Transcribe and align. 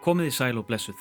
Komiði 0.00 0.30
sæl 0.30 0.60
og 0.60 0.68
blessuð. 0.68 1.00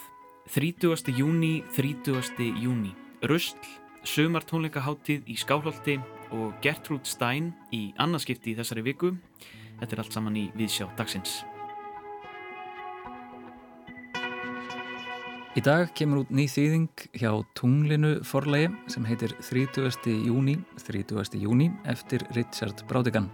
30. 0.50 1.14
júni, 1.14 1.62
30. 1.76 2.48
júni. 2.58 2.96
Röstl, 3.30 3.68
sömartónleikaháttíð 4.02 5.30
í 5.30 5.36
Skálholti 5.38 6.00
og 6.34 6.58
Gertrúd 6.64 7.06
Stein 7.06 7.52
í 7.70 7.92
annarskipti 8.02 8.56
í 8.56 8.58
þessari 8.58 8.88
viku. 8.90 9.14
Þetta 9.78 9.94
er 9.94 10.02
allt 10.02 10.18
saman 10.18 10.42
í 10.42 10.48
viðsjá 10.58 10.90
dagsins. 10.98 11.44
Í 15.54 15.62
dag 15.62 15.94
kemur 15.94 16.24
út 16.24 16.34
ný 16.34 16.50
þýðing 16.50 17.10
hjá 17.22 17.36
Tunglinu 17.54 18.24
forlægi 18.26 18.74
sem 18.90 19.06
heitir 19.06 19.38
30. 19.46 20.10
júni, 20.26 20.58
30. 20.82 21.38
júni 21.38 21.70
eftir 21.86 22.26
Richard 22.34 22.82
Braudigan. 22.90 23.30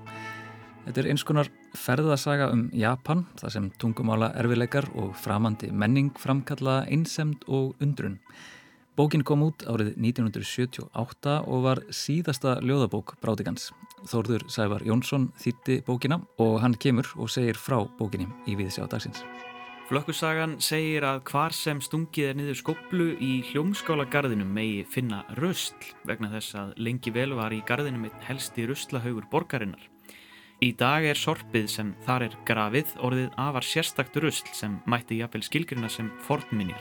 Þetta 0.86 1.02
er 1.02 1.14
eins 1.14 1.24
konar 1.24 1.48
ferðasaga 1.78 2.50
um 2.54 2.66
Japan, 2.74 3.26
þar 3.40 3.54
sem 3.54 3.70
tungumála 3.82 4.32
erfileikar 4.40 4.88
og 4.96 5.14
framandi 5.20 5.72
menning 5.72 6.12
framkalla 6.20 6.84
einsemd 6.90 7.46
og 7.48 7.76
undrun. 7.84 8.20
Bókin 8.96 9.26
kom 9.28 9.42
út 9.44 9.66
árið 9.68 9.90
1978 10.00 11.34
og 11.52 11.66
var 11.66 11.82
síðasta 11.92 12.62
ljóðabók 12.64 13.18
Brádigans. 13.20 13.74
Þórður 14.08 14.46
Sævar 14.48 14.86
Jónsson 14.88 15.34
þýtti 15.36 15.82
bókina 15.84 16.22
og 16.40 16.62
hann 16.64 16.78
kemur 16.80 17.10
og 17.20 17.28
segir 17.34 17.60
frá 17.60 17.82
bókinni 18.00 18.30
í 18.48 18.56
viðsjá 18.56 18.88
dagsins. 18.88 19.20
Flökkussagan 19.86 20.56
segir 20.64 21.04
að 21.06 21.20
hvar 21.30 21.54
sem 21.54 21.82
stungið 21.84 22.30
er 22.32 22.38
niður 22.40 22.58
skoplu 22.58 23.10
í 23.22 23.34
hljómskálagarðinum 23.52 24.56
megi 24.56 24.80
finna 24.90 25.20
röstl 25.38 25.92
vegna 26.10 26.32
þess 26.32 26.56
að 26.58 26.72
lengi 26.88 27.14
vel 27.14 27.36
var 27.38 27.54
í 27.54 27.60
garðinum 27.68 28.08
einn 28.08 28.26
helsti 28.30 28.66
röstlahaugur 28.72 29.28
borgarinnar. 29.30 29.84
Í 30.64 30.70
dag 30.80 31.04
er 31.04 31.20
sorpið 31.20 31.66
sem 31.68 31.90
þar 32.06 32.30
er 32.30 32.36
grafið 32.48 32.94
orðið 33.04 33.34
afar 33.44 33.66
sérstakt 33.68 34.16
rusl 34.24 34.48
sem 34.56 34.78
mætti 34.88 35.18
jafnvel 35.20 35.44
skilgrina 35.44 35.90
sem 35.92 36.08
fornminjar. 36.24 36.80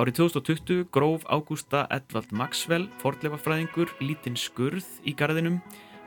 Árið 0.00 0.22
2020 0.22 0.86
gróf 0.88 1.26
Ágústa 1.28 1.82
Edvald 1.92 2.30
Maxwell, 2.32 2.86
fornleifafræðingur, 3.02 3.92
lítinn 4.00 4.38
skurð 4.38 4.86
í 5.04 5.12
garðinum 5.12 5.58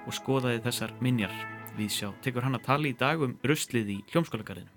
og 0.07 0.17
skoðaði 0.17 0.63
þessar 0.65 0.95
minjar. 1.03 1.35
Við 1.77 1.93
sjá, 1.93 2.07
tekur 2.25 2.47
hann 2.47 2.57
að 2.57 2.65
tala 2.65 2.89
í 2.89 2.97
dag 2.97 3.21
um 3.21 3.37
ruslið 3.45 3.93
í 3.93 3.99
hljómskólagarðinu. 4.09 4.73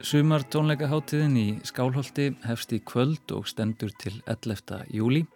Sumar 0.00 0.46
tónleikaháttiðin 0.48 1.36
í 1.36 1.48
Skálholti 1.66 2.30
hefst 2.46 2.72
í 2.72 2.80
kvöld 2.88 3.36
og 3.36 3.48
stendur 3.50 3.92
til 4.00 4.16
11. 4.24 4.86
júli. 4.96 5.26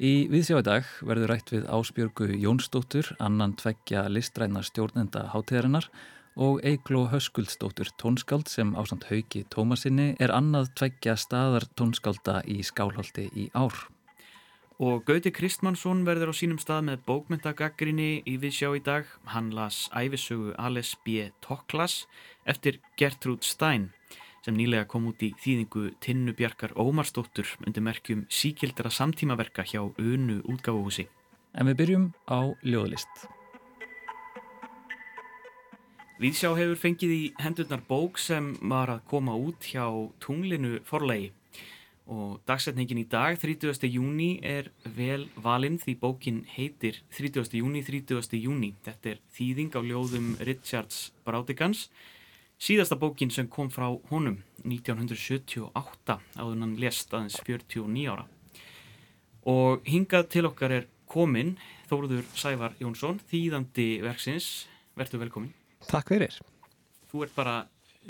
Í 0.00 0.30
viðsjá 0.32 0.56
í 0.56 0.64
dag 0.64 0.86
verður 1.04 1.28
rætt 1.28 1.50
við 1.52 1.66
Ásbjörgu 1.68 2.30
Jónsdóttur, 2.40 3.10
annan 3.20 3.52
tveggja 3.60 4.06
listræna 4.08 4.62
stjórnenda 4.64 5.26
hátíðarinnar 5.34 5.90
og 6.40 6.62
Eigló 6.64 7.02
Höskuldsdóttur 7.12 7.90
tónskáld 8.00 8.48
sem 8.48 8.72
ásand 8.80 9.04
haugi 9.10 9.42
Tómasinni 9.52 10.14
er 10.16 10.32
annað 10.32 10.70
tveggja 10.80 11.18
staðar 11.20 11.68
tónskálda 11.76 12.38
í 12.48 12.62
Skálholti 12.64 13.26
í 13.36 13.50
ár. 13.52 13.76
Og 14.80 15.04
Gauti 15.04 15.34
Kristmannsson 15.36 16.06
verður 16.08 16.32
á 16.32 16.34
sínum 16.40 16.64
stað 16.64 16.86
með 16.88 17.04
bókmyndagaggrinni 17.04 18.22
í 18.24 18.40
viðsjá 18.40 18.72
í 18.72 18.80
dag. 18.80 19.04
Hann 19.36 19.52
las 19.52 19.90
æfisögu 19.92 20.56
Alice 20.56 20.96
B. 21.04 21.28
Toklas 21.44 22.06
eftir 22.48 22.80
Gertrúd 22.96 23.44
Stein 23.44 23.90
sem 24.44 24.56
nýlega 24.56 24.86
kom 24.88 25.08
út 25.10 25.20
í 25.24 25.32
þýðingu 25.40 25.90
Tinnu 26.00 26.32
Bjarkar 26.36 26.72
Ómarsdóttur 26.80 27.48
undir 27.66 27.84
merkjum 27.84 28.24
síkildara 28.32 28.92
samtímaverka 28.92 29.64
hjá 29.66 29.82
Unu 29.84 30.40
útgáfuhúsi. 30.48 31.08
En 31.54 31.68
við 31.68 31.80
byrjum 31.82 32.06
á 32.30 32.40
ljóðlist. 32.64 33.26
Víðsjá 36.20 36.52
hefur 36.52 36.76
fengið 36.76 37.12
í 37.16 37.22
hendurnar 37.40 37.80
bók 37.88 38.18
sem 38.20 38.52
var 38.60 38.90
að 38.92 39.04
koma 39.08 39.32
út 39.40 39.64
hjá 39.72 39.86
tunglinu 40.20 40.80
forlegi 40.84 41.30
og 42.10 42.40
dagsetningin 42.48 43.04
í 43.04 43.06
dag, 43.08 43.36
30. 43.38 43.86
júni, 43.86 44.40
er 44.42 44.72
vel 44.96 45.28
valinn 45.38 45.78
því 45.78 45.94
bókin 46.00 46.40
heitir 46.56 46.98
30. 47.14 47.54
júni, 47.60 47.84
30. 47.86 48.34
júni. 48.40 48.72
Þetta 48.82 49.12
er 49.12 49.20
þýðing 49.36 49.76
á 49.78 49.80
ljóðum 49.86 50.32
Richards 50.42 51.12
Braudigans 51.24 51.86
Síðasta 52.60 52.98
bókin 53.00 53.30
sem 53.32 53.46
kom 53.48 53.70
frá 53.72 53.86
honum 54.10 54.34
1978 54.68 56.16
áður 56.36 56.58
hann 56.60 56.74
lest 56.76 57.14
aðeins 57.16 57.38
49 57.46 58.02
ára. 58.12 58.26
Og 59.48 59.80
hingað 59.88 60.26
til 60.34 60.42
okkar 60.50 60.74
er 60.76 60.88
komin 61.08 61.54
Þóruður 61.88 62.26
Sævar 62.36 62.74
Jónsson, 62.78 63.16
þýðandi 63.30 63.86
verksins. 64.04 64.66
Verður 64.98 65.24
velkomin. 65.24 65.54
Takk 65.88 66.12
fyrir. 66.12 66.36
Þú 67.08 67.24
ert 67.24 67.32
bara 67.34 67.54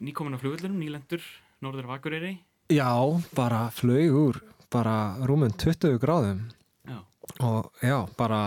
nýkomin 0.03 0.35
á 0.35 0.43
flugullunum, 0.43 0.83
nýlendur, 0.83 1.23
Norður 1.63 1.87
Vakureyri. 1.93 2.35
Já, 2.75 2.91
bara 3.39 3.69
flugur, 3.71 4.43
bara 4.75 5.15
rúmund 5.31 5.55
20 5.63 6.03
gráðum. 6.03 6.43
Já. 6.91 6.99
Og 7.47 7.71
já, 7.87 8.03
bara, 8.19 8.43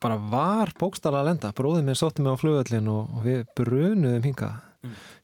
bara 0.00 0.16
var 0.32 0.72
bókstala 0.80 1.20
að 1.20 1.30
lenda. 1.30 1.52
Bróðið 1.52 1.86
mér 1.92 2.00
sótti 2.00 2.24
mig 2.24 2.32
á 2.32 2.40
flugullin 2.40 2.90
og, 2.90 3.14
og 3.14 3.28
við 3.28 3.44
brunuðum 3.60 4.28
hingað. 4.30 4.69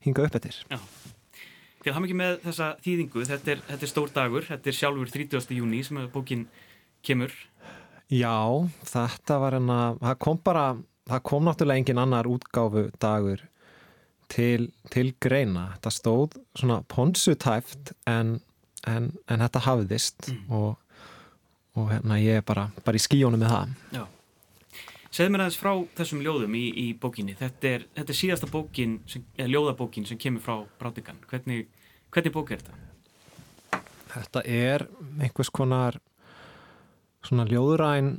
Hinga 0.05 0.27
upp 0.27 0.39
eftir. 0.39 0.59
Já. 0.71 0.79
Til 1.83 1.95
haf 1.95 2.03
mikið 2.03 2.19
með 2.19 2.39
þessa 2.43 2.69
þýðingu. 2.83 3.25
Þetta 3.29 3.53
er, 3.53 3.61
þetta 3.69 3.87
er 3.87 3.91
stór 3.93 4.15
dagur, 4.15 4.47
þetta 4.49 4.71
er 4.71 4.77
sjálfur 4.77 5.13
30. 5.15 5.53
júni 5.55 5.83
sem 5.87 6.01
bókin 6.11 6.47
kemur. 7.07 7.35
Já, 8.11 8.39
þetta 8.87 9.39
var 9.43 9.59
enna 9.59 9.79
það 10.01 10.17
kom 10.27 10.41
bara, 10.47 10.65
það 11.07 11.23
kom 11.31 11.47
náttúrulega 11.47 11.83
engin 11.83 12.03
annar 12.03 12.31
útgáfu 12.31 12.89
dagur 13.03 13.45
til, 14.33 14.73
til 14.91 15.13
greina. 15.23 15.69
Þetta 15.77 15.95
stóð 15.95 16.41
svona 16.59 16.81
ponsutæft 16.91 17.95
en, 18.11 18.41
en, 18.87 19.13
en 19.31 19.47
þetta 19.47 19.65
hafiðist 19.69 20.33
mm. 20.33 20.59
og, 20.59 21.07
og 21.79 21.95
hérna 21.95 22.19
ég 22.23 22.43
er 22.43 22.47
bara, 22.47 22.69
bara 22.87 22.99
í 22.99 23.07
skíjónu 23.07 23.39
með 23.39 23.55
það. 23.55 23.75
Já 23.95 24.05
Segð 25.15 25.33
mér 25.33 25.45
aðeins 25.45 25.59
frá 25.61 25.73
þessum 25.97 26.23
ljóðum 26.25 26.57
í, 26.59 26.65
í 26.83 26.87
bókinni. 27.01 27.37
Þetta 27.39 27.71
er, 27.71 27.87
þetta 27.97 28.13
er 28.13 28.19
síðasta 28.19 28.51
bókin, 28.51 28.99
sem, 29.11 29.25
ljóðabókin 29.39 30.07
sem 30.09 30.19
kemur 30.21 30.43
frá 30.45 30.57
Brátingan. 30.81 31.21
Hvernig, 31.31 31.71
hvernig 32.15 32.35
bók 32.35 32.53
er 32.53 32.65
þetta? 32.65 33.83
Þetta 34.17 34.43
er 34.49 34.87
einhvers 35.23 35.53
konar 35.55 35.99
svona 37.27 37.47
ljóðuræn 37.51 38.17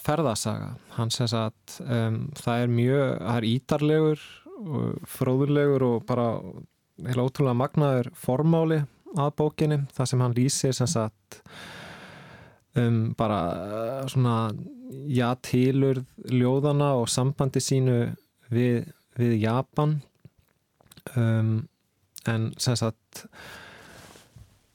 ferðasaga. 0.00 0.72
Hann 0.96 1.12
sess 1.12 1.36
að 1.36 1.78
um, 1.84 2.24
það 2.38 2.64
er 2.64 2.74
mjög, 2.78 3.04
það 3.18 3.36
er 3.36 3.48
ídarlegur, 3.50 4.26
fróðurlegur 5.10 5.84
og 5.88 6.04
bara 6.08 6.26
heila 7.02 7.26
ótrúlega 7.26 7.58
magnaður 7.58 8.10
formáli 8.16 8.82
að 9.18 9.32
bókinni. 9.40 9.82
Það 9.92 10.10
sem 10.10 10.24
hann 10.24 10.36
lýsir 10.38 10.76
sem 10.76 10.90
sagt 10.90 11.42
um 12.78 13.10
bara 13.18 14.06
svona 14.08 14.36
já, 15.12 15.28
tilurð 15.44 16.06
ljóðana 16.32 16.92
og 17.00 17.10
sambandi 17.10 17.62
sínu 17.62 17.98
við, 18.52 18.88
við 19.18 19.36
Japan. 19.42 19.98
Um, 21.16 21.54
en 22.30 22.52
sem 22.62 22.76
sagt 22.78 23.24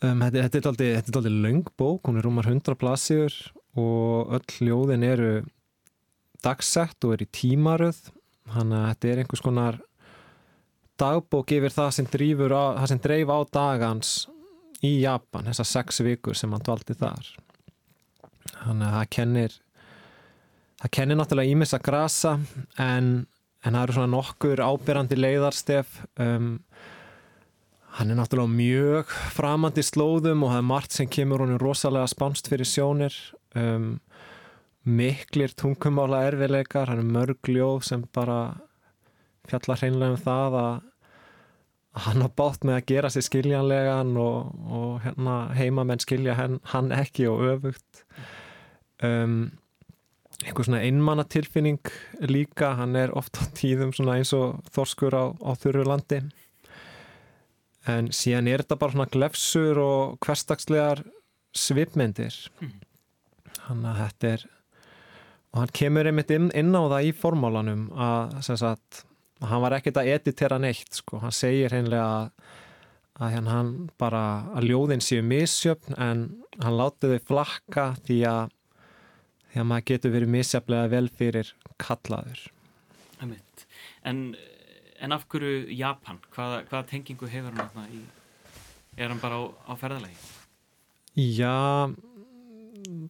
um, 0.04 0.20
þetta, 0.20 0.48
þetta 0.48 0.60
er 0.60 0.70
aldrei, 1.22 1.36
löng 1.46 1.68
bók, 1.80 2.08
hún 2.10 2.20
er 2.20 2.28
rúmar 2.28 2.50
100 2.50 2.76
plassíur 2.80 3.36
og 3.78 4.34
öll 4.36 4.68
ljóðin 4.68 5.06
eru 5.08 5.32
dagsett 6.44 7.06
og 7.06 7.16
er 7.16 7.26
í 7.26 7.32
tímaröð. 7.32 8.02
Þannig 8.48 8.80
að 8.80 8.90
þetta 8.92 9.12
er 9.12 9.22
einhvers 9.22 9.44
konar 9.44 9.80
dagbók 10.98 11.52
yfir 11.54 11.74
það 11.74 11.94
sem, 11.94 12.08
á, 12.10 12.64
það 12.80 12.90
sem 12.92 13.02
dreif 13.04 13.32
á 13.32 13.40
dagans 13.54 14.12
í 14.86 15.00
Japan, 15.02 15.48
þessar 15.50 15.70
sex 15.70 16.02
vikur 16.06 16.38
sem 16.38 16.52
hann 16.54 16.64
dvaldi 16.64 16.96
þar. 16.98 17.32
Þannig 18.58 18.88
að 18.88 18.96
það 18.96 19.10
kennir 19.14 19.58
það 20.82 20.94
kennir 20.94 21.20
náttúrulega 21.20 21.56
ímis 21.56 21.74
að 21.76 21.86
grasa 21.88 22.36
en, 22.82 23.10
en 23.66 23.74
það 23.74 23.84
eru 23.84 23.98
svona 23.98 24.14
nokkur 24.14 24.62
ábyrrandi 24.62 25.18
leiðarstef 25.18 26.02
um, 26.22 26.52
hann 27.98 28.14
er 28.14 28.20
náttúrulega 28.20 28.54
mjög 28.54 29.14
framandi 29.34 29.84
slóðum 29.86 30.44
og 30.46 30.54
það 30.54 30.62
er 30.62 30.68
margt 30.72 30.98
sem 30.98 31.10
kemur 31.10 31.42
honum 31.44 31.62
rosalega 31.62 32.10
spánst 32.12 32.50
fyrir 32.52 32.70
sjónir. 32.70 33.16
Um, 33.58 33.96
miklir 34.88 35.52
tungumála 35.58 36.22
erfileikar, 36.30 36.92
hann 36.92 37.02
er 37.02 37.10
mörgljóð 37.16 37.82
sem 37.90 38.06
bara 38.16 38.60
fjallar 39.50 39.82
hreinlega 39.82 40.14
um 40.14 40.22
það 40.22 40.60
að 40.62 40.76
hann 42.06 42.22
á 42.22 42.30
bátt 42.38 42.68
með 42.68 42.78
að 42.78 42.90
gera 42.92 43.10
sér 43.10 43.26
skiljanlegan 43.26 44.14
og, 44.22 44.54
og 44.70 45.00
hérna, 45.02 45.38
heimamenn 45.58 46.04
skilja 46.04 46.38
hann, 46.38 46.60
hann 46.70 46.94
ekki 46.94 47.26
og 47.32 47.42
öfugt. 47.56 48.04
Um 49.02 49.40
einhver 50.46 50.68
svona 50.68 50.84
einmannatilfinning 50.86 51.80
líka, 52.30 52.76
hann 52.78 52.96
er 53.00 53.14
ofta 53.18 53.48
tíðum 53.58 53.94
svona 53.96 54.20
eins 54.20 54.34
og 54.38 54.60
þorskur 54.74 55.16
á, 55.18 55.26
á 55.34 55.52
þurru 55.58 55.88
landi. 55.88 56.22
En 57.88 58.12
síðan 58.14 58.50
er 58.52 58.66
þetta 58.66 58.78
bara 58.82 58.94
svona 58.94 59.10
glefsur 59.12 59.80
og 59.82 60.20
hverstagslegar 60.26 61.06
svipmyndir. 61.56 62.36
Hann 63.66 63.86
að 63.88 64.04
þetta 64.04 64.32
er 64.36 64.46
og 65.58 65.64
hann 65.64 65.74
kemur 65.74 66.06
einmitt 66.10 66.32
inn, 66.36 66.52
inn 66.54 66.76
á 66.76 66.84
það 66.86 67.08
í 67.08 67.14
formálanum 67.18 67.88
að, 67.98 68.36
sagt, 68.46 69.04
hann 69.42 69.64
var 69.64 69.78
ekkert 69.78 70.02
að 70.02 70.12
editera 70.14 70.60
neitt 70.62 71.00
sko. 71.00 71.22
hann 71.24 71.34
segir 71.34 71.74
hreinlega 71.74 72.06
að, 72.06 72.52
að 73.18 73.34
hérna 73.34 73.56
hann 73.56 73.72
bara 73.98 74.24
að 74.58 74.70
ljóðin 74.70 75.02
séu 75.02 75.24
misjöfn 75.26 75.98
en 75.98 76.28
hann 76.62 76.78
láti 76.78 77.10
þau 77.10 77.26
flakka 77.32 77.88
því 78.06 78.20
að 78.30 78.54
því 79.58 79.64
að 79.64 79.70
maður 79.72 79.88
getur 79.90 80.14
verið 80.14 80.34
misjaflega 80.36 80.92
vel 80.94 81.08
fyrir 81.10 81.50
kallaður. 81.82 82.44
En, 84.08 84.20
en 85.02 85.16
af 85.16 85.26
hverju 85.32 85.66
Japan? 85.74 86.22
Hvaða, 86.36 86.62
hvaða 86.70 86.86
tengingu 86.92 87.28
hefur 87.32 87.50
hann 87.50 87.66
þarna 87.66 87.88
í 87.92 88.04
er 88.98 89.12
hann 89.12 89.22
bara 89.22 89.42
á, 89.42 89.44
á 89.70 89.74
ferðalagi? 89.78 90.16
Já 91.18 91.90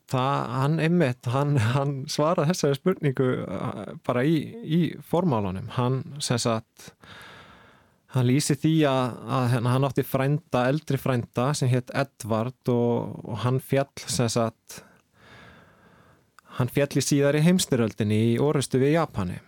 það, 0.07 0.35
hann 0.55 0.81
einmitt 0.83 1.29
hann, 1.31 1.55
hann 1.75 1.95
svaraði 2.11 2.53
þessari 2.53 2.79
spurningu 2.79 3.29
uh, 3.43 3.85
bara 4.07 4.23
í, 4.25 4.37
í 4.63 4.81
formálunum 5.05 5.69
hann 5.75 6.01
sem 6.23 6.39
sagt 6.41 6.89
hann 8.15 8.27
lýsi 8.29 8.55
því 8.57 8.73
að, 8.89 9.17
að 9.37 9.47
hérna, 9.53 9.75
hann 9.75 9.87
átti 9.87 10.07
frænda, 10.07 10.65
eldri 10.71 10.99
frænda 11.01 11.51
sem 11.57 11.71
hétt 11.71 11.91
Edvard 11.95 12.71
og, 12.71 13.17
og 13.27 13.41
hann 13.43 13.59
fjall 13.63 13.91
sem 14.07 14.31
sagt 14.31 14.81
hann 16.57 16.73
fjalli 16.73 17.03
síðar 17.05 17.37
í 17.37 17.45
heimstyröldinni 17.45 18.19
í 18.33 18.35
orustu 18.41 18.81
við 18.81 18.95
Japani. 18.97 19.39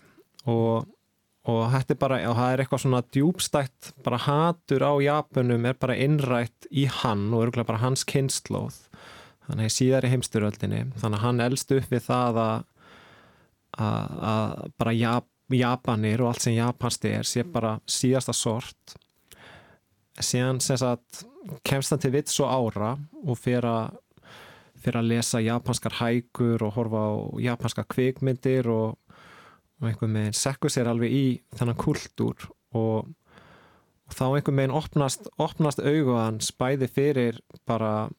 Og, 0.50 0.88
og 1.50 1.61
þetta 1.73 1.95
er 1.95 2.01
bara, 2.01 2.19
og 2.29 2.38
það 2.38 2.53
er 2.53 2.63
eitthvað 2.63 2.83
svona 2.85 3.03
djúbstætt, 3.15 3.94
bara 4.06 4.21
hatur 4.25 4.85
á 4.85 4.94
Japanum 5.03 5.69
er 5.69 5.79
bara 5.79 5.97
innrætt 5.97 6.69
í 6.69 6.85
hann 7.01 7.29
og 7.33 7.47
örgulega 7.47 7.71
bara 7.73 7.83
hans 7.83 8.06
kynnslóð 8.07 8.83
þannig 9.50 9.73
síðar 9.73 10.06
í 10.06 10.11
heimstyröldinni 10.13 10.83
þannig 11.01 11.17
að 11.17 11.23
hann 11.25 11.41
elst 11.41 11.71
upp 11.73 11.89
við 11.89 12.03
það 12.06 12.38
að 12.44 12.67
að, 13.77 14.17
að 14.31 14.53
bara 14.79 14.95
Jap, 14.95 15.27
Japanir 15.53 16.23
og 16.23 16.33
allt 16.33 16.45
sem 16.45 16.57
japansti 16.57 17.13
er 17.19 17.27
sé 17.27 17.45
bara 17.47 17.77
síðasta 17.89 18.35
sort. 18.38 18.95
Síðan 20.19 20.59
sem 20.61 20.77
sagt 20.77 21.23
kemst 21.65 21.94
hann 21.94 22.01
til 22.03 22.13
vitt 22.13 22.31
svo 22.31 22.50
ára 22.50 22.95
og 23.23 23.39
fyrir 23.39 23.67
að 23.69 23.97
fyrir 24.84 25.02
að 25.02 25.12
lesa 25.14 25.42
japanskar 25.44 25.98
hækur 26.00 26.64
og 26.66 26.76
horfa 26.78 27.04
á 27.04 27.14
japanska 27.44 27.86
kvikmyndir 27.90 28.70
og, 28.72 28.96
og 29.80 29.90
einhvern 29.90 30.18
veginn 30.20 30.38
sekkur 30.38 30.74
sér 30.74 30.92
alveg 30.92 31.16
í 31.16 31.26
þennan 31.58 31.80
kultúr 31.80 32.50
og, 32.78 33.10
og 33.10 34.16
þá 34.16 34.26
einhvern 34.30 34.62
veginn 34.62 34.78
opnast, 34.80 35.30
opnast 35.38 35.84
augu 35.84 36.16
hans 36.18 36.54
bæði 36.56 36.90
fyrir 36.92 37.44
bara 37.70 38.10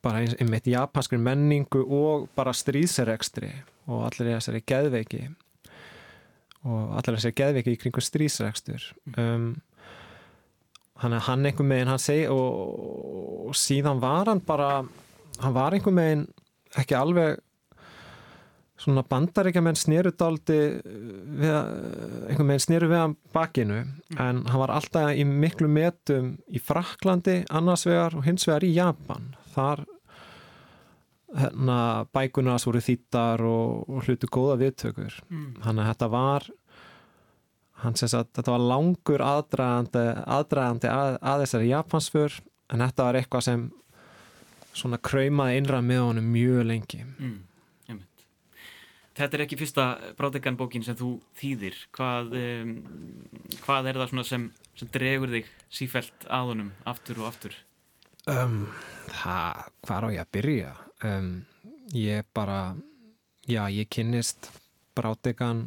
bara 0.00 0.22
einmitt 0.24 0.68
japanskri 0.70 1.18
menningu 1.20 1.82
og 1.84 2.28
bara 2.36 2.54
stríðserekstri 2.56 3.50
og 3.90 4.06
allir 4.08 4.34
þessari 4.36 4.62
geðveiki 4.64 5.24
og 6.64 6.94
allir 6.96 7.18
þessari 7.18 7.36
geðveiki 7.40 7.74
í 7.74 7.80
kringu 7.80 8.04
stríðserekstur 8.04 8.86
um, 9.20 9.52
hann 11.02 11.12
er 11.16 11.22
hann 11.26 11.46
einhver 11.48 11.66
meginn 11.66 11.88
hann 11.90 12.02
segi 12.02 12.26
og, 12.32 13.50
og 13.50 13.54
síðan 13.58 14.00
var 14.02 14.28
hann 14.30 14.42
bara 14.46 14.72
hann 15.40 15.54
var 15.56 15.72
einhver 15.76 15.94
meginn 15.96 16.26
ekki 16.78 16.94
alveg 16.98 17.38
svona 18.80 19.02
bandaríkjaman 19.04 19.76
snerudaldi 19.76 20.58
við, 21.40 21.56
einhver 22.30 22.46
meginn 22.48 22.62
sneru 22.64 22.88
við 22.88 23.02
hann 23.02 23.16
bakinu 23.34 23.80
en 24.16 24.42
hann 24.48 24.60
var 24.62 24.72
alltaf 24.72 25.10
í 25.20 25.24
miklu 25.28 25.68
metum 25.68 26.34
í 26.48 26.62
Fraklandi 26.64 27.42
annars 27.52 27.84
vegar 27.88 28.16
og 28.16 28.24
hins 28.28 28.46
vegar 28.48 28.64
í 28.64 28.72
Japan 28.76 29.34
þar 29.52 29.84
hérna, 31.36 31.76
bækunas 32.14 32.64
voru 32.66 32.80
þýttar 32.82 33.42
og, 33.46 33.84
og 33.88 34.06
hlutu 34.08 34.26
góða 34.32 34.56
viðtökur 34.64 35.20
Mm. 35.30 35.52
þannig 35.62 35.84
að 35.84 35.90
þetta 35.92 36.08
var 36.10 36.48
hann 37.82 37.96
sem 37.98 38.10
sagt, 38.12 38.32
þetta 38.36 38.54
var 38.54 38.64
langur 38.72 39.22
aðdragandi, 39.24 40.06
aðdragandi 40.38 40.90
að, 40.92 41.18
að 41.20 41.44
þessari 41.44 41.70
japansför 41.70 42.40
en 42.70 42.84
þetta 42.84 43.06
var 43.06 43.18
eitthvað 43.20 43.46
sem 43.46 43.68
svona 44.76 45.00
kraumaði 45.02 45.60
innra 45.60 45.80
með 45.84 46.04
honum 46.08 46.34
mjög 46.34 46.66
lengi 46.68 47.04
Mm. 47.18 47.38
Þetta 49.20 49.36
er 49.36 49.42
ekki 49.44 49.56
fyrsta 49.58 49.84
Brádegan 50.16 50.56
bókin 50.56 50.84
sem 50.86 50.96
þú 50.96 51.10
þýðir 51.36 51.74
hvað, 51.92 52.30
um, 52.38 52.70
hvað 53.66 53.88
er 53.90 53.98
það 53.98 54.12
svona 54.12 54.24
sem, 54.24 54.44
sem 54.78 54.90
dregur 54.94 55.32
þig 55.34 55.50
sífælt 55.76 56.24
að 56.30 56.52
honum 56.52 56.70
aftur 56.88 57.20
og 57.20 57.26
aftur? 57.28 57.56
um, 58.30 58.68
það, 59.10 59.66
hvað 59.86 60.06
á 60.06 60.08
ég 60.14 60.22
að 60.22 60.32
byrja 60.36 60.72
um, 61.10 61.28
ég 61.96 62.30
bara 62.36 62.60
já, 63.50 63.62
ég 63.72 63.90
kynnist 63.92 64.50
Brádegan 64.96 65.66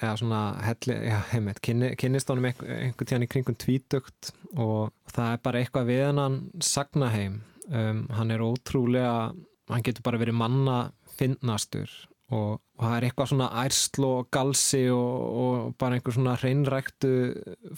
eða 0.00 0.16
svona 0.20 0.40
helli, 0.64 0.96
já, 1.10 1.18
heimitt, 1.32 1.60
kynni, 1.64 1.92
kynnist 2.00 2.32
honum 2.32 2.48
einhver, 2.50 2.70
einhver 2.86 3.08
tíðan 3.08 3.26
í 3.26 3.30
kringum 3.30 3.58
tvítugt 3.60 4.32
og 4.56 4.90
það 5.12 5.34
er 5.34 5.42
bara 5.44 5.62
eitthvað 5.62 5.90
við 5.90 6.04
hennan 6.08 6.38
sagnaheim. 6.64 7.40
Um, 7.70 8.06
hann 8.16 8.32
er 8.34 8.42
ótrúlega 8.42 9.30
hann 9.70 9.84
getur 9.86 10.02
bara 10.02 10.18
verið 10.18 10.34
manna 10.40 10.78
finnastur 11.14 11.92
og, 12.30 12.58
og 12.58 12.82
það 12.82 12.96
er 12.96 13.06
eitthvað 13.06 13.30
svona 13.30 13.50
ærsl 13.62 14.06
og 14.08 14.30
galsi 14.34 14.82
og, 14.90 15.14
og 15.42 15.76
bara 15.78 15.98
einhver 15.98 16.16
svona 16.16 16.34
hreinræktu 16.40 17.12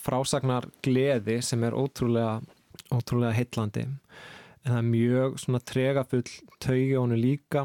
frásagnar 0.00 0.70
gleði 0.84 1.40
sem 1.44 1.64
er 1.66 1.76
ótrúlega 1.76 2.38
ótrúlega 2.92 3.36
heitlandi 3.36 3.84
en 4.62 4.70
það 4.70 4.78
er 4.78 4.90
mjög 4.90 5.38
svona 5.42 5.60
tregafull 5.66 6.26
taugi 6.62 6.92
honum 6.94 7.18
líka. 7.18 7.64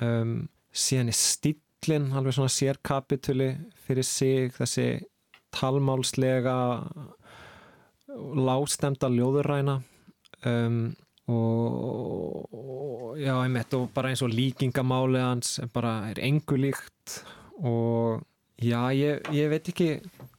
Um, 0.00 0.48
síðan 0.72 1.12
er 1.12 1.18
stíllinn 1.18 2.12
alveg 2.16 2.36
svona 2.36 2.52
sérkapituli 2.52 3.50
fyrir 3.88 4.06
sig 4.06 4.52
þessi 4.56 4.88
talmálslega 5.56 6.56
lágstemda 8.38 9.08
ljóðuræna 9.12 9.78
um, 10.48 10.78
og, 11.28 12.46
og 12.52 13.18
já, 13.20 13.34
einmitt 13.42 13.74
og 13.76 13.90
bara 13.96 14.12
eins 14.12 14.22
og 14.24 14.32
líkingamáli 14.32 15.20
hans 15.22 15.58
bara 15.74 15.98
er 16.12 16.20
engu 16.24 16.56
líkt 16.60 17.18
og 17.58 18.22
já, 18.62 18.80
ég, 18.96 19.20
ég 19.34 19.50
veit 19.52 19.68
ekki 19.72 19.90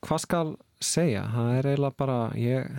hvað 0.05 0.23
skal 0.25 0.55
segja, 0.81 1.25
það 1.33 1.51
er 1.59 1.69
eiginlega 1.73 1.99
bara 1.99 2.17
ég, 2.39 2.69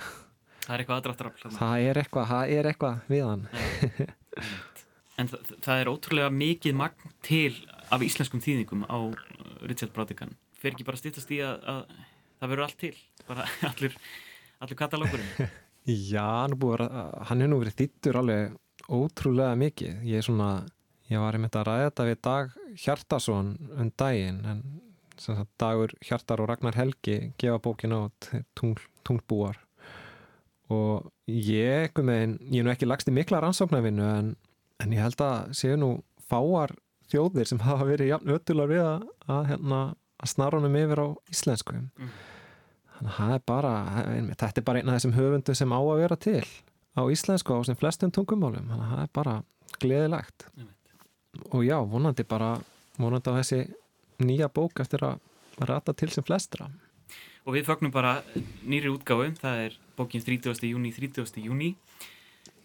Það 0.60 0.74
er 0.76 0.82
eitthvað 0.84 0.98
aðdráttarafl. 1.00 1.38
þarna. 1.42 1.58
það 1.58 1.84
er 1.90 1.98
eitthvað, 2.04 2.26
það 2.30 2.52
er 2.56 2.68
eitthvað 2.70 2.98
við 3.10 3.24
hann 3.26 3.46
En 5.20 5.28
það, 5.28 5.48
það 5.66 5.80
er 5.82 5.88
ótrúlega 5.90 6.30
mikið 6.32 6.76
magn 6.78 7.10
til 7.26 7.50
af 7.92 8.00
íslenskum 8.06 8.40
þýðingum 8.40 8.86
á 8.88 8.96
uh, 8.96 9.12
Richard 9.68 9.90
Brautigan. 9.92 10.30
Fer 10.60 10.74
ekki 10.74 10.86
bara 10.86 10.98
að 10.98 11.04
stýttast 11.04 11.32
í 11.34 11.40
að, 11.44 11.64
að 11.72 11.94
það 12.40 12.52
verður 12.52 12.66
allt 12.66 12.78
til, 12.80 12.92
bara 13.28 13.46
allur, 13.70 13.96
allur 14.60 14.80
katalókurinn. 14.82 15.54
Já, 16.12 16.28
búið, 16.60 16.84
hann 17.30 17.40
er 17.40 17.50
nú 17.50 17.62
verið 17.62 17.78
þýttur 17.80 18.20
alveg 18.20 18.58
ótrúlega 18.92 19.56
mikið. 19.58 20.04
Ég 20.10 20.20
er 20.20 20.26
svona, 20.26 20.50
ég 21.08 21.22
var 21.22 21.38
einmitt 21.38 21.56
að 21.56 21.66
ræða 21.70 21.88
þetta 21.88 22.06
við 22.10 22.20
Dag 22.26 22.54
Hjartason 22.84 23.54
um 23.80 23.90
daginn, 23.98 24.44
en 24.44 24.62
Dagur 25.60 25.92
Hjartar 26.00 26.40
og 26.40 26.48
Ragnar 26.48 26.76
Helgi 26.78 27.32
gefa 27.40 27.58
bókin 27.60 27.92
át 27.92 28.30
tungl, 28.56 28.80
tunglbúar 29.04 29.58
og 30.70 31.10
ég, 31.26 31.90
veginn, 31.94 32.38
ég 32.46 32.62
er 32.62 32.66
nú 32.66 32.72
ekki 32.72 32.88
lagst 32.88 33.10
í 33.10 33.14
mikla 33.14 33.40
rannsóknarvinnu 33.42 34.06
en, 34.06 34.30
en 34.80 34.94
ég 34.94 35.02
held 35.02 35.20
að 35.24 35.50
séu 35.58 35.78
nú 35.78 35.90
fáar 36.30 36.72
þjóðir 37.10 37.50
sem 37.50 37.62
hafa 37.64 37.88
verið 37.88 38.12
jafn 38.12 38.32
ötular 38.36 38.70
við 38.70 38.84
að, 38.86 39.08
að, 39.26 39.42
hérna, 39.50 39.80
að 40.20 40.32
snara 40.34 40.60
honum 40.60 40.76
yfir 40.80 41.02
á 41.02 41.08
íslensku. 41.32 41.78
Mm. 41.80 42.10
Þannig 42.96 43.12
að 43.12 43.20
það 43.20 43.34
er 43.34 43.46
bara, 43.48 43.72
þetta 44.42 44.60
er 44.60 44.66
bara 44.66 44.80
einn 44.80 44.90
af 44.90 44.98
þessum 44.98 45.16
höfundum 45.16 45.56
sem 45.56 45.72
á 45.72 45.80
að 45.80 46.02
vera 46.02 46.18
til 46.20 46.44
á 47.00 47.02
íslensku 47.08 47.56
á 47.56 47.60
sem 47.64 47.78
flestum 47.78 48.12
tungumálum. 48.12 48.68
Þannig 48.68 48.84
að 48.84 48.92
það 48.92 49.02
er 49.04 49.12
bara 49.16 49.34
gleðilegt. 49.80 50.46
Og 51.54 51.64
já, 51.64 51.78
vonandi 51.86 52.26
bara, 52.28 52.52
vonandi 52.98 53.32
á 53.32 53.38
þessi 53.38 53.60
nýja 54.20 54.50
bók 54.52 54.82
eftir 54.82 55.06
að 55.06 55.64
rata 55.64 55.94
til 55.96 56.10
sem 56.12 56.26
flestra. 56.26 56.68
Og 57.48 57.56
við 57.56 57.68
fögnum 57.70 57.92
bara 57.94 58.18
nýri 58.68 58.90
útgáfu, 58.92 59.30
það 59.40 59.62
er 59.66 59.78
bókin 59.96 60.24
30. 60.24 60.60
júni, 60.68 60.92
30. 60.92 61.40
júni. 61.40 61.74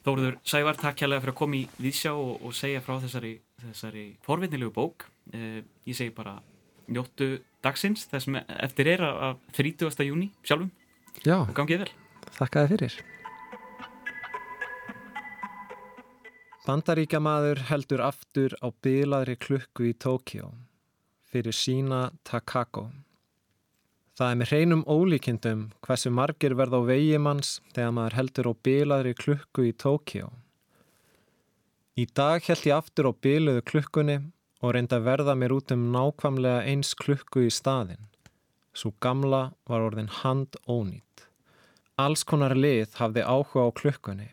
Þóruður 0.05 0.35
Sævar, 0.45 0.77
takk 0.77 0.99
kærlega 0.99 1.23
fyrir 1.23 1.33
að 1.33 1.39
koma 1.39 1.57
í 1.57 1.63
viðsjá 1.81 2.11
og, 2.13 2.35
og 2.45 2.53
segja 2.53 2.81
frá 2.85 2.99
þessari, 3.01 3.31
þessari 3.63 4.03
forvinnilegu 4.25 4.73
bók. 4.75 5.07
Eh, 5.33 5.63
ég 5.87 5.97
segi 5.97 6.13
bara 6.13 6.35
njóttu 6.91 7.39
dagsins, 7.65 8.05
þess 8.11 8.27
sem 8.27 8.37
eftir 8.45 8.89
er 8.95 9.03
af 9.07 9.37
30. 9.57 10.05
júni 10.05 10.31
sjálfum 10.45 10.71
Já, 11.25 11.39
og 11.41 11.53
gangið 11.57 11.85
vel. 11.85 11.91
þakka 12.37 12.65
þið 12.65 12.73
fyrir. 12.75 12.97
Bandaríkjamaður 16.65 17.59
heldur 17.69 18.01
aftur 18.01 18.55
á 18.57 18.73
bilaðri 18.81 19.35
klukku 19.37 19.85
í 19.91 19.93
Tókjó 20.01 20.49
fyrir 21.29 21.53
sína 21.53 22.07
Takako. 22.25 22.87
Það 24.15 24.31
er 24.31 24.39
með 24.39 24.51
hreinum 24.53 24.83
ólíkindum 24.87 25.61
hversu 25.85 26.09
margir 26.09 26.55
verða 26.57 26.79
á 26.79 26.87
vegimanns 26.87 27.59
þegar 27.75 27.93
maður 27.97 28.17
heldur 28.17 28.49
á 28.49 28.53
bilaðri 28.65 29.13
klukku 29.19 29.65
í 29.67 29.73
Tókjó. 29.75 30.31
Í 31.99 32.07
dag 32.15 32.43
held 32.47 32.65
ég 32.65 32.75
aftur 32.79 33.11
á 33.11 33.13
biluðu 33.13 33.61
klukkunni 33.67 34.17
og 34.63 34.75
reynda 34.75 34.99
að 34.99 35.07
verða 35.09 35.35
mér 35.37 35.55
út 35.55 35.73
um 35.75 35.89
nákvæmlega 35.93 36.63
eins 36.71 36.93
klukku 36.99 37.45
í 37.45 37.51
staðinn. 37.53 38.07
Svo 38.75 38.91
gamla 39.03 39.53
var 39.69 39.85
orðin 39.87 40.11
hand 40.21 40.57
ónýtt. 40.67 41.27
Alls 41.95 42.25
konar 42.27 42.55
lið 42.55 42.97
hafði 42.99 43.23
áhuga 43.23 43.67
á 43.67 43.69
klukkunni. 43.71 44.29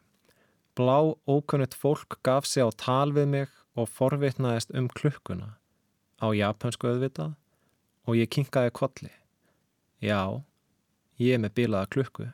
Blá 0.74 1.14
ókunnut 1.28 1.74
fólk 1.78 2.18
gaf 2.26 2.46
sig 2.48 2.64
á 2.64 2.70
tal 2.74 3.12
við 3.14 3.28
mig 3.34 3.50
og 3.78 3.88
forvitnaðist 3.88 4.72
um 4.74 4.88
klukkuna. 4.88 5.54
Á 6.18 6.26
japansku 6.34 6.90
auðvitað 6.90 7.34
og 8.06 8.18
ég 8.18 8.30
kinkaði 8.34 8.72
kolli. 8.74 9.12
Já, 10.02 10.42
ég 11.22 11.38
með 11.38 11.54
bilaða 11.60 11.90
klukku. 11.94 12.26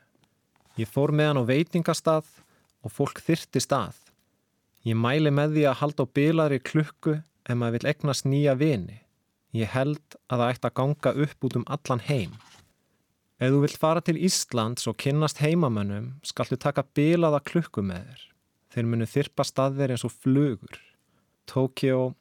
Ég 0.79 0.89
fór 0.89 1.13
með 1.13 1.29
hann 1.29 1.41
á 1.43 1.49
veitingastað 1.49 2.25
og 2.81 2.93
fólk 2.95 3.21
þyrti 3.21 3.61
stað. 3.61 3.97
Ég 4.87 4.97
mæli 4.97 5.29
með 5.29 5.57
því 5.57 5.65
að 5.69 5.79
halda 5.83 6.05
á 6.07 6.13
bilaðri 6.15 6.59
klukku 6.63 7.19
ef 7.49 7.57
maður 7.57 7.79
vil 7.79 7.89
egnast 7.91 8.27
nýja 8.29 8.53
vini. 8.59 8.99
Ég 9.57 9.71
held 9.73 10.17
að 10.29 10.43
það 10.43 10.51
ætti 10.53 10.69
að 10.69 10.77
ganga 10.77 11.13
upp 11.25 11.47
út 11.47 11.57
um 11.57 11.65
allan 11.75 12.03
heim. 12.05 12.35
Ef 13.39 13.53
þú 13.53 13.61
vilt 13.63 13.79
fara 13.81 14.03
til 14.05 14.19
Íslands 14.19 14.85
og 14.91 14.99
kynnast 15.01 15.41
heimamönnum, 15.41 16.11
skaltu 16.27 16.59
taka 16.59 16.83
bilaða 16.95 17.39
klukku 17.41 17.81
með 17.81 18.05
þér. 18.11 18.25
Þeir 18.69 18.89
munu 18.91 19.09
þyrpa 19.09 19.45
staðver 19.47 19.95
eins 19.95 20.05
og 20.05 20.13
flugur. 20.13 20.77
Tókjó, 21.49 22.13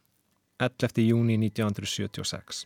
11. 0.62 1.02
júni 1.04 1.37
1976. 1.42 2.64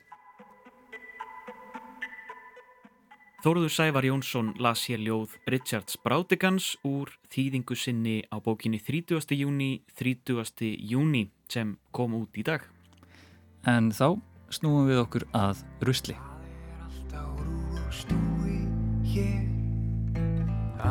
Þóruður 3.43 3.73
Sævar 3.75 4.07
Jónsson 4.07 4.53
las 4.63 4.85
hér 4.87 5.01
ljóð 5.03 5.33
Richards 5.51 5.97
Brátigans 5.99 6.77
úr 6.87 7.11
þýðingu 7.35 7.75
sinni 7.75 8.23
á 8.31 8.39
bókinni 8.39 8.79
30. 8.79 9.19
júni, 9.35 9.83
30. 9.99 10.79
júni 10.79 11.25
sem 11.51 11.75
kom 11.91 12.15
út 12.15 12.39
í 12.39 12.45
dag. 12.47 12.63
En 13.67 13.91
þá 13.91 14.23
snúum 14.47 14.87
við 14.87 15.03
okkur 15.03 15.27
að 15.35 15.67
rusli. 15.83 16.15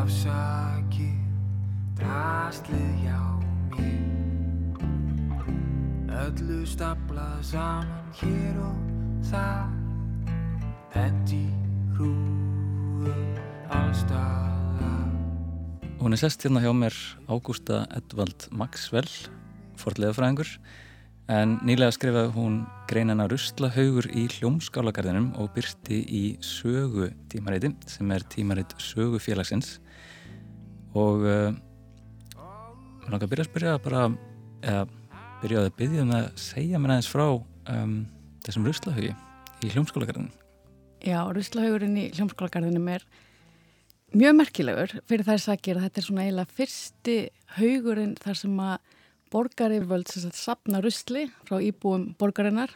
Afsakið 0.01 1.23
draslið 1.95 2.91
hjá 3.05 3.21
mér 3.79 4.03
Öllu 6.27 6.67
staplað 6.67 7.39
saman 7.55 8.11
hér 8.19 8.59
og 8.67 8.75
það 9.31 9.71
allstaða 10.99 11.60
Hún 16.01 16.17
er 16.17 16.19
sest 16.19 16.41
hérna 16.43 16.59
hjá 16.59 16.71
mér 16.75 16.95
Ágústa 17.29 17.83
Edvald 17.93 18.47
Maxwell, 18.51 19.07
forðleðafræðingur 19.79 20.49
en 21.31 21.53
nýlega 21.63 21.93
skrifaði 21.95 22.33
hún 22.35 22.55
greinina 22.89 23.27
Ruslahaugur 23.31 24.09
í 24.09 24.25
hljómskálagarðinum 24.33 25.29
og 25.39 25.53
byrti 25.55 26.01
í 26.03 26.23
sögu 26.43 27.11
tímareiti 27.31 27.71
sem 27.87 28.11
er 28.11 28.25
tímareit 28.33 28.75
sögufélagsins 28.81 29.77
og 30.97 31.23
uh, 31.23 31.53
mér 33.05 33.13
langar 33.13 33.29
að 33.29 33.31
byrja 33.31 33.45
að 33.45 33.51
spyrja 33.53 33.79
bara, 33.85 34.03
eða 34.65 34.83
byrjaði 35.45 35.71
að 35.71 35.79
byrja 35.79 36.05
um 36.07 36.15
að 36.17 36.29
segja 36.49 36.81
mér 36.81 36.97
aðeins 36.97 37.13
frá 37.13 37.27
um, 37.29 37.97
þessum 38.43 38.67
Ruslahaugi 38.67 39.13
í 39.61 39.71
hljómskálagarðinum. 39.75 40.40
Já, 41.01 41.23
Ruslahaugurinn 41.33 41.95
í 41.97 42.09
hljómskálagarðinum 42.13 42.89
er 42.93 43.03
mjög 44.13 44.35
merkilegur 44.37 44.91
fyrir 45.09 45.25
þess 45.25 45.49
að 45.49 45.63
gera 45.65 45.81
þetta 45.87 45.97
er 45.97 46.05
svona 46.05 46.25
eiginlega 46.27 46.57
fyrsti 46.59 47.15
haugurinn 47.55 48.11
þar 48.21 48.37
sem 48.37 48.59
að 48.61 48.91
borgaryfirvöld 49.33 50.11
sem 50.11 50.35
sapna 50.37 50.81
rusli 50.83 51.23
frá 51.47 51.57
íbúum 51.57 52.11
borgarinnar 52.21 52.75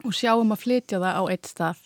og 0.00 0.16
sjáum 0.16 0.54
að 0.54 0.62
flytja 0.62 1.02
það 1.02 1.20
á 1.20 1.22
eitt 1.34 1.52
stað. 1.52 1.84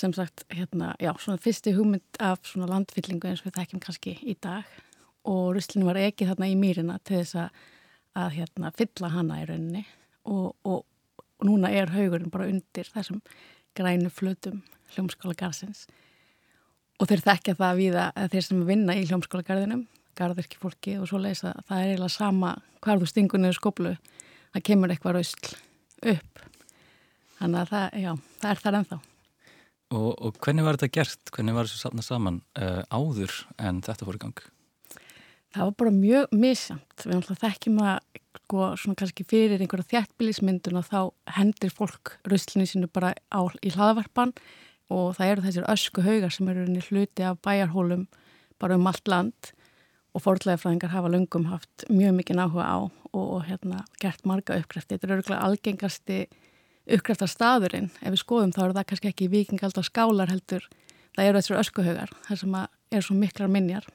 Sem 0.00 0.16
sagt, 0.16 0.46
hérna, 0.48 0.94
já, 0.96 1.12
svona 1.20 1.42
fyrsti 1.44 1.76
hugmynd 1.76 2.22
af 2.24 2.40
svona 2.48 2.70
landfyllingu 2.70 3.28
eins 3.28 3.44
og 3.44 3.50
við 3.50 3.58
þekkjum 3.58 3.84
kannski 3.84 4.16
í 4.24 4.38
dag. 4.40 4.64
Og 5.28 5.50
ruslinu 5.58 5.90
var 5.90 6.00
ekki 6.00 6.30
þarna 6.30 6.48
í 6.48 6.56
mýrina 6.56 6.96
til 7.04 7.18
þess 7.18 7.36
að, 7.42 7.62
að 8.22 8.36
hérna, 8.38 8.72
fylla 8.80 9.12
hana 9.12 9.42
í 9.42 9.48
rauninni. 9.50 9.84
Og, 10.24 10.54
og, 10.64 10.86
og 11.20 11.44
núna 11.44 11.68
er 11.68 11.92
haugurinn 11.92 12.32
bara 12.32 12.48
undir 12.48 12.88
þessum 12.94 13.20
grænu 13.78 14.10
flutum 14.12 14.62
hljómskála 14.94 15.36
garðsins 15.38 15.86
og 17.00 17.08
þeir 17.10 17.24
þekkja 17.26 17.56
það 17.58 17.80
við 17.80 17.98
að 18.02 18.30
þeir 18.34 18.46
sem 18.46 18.62
vinna 18.68 18.96
í 18.98 19.06
hljómskála 19.08 19.46
garðinum 19.46 19.84
garðirki 20.18 20.60
fólki 20.60 20.96
og 21.00 21.08
svo 21.08 21.20
leiðis 21.22 21.44
að 21.48 21.60
það 21.68 21.82
er 21.82 21.92
eiginlega 21.92 22.16
sama 22.16 22.54
hvar 22.84 23.00
þú 23.00 23.10
stingur 23.10 23.42
niður 23.42 23.60
skoblu 23.60 23.94
það 24.54 24.66
kemur 24.68 24.92
eitthvað 24.92 25.20
rausl 25.20 25.54
upp 26.14 26.42
þannig 27.38 27.62
að 27.62 27.72
það, 27.72 27.86
já, 28.02 28.12
það 28.42 28.50
er 28.50 28.64
þar 28.64 28.80
ennþá 28.80 29.00
Og, 29.90 30.10
og 30.22 30.36
hvernig 30.38 30.62
var 30.62 30.76
þetta 30.78 30.94
gert? 31.00 31.30
Hvernig 31.34 31.56
var 31.56 31.66
safna 31.66 32.02
saman 32.06 32.36
uh, 32.62 32.82
áður 32.94 33.32
en 33.58 33.80
þetta 33.82 34.06
fór 34.06 34.18
í 34.20 34.22
gang? 34.22 34.42
Það 35.50 35.66
var 35.66 35.76
bara 35.82 35.92
mjög 35.94 36.34
misjamt 36.36 37.04
við 37.04 37.16
náttúrulega 37.16 37.42
þekkjum 37.42 37.78
að 37.82 37.96
sko, 38.50 38.66
svona 38.78 38.98
kannski 38.98 39.26
fyrir 39.26 39.62
einhverja 39.62 39.88
þjættbílismyndun 39.90 40.78
og 40.78 40.86
þá 40.86 41.00
hendir 41.36 41.72
fólk 41.74 42.16
rauslinu 42.30 42.66
sínu 42.70 42.90
bara 42.92 43.14
á, 43.34 43.40
í 43.62 43.72
hlaðvarpan 43.74 44.34
og 44.90 45.16
það 45.18 45.32
eru 45.32 45.46
þessir 45.46 45.70
ösku 45.70 46.04
haugar 46.06 46.34
sem 46.34 46.50
eru 46.50 46.66
hluti 46.88 47.26
af 47.26 47.40
bæjarhólum 47.42 48.06
bara 48.60 48.78
um 48.78 48.86
allt 48.90 49.10
land 49.10 49.52
og 50.14 50.24
fórlæðifræðingar 50.24 50.94
hafa 50.94 51.10
löngum 51.10 51.46
haft 51.50 51.86
mjög 51.90 52.16
mikið 52.18 52.42
áhuga 52.42 52.66
á 52.66 52.78
og, 52.80 52.90
og 53.22 53.44
hérna, 53.46 53.84
gert 54.02 54.26
marga 54.26 54.58
uppgræfti. 54.58 54.96
Þetta 54.96 55.06
er 55.06 55.14
örgulega 55.18 55.46
algengasti 55.46 56.18
uppgræftar 56.90 57.30
staðurinn. 57.30 57.90
Ef 58.02 58.14
við 58.14 58.22
skoðum 58.24 58.54
þá 58.54 58.62
er 58.64 58.74
það 58.78 58.88
kannski 58.90 59.12
ekki 59.12 59.30
vikingaldar 59.30 59.86
skálar 59.86 60.32
heldur. 60.32 60.66
Það 61.14 61.28
eru 61.28 61.42
þessar 61.42 61.62
öskuhaugar, 61.62 62.12
þar 62.26 62.42
sem 62.42 62.58
er 62.58 63.06
svo 63.06 63.18
miklar 63.18 63.50
minjar. 63.50 63.86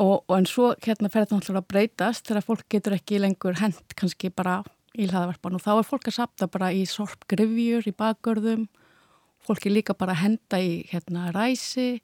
Og, 0.00 0.24
og 0.26 0.34
en 0.36 0.48
svo 0.48 0.72
hérna 0.82 1.10
fer 1.12 1.24
þetta 1.24 1.38
náttúrulega 1.38 1.62
að 1.62 1.70
breytast 1.72 2.28
þegar 2.28 2.46
fólk 2.46 2.64
getur 2.72 2.96
ekki 2.96 3.20
lengur 3.20 3.58
hend 3.60 3.96
kannski 3.98 4.32
bara 4.34 4.62
í 4.96 5.06
hlaðavarpan 5.08 5.56
og 5.56 5.62
þá 5.64 5.72
er 5.74 5.88
fólk 5.88 6.08
að 6.08 6.16
sapta 6.16 6.48
bara 6.52 6.72
í 6.74 6.82
sorpgrifjur, 6.88 7.86
í 7.88 7.94
bakgörðum. 7.96 8.66
Fólk 9.42 9.66
er 9.66 9.76
líka 9.76 9.96
bara 9.98 10.14
að 10.16 10.22
henda 10.24 10.60
í 10.62 10.74
hérna 10.90 11.30
ræsi, 11.34 12.02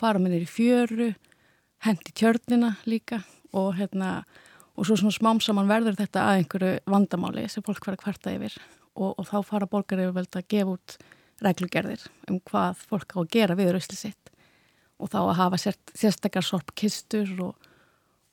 fara 0.00 0.22
með 0.22 0.36
þeir 0.36 0.46
í 0.46 0.50
fjöru 0.50 1.10
hendi 1.86 2.14
tjörnina 2.14 2.76
líka. 2.88 3.22
Og 3.52 3.74
hérna 3.76 4.22
og 4.76 4.86
svo 4.88 4.96
svona 4.96 5.14
smám 5.14 5.42
saman 5.44 5.68
verður 5.68 5.98
þetta 5.98 6.26
að 6.28 6.38
einhverju 6.40 6.76
vandamáli 6.88 7.48
sem 7.52 7.64
fólk 7.64 7.84
verður 7.84 8.04
kvarta 8.06 8.32
yfir. 8.32 8.56
Og, 8.96 9.12
og 9.18 9.26
þá 9.28 9.38
fara 9.48 9.68
borgar 9.68 10.00
yfir 10.00 10.16
vel 10.16 10.28
að 10.28 10.48
gefa 10.52 10.76
út 10.76 10.96
reglugerðir 11.42 12.06
um 12.30 12.38
hvað 12.48 12.84
fólk 12.88 13.16
á 13.16 13.18
að 13.22 13.32
gera 13.34 13.58
við 13.58 13.74
rösli 13.76 13.98
sitt 13.98 14.31
og 15.02 15.10
þá 15.10 15.18
að 15.22 15.38
hafa 15.40 15.60
sérstakar 15.62 16.46
sorp 16.46 16.72
kistur 16.78 17.30
og, 17.42 17.68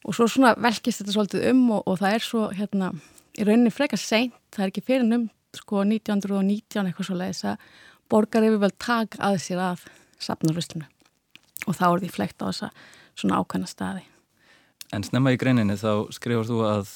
og 0.05 0.15
svo 0.15 0.27
svona 0.29 0.53
velkist 0.61 1.01
þetta 1.01 1.15
svolítið 1.15 1.49
um 1.51 1.63
og, 1.77 1.83
og 1.89 1.99
það 2.01 2.15
er 2.15 2.25
svo 2.25 2.45
hérna 2.55 2.91
í 3.39 3.47
rauninni 3.47 3.73
frekar 3.73 4.01
seint, 4.01 4.35
það 4.53 4.65
er 4.65 4.73
ekki 4.73 4.85
fyrir 4.85 5.17
um 5.17 5.27
sko 5.57 5.81
1919 5.81 6.85
eitthvað 6.85 7.09
svo 7.09 7.17
leiðis 7.17 7.45
að 7.49 7.67
borgar 8.11 8.45
yfir 8.45 8.61
vel 8.61 8.73
tak 8.77 9.17
að 9.21 9.39
sér 9.43 9.63
að 9.63 9.85
sapna 10.21 10.53
röslinu 10.53 10.87
og 11.67 11.75
þá 11.77 11.85
er 11.89 12.03
því 12.03 12.11
flekt 12.13 12.41
á 12.41 12.49
þessa 12.49 12.69
svona 13.19 13.39
ákvæmna 13.41 13.69
staði. 13.69 14.05
En 14.95 15.05
snemma 15.05 15.33
í 15.33 15.39
greininni 15.39 15.75
þá 15.77 16.09
skrifar 16.13 16.47
þú 16.47 16.61
að 16.65 16.93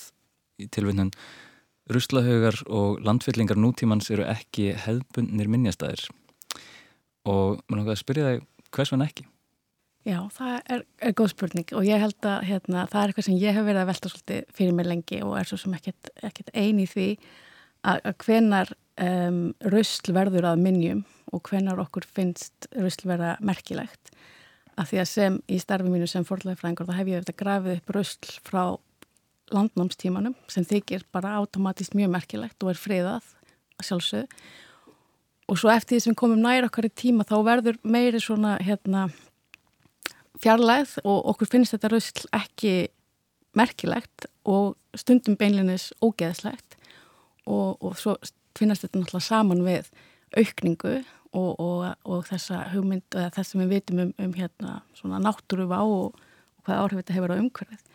í 0.62 0.70
tilvinnun 0.74 1.12
ruslahaugar 1.92 2.62
og 2.72 3.02
landfyllingar 3.04 3.60
nútímans 3.60 4.10
eru 4.14 4.26
ekki 4.30 4.72
hefðbundnir 4.86 5.52
minnjastæðir 5.52 6.08
og 7.28 7.60
maður 7.68 7.82
langar 7.82 7.96
að 7.98 8.02
spyrja 8.02 8.30
þig 8.30 8.72
hvers 8.74 8.94
vegna 8.94 9.10
ekki? 9.10 9.28
Já, 10.04 10.18
það 10.36 10.56
er, 10.76 10.82
er 11.00 11.14
góð 11.16 11.30
spurning 11.32 11.70
og 11.78 11.86
ég 11.88 12.02
held 12.04 12.28
að 12.28 12.42
hérna, 12.50 12.84
það 12.92 13.00
er 13.00 13.12
eitthvað 13.12 13.28
sem 13.30 13.40
ég 13.40 13.56
hef 13.56 13.64
verið 13.70 13.82
að 13.82 13.90
velta 13.94 14.10
svolítið 14.12 14.50
fyrir 14.58 14.76
mig 14.76 14.88
lengi 14.90 15.20
og 15.24 15.36
er 15.40 15.48
svo 15.48 15.60
sem 15.62 15.76
ekkert, 15.78 16.50
eini 16.52 16.88
því 16.92 17.06
að, 17.88 18.02
að 18.02 18.18
hvenar 18.26 18.74
um, 19.06 19.40
rusl 19.72 20.16
verður 20.18 20.50
að 20.52 20.64
minnjum 20.66 21.06
og 21.32 21.44
hvenar 21.48 21.80
okkur 21.86 22.08
finnst 22.20 22.68
rusl 22.76 23.08
verða 23.14 23.38
merkilegt. 23.40 24.12
Að 24.76 24.92
því 24.92 25.02
að 25.06 25.10
sem 25.14 25.40
í 25.48 25.62
starfi 25.62 25.94
mínu 25.94 26.10
sem 26.10 26.28
forðlægfræðingur 26.28 26.90
þá 26.90 26.98
hef 27.00 27.14
ég 27.14 27.22
eftir 27.22 27.38
að 27.38 27.42
grafið 27.46 27.80
upp 27.80 27.96
röstl 27.96 28.38
frá 28.44 28.64
landnámstímanum 29.54 30.36
sem 30.52 30.68
þykir 30.68 31.08
bara 31.16 31.38
automatist 31.40 31.96
mjög 31.96 32.12
merkilegt 32.12 32.64
og 32.64 32.74
er 32.74 32.80
friðað 32.80 33.34
að 33.80 33.88
sjálfsög 33.88 34.40
og 35.52 35.60
svo 35.60 35.72
eftir 35.72 35.98
því 35.98 36.06
sem 36.08 36.18
komum 36.18 36.42
nær 36.42 36.68
okkar 36.68 36.88
í 36.88 36.92
tíma 36.92 37.26
þá 37.28 37.38
verður 37.46 37.80
meiri 37.84 38.22
svona 38.24 38.56
hérna 38.64 39.08
fjarlæð 40.44 40.98
og 41.04 41.32
okkur 41.34 41.50
finnst 41.56 41.76
þetta 41.76 41.92
röstl 41.94 42.30
ekki 42.36 42.74
merkilegt 43.58 44.28
og 44.50 44.76
stundum 44.98 45.38
beinlinis 45.40 45.92
ógeðslegt 46.04 46.78
og, 47.46 47.80
og 47.84 47.98
svo 48.00 48.18
finnast 48.58 48.86
þetta 48.86 49.02
náttúrulega 49.02 49.28
saman 49.28 49.64
við 49.66 49.90
aukningu 50.38 50.96
og, 51.34 51.52
og, 51.60 51.88
og 52.06 52.28
þessa 52.30 52.68
hugmynd 52.74 53.16
eða 53.16 53.32
þess 53.38 53.54
sem 53.54 53.64
við 53.64 53.74
vitum 53.78 54.04
um, 54.04 54.14
um 54.22 54.36
hérna 54.38 54.82
svona 54.98 55.22
náttúruva 55.24 55.82
og, 55.86 56.14
og 56.58 56.68
hvað 56.68 56.84
áhrif 56.84 57.02
þetta 57.02 57.18
hefur 57.18 57.34
á 57.34 57.42
umhverfið. 57.42 57.90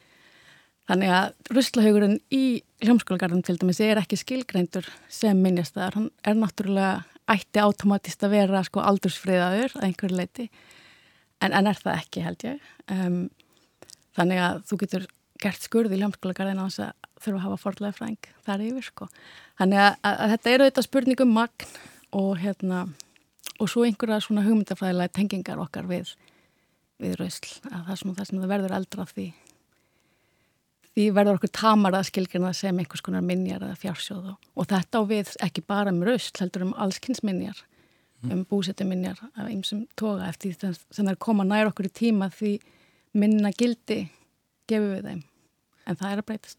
Þannig 0.88 1.12
að 1.12 1.52
ruslahaugurinn 1.52 2.16
í 2.32 2.42
hljómskólagarðum 2.80 3.44
til 3.44 3.58
dæmis 3.60 3.80
er 3.84 4.00
ekki 4.00 4.16
skilgreindur 4.16 4.86
sem 5.12 5.36
minnjastæðar. 5.44 5.98
Hann 5.98 6.10
er 6.24 6.38
náttúrulega 6.38 6.92
ætti 7.28 7.60
automatist 7.60 8.24
að 8.24 8.38
vera 8.38 8.62
sko 8.64 8.80
aldursfriðaður 8.80 9.76
að 9.76 9.88
einhverju 9.90 10.16
leiti 10.16 10.46
en, 11.44 11.52
en 11.52 11.70
er 11.70 11.80
það 11.80 12.00
ekki 12.02 12.24
held 12.24 12.46
ég. 12.46 12.70
Um, 12.92 13.18
þannig 14.18 14.42
að 14.42 14.62
þú 14.68 14.80
getur 14.82 15.08
gert 15.38 15.62
skurð 15.62 15.94
í 15.94 16.00
ljómskólagarðin 16.00 16.62
á 16.62 16.66
þess 16.66 16.84
að 16.88 17.10
þurfa 17.18 17.38
að 17.38 17.44
hafa 17.44 17.60
forðlega 17.62 17.98
fræng 17.98 18.30
þar 18.46 18.64
yfir 18.68 18.86
sko. 18.88 19.10
Þannig 19.58 19.82
að, 19.84 19.92
að, 20.10 20.24
þetta 20.34 20.54
eru 20.54 20.68
þetta 20.68 20.86
spurningum 20.86 21.34
magn 21.34 21.76
og 22.18 22.32
hérna 22.42 22.86
og 23.58 23.70
svo 23.70 23.84
einhverja 23.86 24.22
svona 24.22 24.46
hugmyndafræðilega 24.46 25.14
tengingar 25.14 25.60
okkar 25.62 25.86
við, 25.90 26.14
við 27.02 27.18
rausl. 27.18 27.52
Að 27.70 27.90
það 27.90 28.00
sem, 28.00 28.16
það 28.18 28.30
sem 28.30 28.42
það 28.42 28.52
verður 28.54 28.76
eldra 28.78 29.06
því 29.12 29.28
því 30.98 31.08
verður 31.14 31.38
okkur 31.38 31.54
tamar 31.54 31.94
að 31.94 32.08
skilgjana 32.08 32.50
sem 32.56 32.78
einhvers 32.80 33.04
konar 33.06 33.22
minjar 33.22 33.62
eða 33.62 33.78
fjársjóð 33.78 34.32
og, 34.32 34.46
og 34.58 34.66
þetta 34.66 34.98
á 34.98 35.02
við 35.06 35.34
ekki 35.46 35.62
bara 35.62 35.92
um 35.94 36.00
rausl 36.06 36.40
heldur 36.40 36.64
um 36.66 36.72
allskynnsminjar. 36.82 37.60
Um 38.26 38.44
búsettuminjar 38.48 39.20
af 39.28 39.46
einsum 39.46 39.84
toga 39.96 40.28
eftir 40.28 40.54
því 40.54 40.72
sem 40.74 41.04
það 41.04 41.12
er 41.12 41.20
koma 41.22 41.46
nær 41.46 41.70
okkur 41.70 41.86
í 41.86 41.92
tíma 41.94 42.30
því 42.34 42.56
minna 43.18 43.52
gildi 43.54 44.08
gefur 44.68 44.96
við 44.96 45.04
þeim. 45.06 45.20
En 45.86 45.96
það 45.96 46.10
er 46.10 46.22
að 46.22 46.26
breytast. 46.30 46.58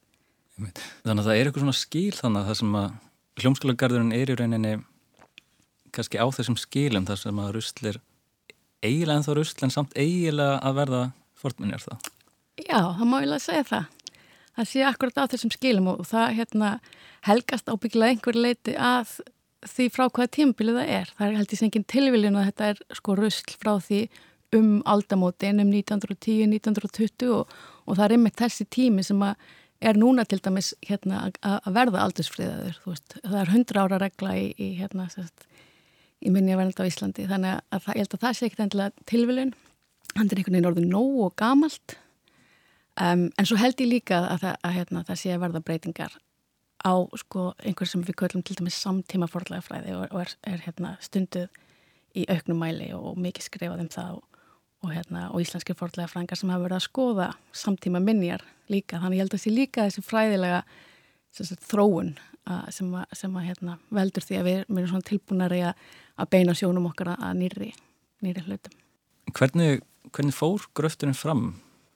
Þannig 0.59 1.19
að 1.19 1.25
það 1.27 1.35
er 1.35 1.49
eitthvað 1.49 1.65
svona 1.65 1.79
skil 1.79 2.13
þannig 2.15 2.39
að 2.39 2.49
það 2.49 2.59
sem 2.61 2.77
að 2.79 2.87
hljómskólagarðurinn 3.39 4.15
er 4.15 4.31
í 4.31 4.37
rauninni 4.39 4.73
kannski 5.95 6.19
á 6.19 6.27
þessum 6.35 6.57
skilum 6.59 7.07
þar 7.07 7.21
sem 7.23 7.41
að 7.41 7.51
ruslir 7.55 7.99
eiginlega 8.83 9.19
en 9.19 9.27
þá 9.27 9.31
rusl 9.37 9.65
en 9.65 9.73
samt 9.73 9.95
eiginlega 9.99 10.59
að 10.63 10.79
verða 10.79 11.03
fortminjar 11.39 11.83
það 11.83 12.09
Já, 12.67 12.79
það 12.97 13.05
má 13.07 13.17
ég 13.21 13.29
lega 13.29 13.43
segja 13.43 13.65
það. 13.69 14.15
Það 14.57 14.69
sé 14.71 14.81
akkurat 14.83 15.19
á 15.21 15.31
þessum 15.31 15.51
skilum 15.53 15.87
og 15.93 16.01
það 16.09 16.33
hérna, 16.39 16.71
helgast 17.27 17.69
ábyggilega 17.71 18.15
einhver 18.15 18.39
leiti 18.39 18.73
að 18.75 19.13
því 19.67 19.89
frá 19.91 20.05
hvaða 20.07 20.31
tímabilið 20.37 20.79
það 20.79 20.91
er. 20.95 21.13
Það 21.17 21.27
er 21.27 21.37
held 21.39 21.53
í 21.53 21.59
sengin 21.59 21.87
tilviljun 21.93 22.39
og 22.39 22.49
þetta 22.49 22.73
er 22.73 22.81
sko 22.97 23.15
rusl 23.19 23.55
frá 23.59 23.73
því 23.83 24.01
um 24.57 24.69
aldamótin 24.89 25.61
um 25.61 25.71
1910-1920 25.73 27.33
og, 27.35 27.51
og 27.85 27.97
það 27.97 28.05
er 28.05 28.15
einmitt 28.15 28.39
þessi 28.39 28.65
tími 28.71 29.05
sem 29.05 29.21
að 29.25 29.35
er 29.79 29.95
núna 29.99 30.25
til 30.27 30.41
dæmis 30.43 30.73
hérna, 30.83 31.29
að 31.39 31.71
verða 31.75 32.03
aldursfriðaður 32.03 32.79
það 33.15 33.37
er 33.39 33.51
hundra 33.53 33.85
ára 33.85 33.99
regla 34.01 34.33
í, 34.35 34.49
í, 34.59 34.73
hérna, 34.79 35.07
sest, 35.13 35.45
í 36.19 36.31
minni 36.33 36.51
að 36.51 36.65
verða 36.65 36.83
á 36.83 36.89
Íslandi. 36.89 37.27
Þannig 37.29 37.53
að 37.55 37.85
það, 37.85 37.93
ég 37.93 38.03
held 38.03 38.15
að 38.17 38.23
það 38.25 38.35
sé 38.35 38.47
ekkert 38.47 38.65
endilega 38.65 39.07
tilviljun. 39.11 39.53
Hann 40.17 40.25
er 40.27 40.41
einhvern 40.41 40.57
veginn 40.57 40.69
orðið 40.71 40.89
nóg 40.91 41.21
og 41.23 41.35
gamalt. 41.39 41.95
Um, 42.99 43.29
en 43.39 43.47
svo 43.47 43.55
held 43.61 43.79
ég 43.79 43.93
líka 43.93 44.19
að, 44.19 44.49
að, 44.49 44.57
að 44.67 44.75
hérna, 44.75 45.05
það 45.07 45.21
sé 45.21 45.31
að 45.31 45.43
verða 45.45 45.63
breytingar 45.63 46.17
á 46.83 46.93
sko, 47.19 47.53
einhver 47.63 47.89
sem 47.89 48.03
við 48.07 48.17
köllum 48.21 48.43
til 48.45 48.57
dæmis 48.59 48.79
samtíma 48.79 49.27
forðlega 49.31 49.65
fræði 49.65 49.95
og, 49.97 50.07
og 50.11 50.23
er, 50.23 50.35
er 50.47 50.63
hérna, 50.63 50.95
stunduð 51.03 51.49
í 52.17 52.25
auknum 52.31 52.59
mæli 52.63 52.89
og 52.95 53.19
mikið 53.21 53.45
skrifað 53.45 53.83
um 53.83 53.91
það 53.93 54.17
og 54.17 54.29
og, 54.83 54.93
hérna, 54.93 55.27
og 55.33 55.43
íslenski 55.43 55.75
fórlega 55.75 56.07
frængar 56.07 56.39
sem 56.39 56.51
hafa 56.51 56.65
verið 56.67 56.77
að 56.77 56.85
skoða 56.85 57.27
samtíma 57.55 58.01
minjar 58.03 58.43
líka. 58.71 58.99
Þannig 59.01 59.19
ég 59.19 59.25
held 59.25 59.35
að 59.35 59.43
sé 59.43 59.53
líka 59.53 59.85
þessi 59.87 60.03
fræðilega 60.05 60.61
sagt, 61.35 61.65
þróun 61.67 62.13
að, 62.49 62.69
sem, 62.75 62.91
að, 62.95 63.15
sem 63.19 63.37
að 63.37 63.47
hérna, 63.49 63.77
veldur 63.99 64.25
því 64.25 64.39
að 64.39 64.49
við 64.49 64.59
erum 64.61 64.81
svona 64.91 65.09
tilbúinari 65.09 65.61
að, 65.67 65.87
beina 66.31 66.55
sjónum 66.57 66.89
okkar 66.89 67.13
að 67.17 67.33
nýri, 67.41 67.71
nýri 68.25 68.45
hlutum. 68.47 68.77
Hvernig, 69.35 69.83
hvernig 70.15 70.35
fór 70.35 70.69
gröfturinn 70.77 71.17
fram 71.17 71.49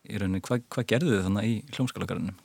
í 0.03 0.19
rauninni? 0.19 0.43
Hva, 0.43 0.59
hvað 0.73 0.89
gerðu 0.91 1.15
þið 1.15 1.27
þannig 1.29 1.49
í 1.49 1.55
hljómskólagarðinu? 1.73 2.35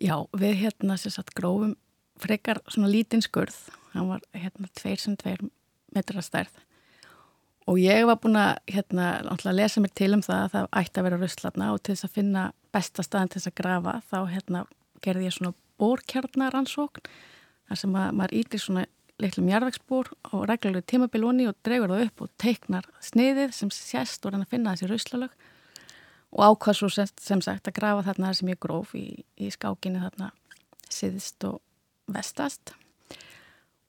Já, 0.00 0.16
við 0.34 0.58
hérna 0.64 0.98
sagt 0.98 1.34
grófum 1.38 1.76
frekar 2.20 2.60
svona 2.68 2.90
lítinn 2.90 3.22
skurð. 3.22 3.56
Hann 3.94 4.10
var 4.10 4.22
hérna 4.34 4.70
tveir 4.74 5.00
sem 5.02 5.16
tveir 5.18 5.42
metra 5.94 6.22
stærð 6.22 6.54
Og 7.64 7.78
ég 7.80 8.04
var 8.04 8.18
búin 8.20 8.36
að 8.36 8.58
hérna, 8.68 9.52
lesa 9.56 9.80
mér 9.80 9.92
til 9.96 10.10
um 10.12 10.22
það 10.24 10.40
að 10.42 10.50
það 10.52 10.66
ætti 10.80 11.00
að 11.00 11.06
vera 11.06 11.20
röstlarna 11.22 11.68
og 11.72 11.78
til 11.80 11.94
þess 11.94 12.06
að 12.06 12.16
finna 12.18 12.42
besta 12.74 13.04
staðin 13.06 13.30
til 13.32 13.40
þess 13.40 13.50
að 13.50 13.60
grafa 13.60 13.94
þá 14.10 14.18
hérna, 14.34 14.64
gerði 15.04 15.28
ég 15.30 15.36
svona 15.38 15.54
bórkjarnaransókn 15.80 17.06
þar 17.70 17.80
sem 17.80 17.96
að, 17.96 18.10
maður 18.20 18.36
ítir 18.42 18.60
svona 18.60 18.84
litlum 19.22 19.48
jarðvegsbúr 19.48 20.10
og 20.34 20.44
reglulega 20.50 20.88
tímabilóni 20.92 21.48
og 21.48 21.56
dregur 21.64 21.94
það 21.94 22.04
upp 22.10 22.24
og 22.26 22.32
teiknar 22.42 22.88
sniðið 23.00 23.56
sem 23.56 23.72
sést 23.72 24.26
og 24.26 24.34
reyna 24.34 24.44
að 24.44 24.52
finna 24.52 24.74
þessi 24.74 24.90
röstlalög 24.90 25.48
og 26.34 26.42
ákvað 26.42 26.78
svo 26.78 26.90
sem, 26.90 27.10
sem 27.20 27.42
sagt 27.44 27.68
að 27.70 27.76
grafa 27.78 28.08
þarna 28.08 28.32
sem 28.34 28.50
ég 28.50 28.60
gróf 28.62 28.94
í, 28.98 29.22
í 29.38 29.50
skákinni 29.54 30.02
þarna 30.02 30.32
siðist 30.90 31.46
og 31.48 31.60
vestast. 32.10 32.74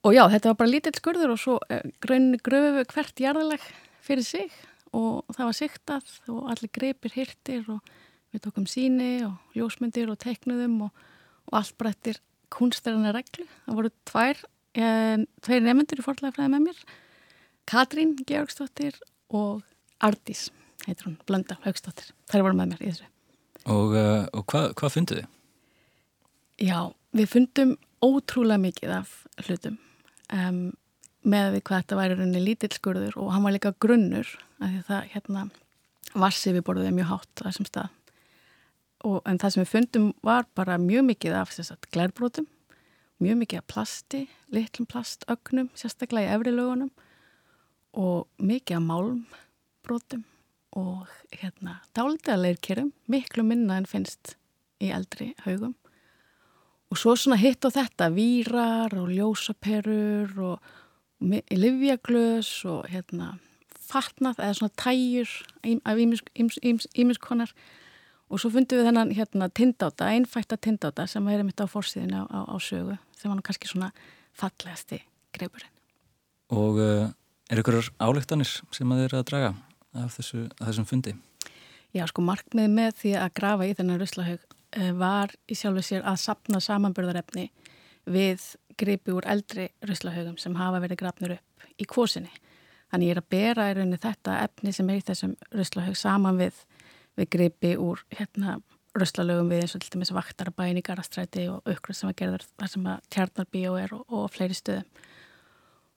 Og 0.06 0.14
já, 0.14 0.24
þetta 0.30 0.52
var 0.52 0.60
bara 0.60 0.70
lítill 0.72 0.94
skurður 0.94 1.34
og 1.34 1.42
svo 1.42 1.58
eh, 1.74 1.86
gröfu 2.06 2.86
hvert 2.94 3.22
jarðaleg 3.22 3.64
fyrir 4.06 4.26
sig. 4.26 4.54
Og 4.96 5.26
það 5.34 5.48
var 5.50 5.58
siktað 5.58 6.12
og 6.32 6.52
allir 6.54 6.72
greipir 6.72 7.16
hirtir 7.18 7.66
og 7.74 7.96
við 8.32 8.46
tókum 8.46 8.68
síni 8.70 9.26
og 9.26 9.58
ljósmyndir 9.58 10.12
og 10.14 10.20
teknuðum 10.22 10.86
og, 10.88 11.02
og 11.50 11.58
allt 11.60 11.76
bara 11.80 11.96
eftir 11.96 12.22
kunstæðarna 12.54 13.16
reglu. 13.16 13.48
Það 13.66 13.80
voru 13.82 13.92
tvær, 14.12 14.46
eh, 14.78 15.26
tveir 15.42 15.66
nefnendur 15.66 16.04
í 16.04 16.06
forlæðafræði 16.06 16.54
með 16.54 16.70
mér, 16.70 16.86
Katrín 17.66 18.14
Georgsdóttir 18.30 19.00
og 19.34 19.66
Ardís, 20.06 20.52
heitir 20.86 21.10
hún, 21.10 21.18
Blönda 21.28 21.58
Haugsdóttir. 21.66 22.12
Þær 22.32 22.46
voru 22.48 22.60
með 22.60 22.74
mér 22.74 22.84
í 22.84 22.92
þessu. 22.92 23.10
Og, 23.66 23.96
uh, 23.98 24.26
og 24.36 24.46
hvað 24.52 24.72
hva 24.78 24.92
funduð 24.94 25.22
þið? 25.22 25.32
Já, 26.66 26.80
við 27.18 27.32
fundum 27.32 27.76
ótrúlega 28.06 28.62
mikið 28.62 28.96
af 29.02 29.14
hlutum 29.46 29.78
um, 30.34 30.60
með 31.26 31.56
því 31.56 31.62
hvað 31.66 31.82
þetta 31.82 32.00
væri 32.00 32.18
rauninni 32.20 32.44
lítilskurður 32.44 33.18
og 33.20 33.32
hann 33.34 33.46
var 33.46 33.56
líka 33.56 33.74
grunnur 33.82 34.30
af 34.62 34.70
því 34.70 34.82
það 34.88 35.08
hérna 35.16 35.46
vassi 36.16 36.54
við 36.56 36.66
borðið 36.68 36.96
mjög 36.96 37.12
hátt 37.12 37.42
á 37.42 37.46
þessum 37.48 37.70
stað 37.70 37.90
og, 39.06 39.18
en 39.26 39.40
það 39.42 39.56
sem 39.56 39.64
við 39.64 39.72
fundum 39.72 40.12
var 40.26 40.46
bara 40.58 40.78
mjög 40.82 41.08
mikið 41.10 41.40
af 41.42 41.56
sagt, 41.56 41.90
glærbrótum 41.94 42.48
mjög 43.24 43.42
mikið 43.42 43.62
af 43.62 43.68
plasti 43.72 44.22
litlum 44.54 44.88
plastögnum, 44.92 45.72
sérstaklega 45.76 46.30
í 46.30 46.38
efri 46.38 46.54
lögunum 46.54 46.92
og 47.96 48.28
mikið 48.38 48.80
af 48.80 48.88
málmbrótum 48.92 50.26
og 50.76 51.08
hérna 51.32 51.80
dálítið 51.96 52.34
að 52.34 52.44
leirkerum 52.44 52.92
miklu 53.12 53.46
minna 53.48 53.80
en 53.80 53.88
finnst 53.88 54.36
í 54.84 54.92
eldri 54.92 55.32
haugum. 55.46 55.76
Og 56.92 57.00
svo 57.00 57.16
svona 57.18 57.40
hitt 57.40 57.66
á 57.66 57.70
þetta 57.74 58.12
vírar 58.14 58.94
og 59.00 59.10
ljósaperur 59.10 60.36
og 60.52 60.74
livjaglös 61.50 62.52
og 62.70 62.86
hérna 62.92 63.38
fatnað 63.86 64.42
eða 64.42 64.58
svona 64.60 64.76
tæjur 64.82 65.32
af 65.86 66.00
ímiskonar 66.96 67.54
og 68.30 68.42
svo 68.42 68.52
fundum 68.52 68.80
við 68.80 68.90
þennan 68.90 69.14
hérna 69.16 69.50
tindáta, 69.54 70.10
einfætta 70.10 70.58
tindáta 70.58 71.06
sem 71.08 71.28
er 71.30 71.44
mitt 71.46 71.62
á 71.62 71.70
fórsíðinu 71.70 72.26
á, 72.26 72.26
á, 72.26 72.40
á 72.52 72.56
sögu 72.60 72.98
sem 73.16 73.30
var 73.30 73.38
nú 73.38 73.46
kannski 73.46 73.70
svona 73.70 73.92
fallegasti 74.36 75.00
greipurinn. 75.36 75.72
Og 76.52 76.82
uh, 76.82 77.08
er 77.50 77.62
ykkur 77.62 77.80
álektanir 78.02 78.50
sem 78.74 78.92
að 78.92 79.06
eru 79.08 79.22
að 79.22 79.30
draga 79.30 79.54
af 79.96 80.20
þessu, 80.20 80.46
þessum 80.62 80.90
fundi? 80.90 81.16
Já, 81.96 82.04
sko 82.12 82.24
markmið 82.26 82.70
með 82.76 82.98
því 83.00 83.16
að 83.22 83.34
grafa 83.40 83.68
í 83.70 83.76
þennan 83.78 84.02
ruslahaug 84.02 84.56
Eh, 84.76 84.92
var 84.92 85.32
í 85.48 85.56
sjálfu 85.56 85.84
sér 85.86 86.04
að 86.04 86.18
sapna 86.20 86.60
samanbörðarefni 86.60 87.46
við 88.12 88.44
gripi 88.76 89.14
úr 89.16 89.24
eldri 89.32 89.70
ruslahögum 89.88 90.36
sem 90.42 90.58
hafa 90.60 90.82
verið 90.84 91.00
grafnur 91.00 91.36
upp 91.38 91.68
í 91.80 91.88
kvosinni. 91.88 92.32
Þannig 92.92 93.08
ég 93.08 93.16
er 93.16 93.22
að 93.22 93.30
bera 93.32 93.70
í 93.70 93.76
rauninni 93.78 94.00
þetta 94.04 94.42
efni 94.44 94.74
sem 94.76 94.90
er 94.92 95.00
í 95.00 95.06
þessum 95.08 95.38
ruslahög 95.56 95.96
saman 95.96 96.42
við, 96.42 96.60
við 97.16 97.30
gripi 97.38 97.72
úr 97.80 98.04
hérna 98.18 98.58
ruslalögum 99.00 99.54
við 99.54 99.64
eins 99.64 99.78
og 99.78 99.86
til 99.86 99.94
dæmis 99.96 100.12
vaktarabæin 100.16 100.82
í 100.82 100.84
Garastræti 100.84 101.48
og 101.54 101.64
aukkur 101.72 101.96
sem 101.96 102.12
að 102.12 102.20
gerður 102.20 102.46
þar 102.52 102.74
sem 102.74 102.92
að 102.92 103.10
tjarnarbíó 103.16 103.78
er 103.80 103.96
og, 103.96 104.04
og 104.12 104.28
fleiri 104.36 104.60
stöðum. 104.60 104.92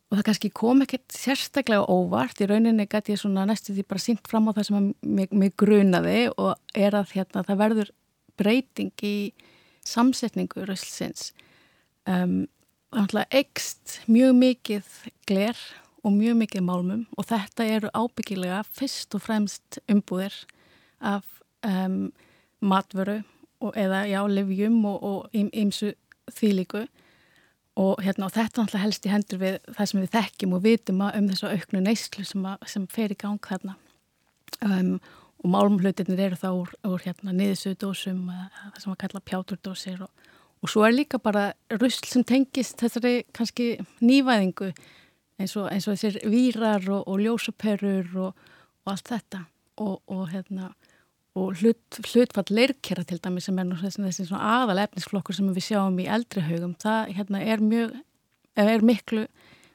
Og 0.08 0.16
það 0.16 0.24
kannski 0.30 0.48
kom 0.56 0.80
ekkert 0.84 1.12
sérstaklega 1.12 1.84
óvart, 1.84 2.38
í 2.40 2.48
rauninni 2.48 2.86
gæti 2.88 3.12
ég 3.12 3.20
svona 3.20 3.44
næstu 3.48 3.74
því 3.76 3.84
bara 3.90 4.00
sínt 4.00 4.30
fram 4.30 4.48
á 4.48 4.56
það 4.56 4.68
sem 4.70 4.86
mig, 5.04 5.32
mig 5.36 5.52
grunaði 5.60 6.30
og 6.32 6.54
er 6.72 6.96
að 6.96 7.12
hérna, 7.18 7.44
það 7.44 7.60
verður 7.60 7.90
breyting 8.40 9.04
í 9.04 9.16
samsetningu 9.84 10.64
röðsins 10.68 11.32
um, 12.08 12.46
ekst 13.28 13.98
mjög 14.08 14.32
mikið 14.38 14.94
gler 15.28 15.60
og 16.04 16.14
mjög 16.14 16.38
mikið 16.42 16.64
málmum 16.64 17.04
og 17.18 17.28
þetta 17.28 17.66
eru 17.68 17.90
ábyggilega 17.92 18.62
fyrst 18.64 19.16
og 19.18 19.24
fremst 19.26 19.80
umbúðir 19.90 20.34
af 21.04 21.26
um, 21.66 22.08
matvöru 22.64 23.20
og, 23.60 23.74
eða 23.76 24.06
já, 24.08 24.22
livjum 24.30 24.80
og 24.88 25.28
ymsu 25.34 25.92
þýliku 26.32 26.86
og, 27.78 28.02
hérna, 28.02 28.26
og 28.26 28.34
þetta 28.34 28.64
alltaf 28.64 28.82
helst 28.82 29.06
í 29.06 29.12
hendur 29.12 29.40
við 29.42 29.58
það 29.76 29.90
sem 29.90 30.00
við 30.02 30.12
þekkjum 30.16 30.56
og 30.56 30.64
vitum 30.64 31.04
um 31.06 31.30
þessu 31.30 31.52
auknu 31.52 31.82
neyslu 31.84 32.26
sem, 32.26 32.46
að, 32.50 32.66
sem 32.72 32.86
fer 32.90 33.14
í 33.14 33.18
gang 33.18 33.38
þarna. 33.44 33.76
Um, 34.64 34.96
og 35.38 35.52
málumhlutinir 35.52 36.24
eru 36.24 36.38
þá 36.40 36.48
úr, 36.50 36.72
úr 36.88 37.04
hérna, 37.04 37.34
niðursöðdósum 37.36 38.24
það 38.32 38.80
sem 38.82 38.94
að 38.94 39.00
kalla 39.04 39.22
pjáturdósir 39.30 40.00
og, 40.02 40.30
og 40.58 40.72
svo 40.72 40.82
er 40.86 40.96
líka 40.96 41.20
bara 41.22 41.52
rusl 41.76 42.08
sem 42.10 42.26
tengist 42.26 42.80
þessari 42.80 43.20
kannski 43.36 43.76
nývæðingu 44.02 44.72
eins 45.38 45.54
og, 45.54 45.68
eins 45.70 45.86
og 45.86 45.94
þessir 45.94 46.18
vírar 46.32 46.88
og, 46.90 47.14
ljósaperur 47.22 48.10
og, 48.26 48.46
allt 48.88 49.10
þetta. 49.12 49.44
Og 49.78 50.24
hérna 50.32 50.72
og 51.38 51.60
hlut, 51.60 51.98
hlutfall 52.10 52.52
leirkera 52.54 53.04
til 53.06 53.20
dæmi 53.22 53.42
sem 53.44 53.58
er 53.62 53.72
þessi, 53.80 54.26
aðal 54.34 54.82
efnisflokkur 54.84 55.36
sem 55.36 55.48
við 55.54 55.68
sjáum 55.70 55.98
í 56.02 56.08
eldri 56.10 56.44
haugum 56.44 56.74
það 56.82 57.14
hérna, 57.18 57.42
er 57.42 57.62
mjög 57.64 57.96
er 58.58 58.82
miklu, 58.82 59.26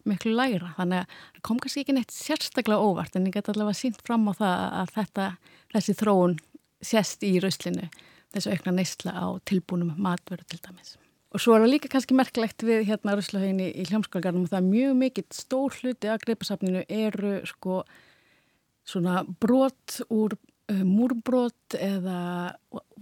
miklu 0.09 0.33
lægra. 0.35 0.73
Þannig 0.77 1.03
að 1.03 1.19
það 1.35 1.43
kom 1.47 1.61
kannski 1.63 1.83
ekki 1.83 1.95
neitt 1.95 2.15
sérstaklega 2.15 2.83
óvart 2.83 3.15
en 3.15 3.29
ég 3.29 3.37
get 3.37 3.51
allavega 3.51 3.79
sínt 3.79 4.01
fram 4.03 4.27
á 4.27 4.33
það 4.35 4.65
að 4.81 4.95
þetta, 4.97 5.29
þessi 5.75 5.95
þróun 6.01 6.35
sést 6.83 7.23
í 7.23 7.37
rauslinu 7.43 7.87
þessu 8.33 8.53
aukna 8.53 8.75
neysla 8.79 9.13
á 9.13 9.27
tilbúnum 9.47 9.95
matveru 10.01 10.45
til 10.49 10.59
dæmis. 10.63 10.95
Og 11.33 11.41
svo 11.41 11.55
er 11.55 11.63
það 11.63 11.71
líka 11.71 11.89
kannski 11.89 12.17
merkilegt 12.17 12.65
við 12.65 12.83
hérna 12.89 13.15
Ruslahauðinni 13.17 13.71
í 13.71 13.85
hljómskólagarnum 13.89 14.45
og 14.45 14.51
það 14.51 14.59
er 14.59 14.67
mjög 14.69 14.97
mikill 14.99 15.29
stór 15.33 15.77
hluti 15.79 16.09
af 16.11 16.21
greipasafninu 16.25 16.83
eru 16.85 17.35
sko 17.49 17.81
svona 18.85 19.23
brot 19.41 20.01
úr 20.13 20.35
múrbrot 20.71 21.75
eða 21.75 22.19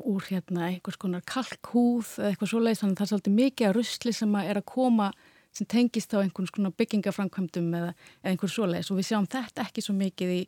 úr 0.01 0.25
hérna 0.25 0.71
einhvers 0.71 0.97
konar 0.97 1.21
kalkhúð 1.29 2.15
eða 2.17 2.31
eitthvað 2.31 2.49
svo 2.49 2.61
leiðis 2.63 2.81
þannig 2.81 2.95
að 2.95 3.01
það 3.01 3.05
er 3.05 3.11
svolítið 3.11 3.37
mikið 3.37 3.67
af 3.67 3.75
rusli 3.77 4.13
sem 4.17 4.35
er 4.41 4.59
að 4.59 4.67
koma 4.71 5.11
sem 5.51 5.67
tengist 5.69 6.15
á 6.15 6.23
einhvers 6.23 6.53
konar 6.55 6.73
byggingafrankvæmdum 6.79 7.69
eða, 7.77 7.93
eða 8.23 8.33
einhvers 8.33 8.55
svo 8.57 8.67
leiðis 8.69 8.91
og 8.91 8.97
við 8.97 9.09
sjáum 9.11 9.29
þetta 9.29 9.65
ekki 9.67 9.85
svo 9.85 9.95
mikið 9.99 10.33
í, 10.33 10.41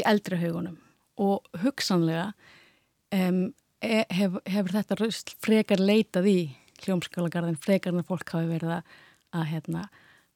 í 0.00 0.04
eldri 0.08 0.40
haugunum 0.40 0.78
og 1.22 1.60
hugsanlega 1.62 2.32
um, 3.14 3.42
hef, 3.82 4.38
hefur 4.48 4.74
þetta 4.78 4.98
rusl 4.98 5.36
frekar 5.44 5.82
leitað 5.82 6.30
í 6.30 6.38
hljómskálagarðin 6.82 7.58
frekar 7.60 7.94
en 7.94 8.02
að 8.02 8.10
fólk 8.10 8.34
hafi 8.34 8.50
verið 8.50 8.74
að, 8.78 8.98
að, 9.34 9.46
hérna, 9.52 9.84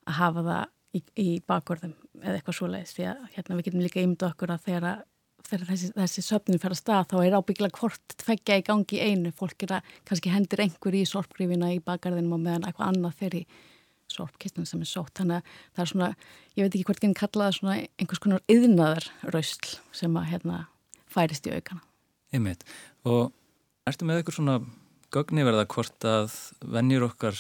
að 0.07 0.19
hafa 0.19 0.47
það 0.49 0.63
í, 0.93 1.03
í 1.23 1.29
bakgörðum 1.49 1.95
eða 2.23 2.37
eitthvað 2.39 2.59
svo 2.59 2.71
leiðis 2.71 2.95
því 2.97 3.09
að 3.13 3.25
hérna, 3.37 3.59
við 3.59 3.69
getum 3.69 3.85
líka 3.85 4.03
ímynda 4.03 4.31
okkur 4.31 4.55
að 4.55 4.67
þegar, 4.69 5.05
þegar 5.49 5.67
þessi, 5.73 5.91
þessi 5.97 6.25
söpnum 6.27 6.63
fer 6.63 6.75
að 6.75 6.81
stað 6.81 7.11
þá 7.13 7.17
er 7.23 7.37
ábyggla 7.39 7.71
hvort 7.77 8.17
tveggja 8.23 8.61
í 8.61 8.65
gangi 8.67 9.03
einu 9.03 9.33
fólk 9.37 9.67
er 9.67 9.77
að 9.79 9.93
kannski 10.09 10.33
hendir 10.33 10.65
einhver 10.65 10.97
í 10.97 11.05
sorpgrífina 11.09 11.73
í 11.75 11.83
bakgarðinum 11.85 12.37
og 12.39 12.43
meðan 12.45 12.67
eitthvað 12.69 12.93
annað 12.93 13.21
fer 13.21 13.39
í 13.41 13.45
sorpkistun 14.13 14.69
sem 14.69 14.83
er 14.85 14.91
sótt 14.91 15.15
þannig 15.21 15.41
að 15.41 15.55
það 15.73 15.85
er 15.85 15.91
svona, 15.93 16.11
ég 16.57 16.67
veit 16.67 16.75
ekki 16.75 16.87
hvort 16.89 17.01
ekki 17.03 17.21
kallaða 17.23 17.57
svona 17.57 17.79
einhvers 17.81 18.23
konar 18.23 18.45
yðnaðar 18.53 19.09
rausl 19.33 19.79
sem 19.97 20.21
að 20.21 20.29
hérna 20.35 20.59
færist 21.13 21.49
í 21.49 21.55
aukana 21.55 21.85
Einmitt. 22.33 22.65
og 23.09 23.33
ertu 23.89 24.09
með 24.09 24.21
eitthvað 24.21 24.39
svona 24.39 24.61
gögni 25.13 25.45
verða 25.45 25.67
hvort 25.69 26.07
að 26.09 26.37
vennjur 26.73 27.09
okkar, 27.11 27.37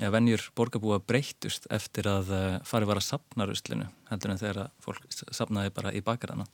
eða 0.00 0.14
vennjur 0.16 0.48
borgarbúa 0.58 0.98
breytust 1.06 1.68
eftir 1.70 2.08
að 2.10 2.32
eh, 2.34 2.56
farið 2.66 2.90
var 2.90 3.00
að 3.02 3.06
sapna 3.06 3.46
ruslinu, 3.46 3.86
heldur 4.10 4.32
en 4.32 4.40
þegar 4.40 4.72
fólk 4.82 5.06
sapnaði 5.30 5.74
bara 5.76 5.94
í 5.94 6.02
bakarana? 6.04 6.48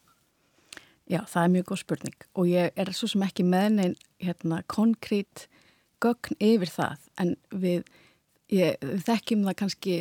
Já, 1.09 1.23
það 1.25 1.43
er 1.43 1.53
mjög 1.55 1.69
góð 1.71 1.81
spurning. 1.83 2.19
Og 2.37 2.51
ég 2.51 2.77
er 2.77 2.93
svo 2.93 3.09
sem 3.09 3.25
ekki 3.25 3.47
með 3.49 3.69
neinn 3.79 3.97
hérna, 4.21 4.61
konkrét 4.69 5.47
gögn 6.05 6.37
yfir 6.45 6.73
það. 6.73 7.07
En 7.23 7.35
við, 7.51 7.89
ég, 8.53 8.77
við 8.85 9.05
þekkjum 9.07 9.47
það 9.49 9.59
kannski 9.63 9.97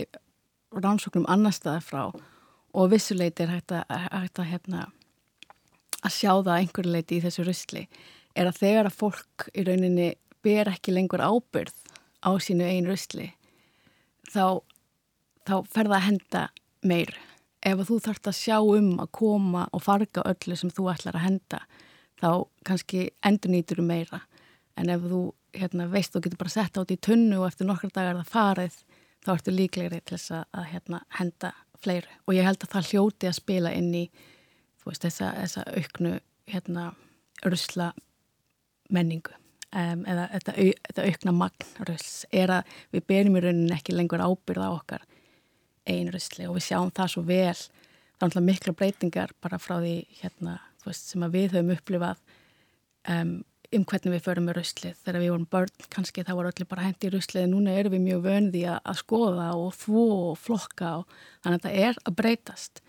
rannsóknum 0.75 1.27
annar 1.31 1.55
staðar 1.55 1.85
frá. 1.85 2.03
Og 2.77 2.91
vissuleiti 2.91 3.45
er 3.45 3.55
hægt 3.55 3.73
að, 3.73 3.87
hægt 4.11 4.41
að, 4.43 4.49
hérna, 4.51 4.85
að 6.03 6.17
sjá 6.17 6.31
það 6.35 6.53
einhverju 6.57 6.93
leiti 6.93 7.17
í 7.17 7.23
þessu 7.23 7.47
rusli. 7.47 7.87
Er 8.37 8.51
að 8.51 8.59
þegar 8.59 8.91
að 8.91 8.99
fólk 8.99 9.47
í 9.55 9.63
rauninni 9.65 10.11
ber 10.45 10.69
ekki 10.71 10.93
lengur 10.93 11.23
ábyrð 11.23 11.73
á 12.27 12.31
sínu 12.41 12.67
einu 12.67 12.91
röstli 12.91 13.31
þá, 14.31 14.59
þá 15.47 15.55
ferða 15.71 15.99
að 15.99 16.05
henda 16.07 16.43
meir. 16.87 17.15
Ef 17.67 17.81
þú 17.89 17.97
þarfst 18.05 18.29
að 18.29 18.37
sjá 18.37 18.57
um 18.61 18.93
að 19.03 19.09
koma 19.17 19.65
og 19.75 19.83
farga 19.83 20.23
öllu 20.29 20.55
sem 20.55 20.71
þú 20.71 20.87
ætlar 20.93 21.17
að 21.17 21.25
henda 21.25 21.59
þá 22.21 22.29
kannski 22.67 23.09
endur 23.27 23.51
nýtur 23.51 23.81
um 23.83 23.89
meira. 23.91 24.21
En 24.79 24.91
ef 24.93 25.03
þú 25.03 25.21
hérna, 25.57 25.89
veist 25.91 26.13
þú 26.13 26.23
getur 26.23 26.41
bara 26.43 26.53
sett 26.53 26.77
átt 26.79 26.93
í 26.93 26.99
tunnu 27.01 27.41
og 27.41 27.47
eftir 27.49 27.67
nokkar 27.67 27.91
dagar 27.93 28.21
það 28.21 28.31
farið 28.31 28.77
þá 29.25 29.31
ertu 29.33 29.55
líklegri 29.55 29.99
til 29.99 30.15
þess 30.15 30.35
að, 30.37 30.63
hérna, 30.71 31.01
henda 31.17 31.51
fleiru. 31.83 32.13
Og 32.27 32.37
ég 32.37 32.47
held 32.47 32.63
að 32.63 32.73
það 32.75 32.91
hljóti 32.91 33.29
að 33.29 33.39
spila 33.41 33.73
inn 33.75 33.91
í 33.97 34.05
veist, 34.85 35.03
þessa, 35.03 35.33
þessa 35.41 35.65
auknu 35.75 36.13
hérna, 36.47 36.91
rusla 37.43 37.91
menningu 38.93 39.33
um, 39.75 40.05
eða 40.07 40.29
þetta, 40.37 41.03
aukna 41.03 41.33
magnröðs 41.35 42.11
er 42.31 42.53
að 42.59 42.75
við 42.95 43.07
berjum 43.11 43.37
í 43.37 43.43
rauninni 43.43 43.75
ekki 43.75 43.95
lengur 43.95 44.23
ábyrða 44.23 44.71
okkar 44.77 45.03
einröðsli 45.89 46.47
og 46.47 46.57
við 46.57 46.67
sjáum 46.69 46.93
það 46.95 47.13
svo 47.13 47.23
vel. 47.27 47.59
Það 48.17 48.39
er 48.39 48.47
mikla 48.47 48.73
breytingar 48.73 49.33
bara 49.43 49.59
frá 49.61 49.77
því 49.77 49.95
hérna, 50.21 50.57
veist, 50.85 51.11
sem 51.11 51.25
við 51.31 51.53
höfum 51.53 51.73
upplifað 51.75 52.21
um, 53.13 53.33
um 53.75 53.85
hvernig 53.87 54.15
við 54.15 54.23
förum 54.25 54.47
með 54.47 54.59
röðslið 54.59 55.01
þegar 55.03 55.21
við 55.21 55.33
vorum 55.33 55.49
börn 55.51 55.89
kannski 55.93 56.23
þá 56.25 56.33
var 56.37 56.49
allir 56.49 56.69
bara 56.69 56.85
hendi 56.87 57.09
í 57.09 57.13
röðslið 57.13 57.49
núna 57.51 57.75
erum 57.77 57.97
við 57.97 58.05
mjög 58.05 58.23
vöndi 58.25 58.63
að, 58.65 58.79
að 58.83 59.01
skoða 59.01 59.49
og 59.59 59.73
þvó 59.77 60.05
og 60.31 60.37
flokka 60.41 60.93
og 61.01 61.17
þannig 61.43 61.59
að 61.59 61.67
það 61.67 61.81
er 61.87 61.99
að 62.03 62.17
breytast. 62.21 62.81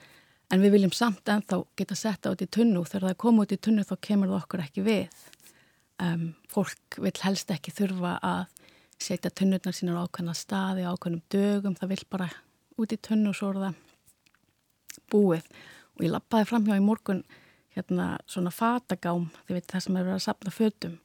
En 0.49 0.63
við 0.65 0.79
viljum 0.79 0.95
samt 0.97 1.29
ennþá 1.29 1.61
geta 1.77 1.97
setta 1.99 2.33
út 2.33 2.45
í 2.45 2.49
tunnu 2.49 2.85
þegar 2.89 3.11
það 3.11 3.19
kom 3.25 3.43
út 3.43 3.53
í 3.53 3.61
tunnu 3.61 3.85
þá 3.85 3.97
kemur 4.01 4.31
það 4.31 4.39
okkur 4.43 4.65
ekki 4.65 4.87
við. 4.87 5.25
Um, 5.99 6.29
fólk 6.49 7.01
vil 7.03 7.17
helst 7.25 7.51
ekki 7.53 7.75
þurfa 7.75 8.15
að 8.25 8.45
setja 9.03 9.31
tunnurnar 9.35 9.75
sínar 9.77 9.99
ákveðna 10.07 10.35
staði 10.35 10.87
ákveðnum 10.87 11.25
dögum, 11.31 11.75
það 11.79 11.93
vil 11.93 12.05
bara 12.11 12.29
út 12.79 12.95
í 12.95 13.01
tunnu 13.09 13.33
og 13.33 13.39
svo 13.39 13.51
er 13.53 13.61
það 13.65 13.83
búið. 15.13 15.51
Og 15.99 16.07
ég 16.07 16.15
lappaði 16.15 16.49
fram 16.51 16.69
hjá 16.69 16.77
í 16.77 16.85
morgun 16.85 17.25
hérna 17.77 18.11
svona 18.31 18.53
fatagám 18.55 19.29
þið 19.47 19.59
veit 19.59 19.73
það 19.73 19.85
sem 19.85 19.99
er 19.99 20.07
verið 20.07 20.19
að 20.19 20.27
sapna 20.27 20.55
fötum. 20.55 20.97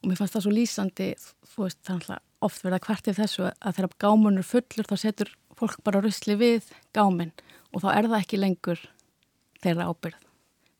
Og 0.00 0.08
mér 0.08 0.20
fannst 0.20 0.36
það 0.36 0.46
svo 0.46 0.54
lýsandi 0.56 1.10
þú 1.52 1.66
veist 1.66 1.82
þannig 1.88 2.10
að 2.16 2.26
oft 2.48 2.64
verða 2.64 2.80
hvert 2.86 3.12
ef 3.12 3.20
þessu 3.20 3.46
að 3.50 3.76
þegar 3.76 3.98
gámunur 4.00 4.48
fullur 4.48 4.88
þá 4.88 4.96
setur 5.02 5.34
fólk 5.60 5.82
bara 5.84 6.00
rusli 6.00 6.38
við 6.40 6.72
gáminn. 6.96 7.34
Og 7.74 7.84
þá 7.84 7.92
er 7.92 8.08
það 8.08 8.22
ekki 8.22 8.40
lengur 8.40 8.82
þeirra 9.60 9.90
ábyrð 9.92 10.26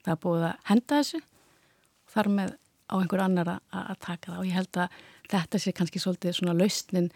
það 0.05 0.15
er 0.15 0.23
búið 0.25 0.47
að 0.49 0.65
henda 0.71 1.01
þessu 1.01 1.21
og 1.21 2.15
þar 2.15 2.31
með 2.39 2.57
á 2.91 2.95
einhver 2.99 3.23
annar 3.23 3.53
að 3.55 4.01
taka 4.03 4.33
það. 4.33 4.41
Og 4.41 4.49
ég 4.49 4.57
held 4.57 4.81
að 4.83 4.97
þetta 5.31 5.61
sé 5.63 5.75
kannski 5.77 6.03
svolítið 6.03 6.37
svona 6.39 6.57
lausnin 6.59 7.11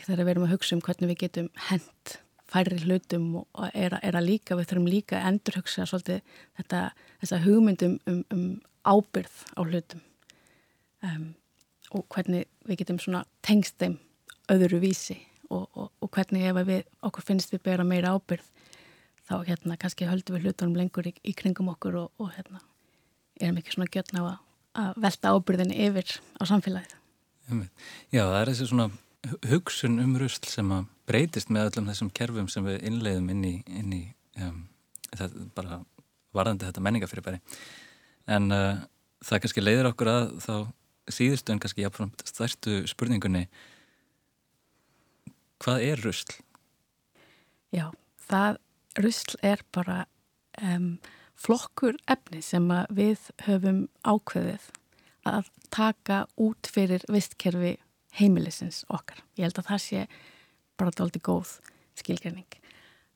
þegar 0.00 0.24
við 0.24 0.32
erum 0.32 0.46
að 0.48 0.54
hugsa 0.56 0.76
um 0.76 0.82
hvernig 0.84 1.12
við 1.12 1.20
getum 1.26 1.50
hend 1.68 2.16
færri 2.50 2.80
hlutum 2.84 3.26
og 3.40 3.64
er, 3.72 3.96
er 4.02 4.18
að 4.18 4.26
líka, 4.26 4.58
við 4.58 4.70
þurfum 4.70 4.90
líka 4.90 5.18
að 5.18 5.28
endurhugsa 5.30 5.86
svolítið 5.88 6.20
þetta, 6.58 6.82
þessa 7.22 7.40
hugmyndum 7.46 7.96
um, 8.10 8.22
um 8.34 8.44
ábyrð 8.84 9.42
á 9.54 9.60
hlutum 9.62 10.04
um, 11.06 11.26
og 11.94 12.06
hvernig 12.14 12.46
við 12.68 12.82
getum 12.82 13.00
svona 13.02 13.24
tengst 13.46 13.78
þeim 13.82 13.98
öðru 14.50 14.80
vísi 14.82 15.18
og, 15.50 15.66
og, 15.74 15.90
og 16.00 16.12
hvernig 16.14 16.48
ef 16.50 16.60
við 16.66 16.84
okkur 17.06 17.26
finnst 17.26 17.54
við 17.54 17.64
bera 17.70 17.86
meira 17.86 18.14
ábyrð 18.16 18.46
þá 19.30 19.34
hérna 19.46 19.78
kannski 19.78 20.10
höldum 20.10 20.38
við 20.38 20.50
hlutunum 20.50 20.78
lengur 20.78 21.06
í, 21.06 21.14
í 21.22 21.34
kringum 21.36 21.70
okkur 21.74 22.04
og, 22.04 22.14
og 22.18 22.32
hérna 22.36 22.62
erum 23.40 23.60
ekki 23.60 23.76
svona 23.76 23.92
gjörna 23.92 24.22
á 24.22 24.24
að 24.34 24.38
að 24.78 24.98
velta 25.02 25.34
ábyrðin 25.34 25.72
yfir 25.74 26.18
á 26.38 26.42
samfélagið. 26.48 26.96
Já, 28.14 28.22
það 28.22 28.40
er 28.40 28.50
þessi 28.52 28.68
svona 28.70 28.90
hugsun 29.50 30.00
um 30.00 30.16
rusl 30.20 30.48
sem 30.48 30.70
að 30.72 30.88
breytist 31.10 31.50
með 31.52 31.70
öllum 31.70 31.90
þessum 31.90 32.10
kerfum 32.16 32.48
sem 32.48 32.64
við 32.64 32.84
innleiðum 32.88 33.30
inn 33.34 33.44
í, 33.44 33.54
inn 33.68 33.92
í 33.92 34.02
um, 34.40 34.62
það 35.12 35.36
bara 35.56 35.80
varðandi 36.36 36.68
þetta 36.68 36.84
menningafyrirbæri. 36.86 37.40
En 38.30 38.54
uh, 38.54 38.80
það 39.24 39.42
kannski 39.44 39.64
leiðir 39.64 39.90
okkur 39.90 40.12
að 40.12 40.30
þá 40.44 40.54
síðustu 41.10 41.52
en 41.52 41.60
kannski 41.62 41.84
jáfnfram 41.84 42.12
stærstu 42.22 42.80
spurningunni 42.88 43.46
hvað 45.60 45.86
er 45.90 46.04
rusl? 46.04 46.36
Já, 47.74 47.90
það 48.30 48.60
rusl 49.00 49.36
er 49.46 49.62
bara 49.74 50.04
um, 50.62 50.94
flokkur 51.38 51.98
efni 52.10 52.42
sem 52.44 52.66
við 52.94 53.28
höfum 53.46 53.84
ákveðið 54.06 54.70
að 55.28 55.50
taka 55.70 56.24
út 56.40 56.70
fyrir 56.72 57.04
vistkerfi 57.12 57.76
heimilisins 58.18 58.84
okkar. 58.88 59.22
Ég 59.38 59.46
held 59.46 59.60
að 59.60 59.70
það 59.70 59.84
sé 59.84 60.06
bara 60.80 60.94
doldi 60.96 61.20
góð 61.22 61.58
skilgjarning. 62.00 62.48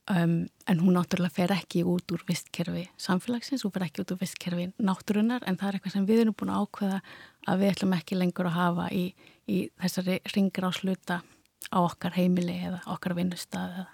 Um, 0.05 0.35
en 0.69 0.81
hún 0.85 0.99
náttúrulega 0.99 1.33
fer 1.33 1.53
ekki 1.55 1.81
út 1.89 2.13
úr 2.13 2.21
vistkerfi 2.29 2.83
samfélagsins, 3.01 3.63
hún 3.65 3.73
fer 3.73 3.87
ekki 3.87 4.03
út 4.03 4.11
úr 4.13 4.19
vistkerfi 4.21 4.67
náttúrunar 4.77 5.47
en 5.49 5.57
það 5.57 5.71
er 5.71 5.79
eitthvað 5.79 5.95
sem 5.95 6.09
við 6.11 6.21
erum 6.27 6.37
búin 6.37 6.53
að 6.53 6.67
ákveða 6.67 6.99
að 7.49 7.63
við 7.63 7.73
ætlum 7.73 7.95
ekki 7.97 8.19
lengur 8.21 8.51
að 8.51 8.59
hafa 8.59 8.91
í, 8.93 9.05
í 9.49 9.63
þessari 9.81 10.19
ringur 10.35 10.69
á 10.69 10.71
sluta 10.77 11.17
á 11.73 11.79
okkar 11.81 12.19
heimili 12.19 12.59
eða 12.69 12.83
okkar 12.93 13.17
vinnustad 13.17 13.73
eða, 13.73 13.87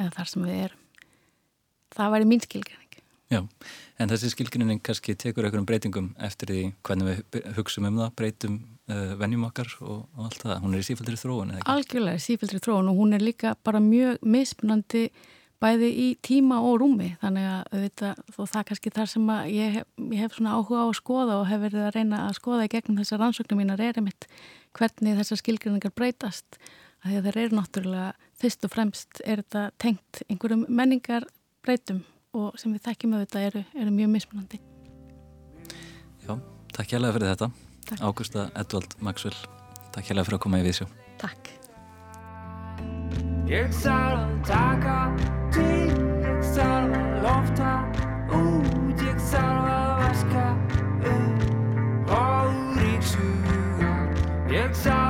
eða 0.00 0.10
þar 0.18 0.32
sem 0.32 0.48
við 0.48 0.60
erum. 0.64 0.84
Það 1.94 2.12
væri 2.16 2.30
mín 2.32 2.42
skilgjarning. 2.42 2.87
Já, 3.28 3.42
en 4.00 4.08
þessi 4.08 4.30
skilgrinning 4.32 4.80
kannski 4.80 5.12
tekur 5.20 5.44
einhverjum 5.44 5.66
breytingum 5.68 6.12
eftir 6.24 6.48
því 6.48 6.60
hvernig 6.86 7.18
við 7.34 7.48
hugsaum 7.58 7.88
um 7.90 7.98
það, 8.00 8.12
breytum 8.16 8.54
uh, 8.88 9.16
vennjum 9.20 9.44
okkar 9.50 9.74
og, 9.82 10.06
og 10.16 10.28
allt 10.30 10.44
það. 10.46 10.54
Hún 10.62 10.76
er 10.76 10.84
í 10.84 10.86
sífældri 10.86 11.18
þróun, 11.20 11.52
eða 11.52 11.60
ekki? 11.60 11.74
Algjörlega, 11.74 12.22
sífældri 12.24 12.62
þróun 12.64 12.88
og 12.88 13.02
hún 13.02 13.12
er 13.18 13.24
líka 13.26 13.52
bara 13.68 13.82
mjög 13.84 14.24
mismunandi 14.24 15.10
bæði 15.60 15.88
í 15.90 16.08
tíma 16.24 16.60
og 16.64 16.78
rúmi 16.82 17.12
þannig 17.22 17.46
að 17.50 17.78
þetta, 17.84 18.10
það 18.36 18.58
er 18.60 18.66
kannski 18.70 18.92
þar 18.94 19.10
sem 19.10 19.30
ég 19.50 19.78
ég 19.82 20.20
hef 20.22 20.36
svona 20.36 20.54
áhuga 20.54 20.84
á 20.84 20.86
að 20.86 20.98
skoða 21.00 21.38
og 21.40 21.48
hef 21.50 21.64
verið 21.64 21.86
að 21.86 21.96
reyna 21.96 22.20
að 22.28 22.36
skoða 22.38 22.68
í 22.68 22.70
gegnum 22.74 23.00
þessar 23.00 23.22
rannsóknum 23.24 23.58
mínar 23.58 23.82
er 23.82 23.98
einmitt 23.98 24.28
hvernig 24.78 25.18
þessar 25.18 25.42
skilgrinningar 25.42 25.94
breytast 25.98 26.60
að 27.02 27.26
þeir 27.26 27.40
eru 27.44 27.58
náttúrulega 27.58 28.12
fyrst 28.38 28.68
og 28.68 28.74
fremst 28.74 29.22
er 29.24 29.42
þetta 29.42 29.64
tengt 29.82 30.22
einhverjum 30.28 30.64
menningar 30.70 31.26
breytum 31.66 32.04
og 32.36 32.58
sem 32.60 32.72
við 32.74 32.84
þekkjum 32.88 33.14
auðvitað 33.18 33.46
eru, 33.50 33.64
eru 33.78 33.94
mjög 33.94 34.12
mismunandi 34.16 34.60
Já, 36.26 36.34
takk 36.74 36.92
hjálpa 36.92 37.14
fyrir 37.16 37.32
þetta 37.32 37.50
Takk. 37.88 38.02
Ágústa 38.04 38.48
Edvald 38.58 38.98
Maxwell 39.00 39.38
Takk 39.94 40.10
hjálpa 40.10 40.26
fyrir 40.28 40.38
að 40.40 40.44
koma 40.44 40.60
í 40.60 40.66
Vísjó 40.68 40.88
Takk 41.22 41.54
Ég 43.48 43.70
þarf 43.72 44.18
að 44.20 44.32
taka 44.44 44.96
til, 45.56 45.86
ég 46.20 46.42
þarf 46.52 46.96
að 46.98 47.14
lofta 47.24 47.70
út, 48.36 49.00
ég 49.06 49.22
þarf 49.30 49.70
að 49.72 49.92
vaska 50.02 50.42
upp 51.14 52.12
og 52.18 52.76
ríksuga. 52.76 53.94
Ég 54.52 54.76
þarf 54.82 55.07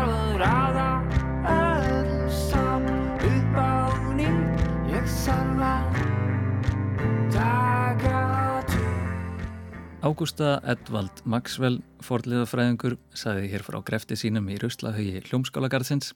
Ágústa 9.99 10.61
Edvald 10.63 11.25
Maxwell, 11.27 11.81
forliðafræðingur, 12.07 12.95
saði 13.11 13.49
hér 13.51 13.65
frá 13.67 13.81
grefti 13.83 14.15
sínum 14.17 14.47
í 14.49 14.59
Ruslahauði 14.63 15.25
Hljómskálagarðsins 15.27 16.13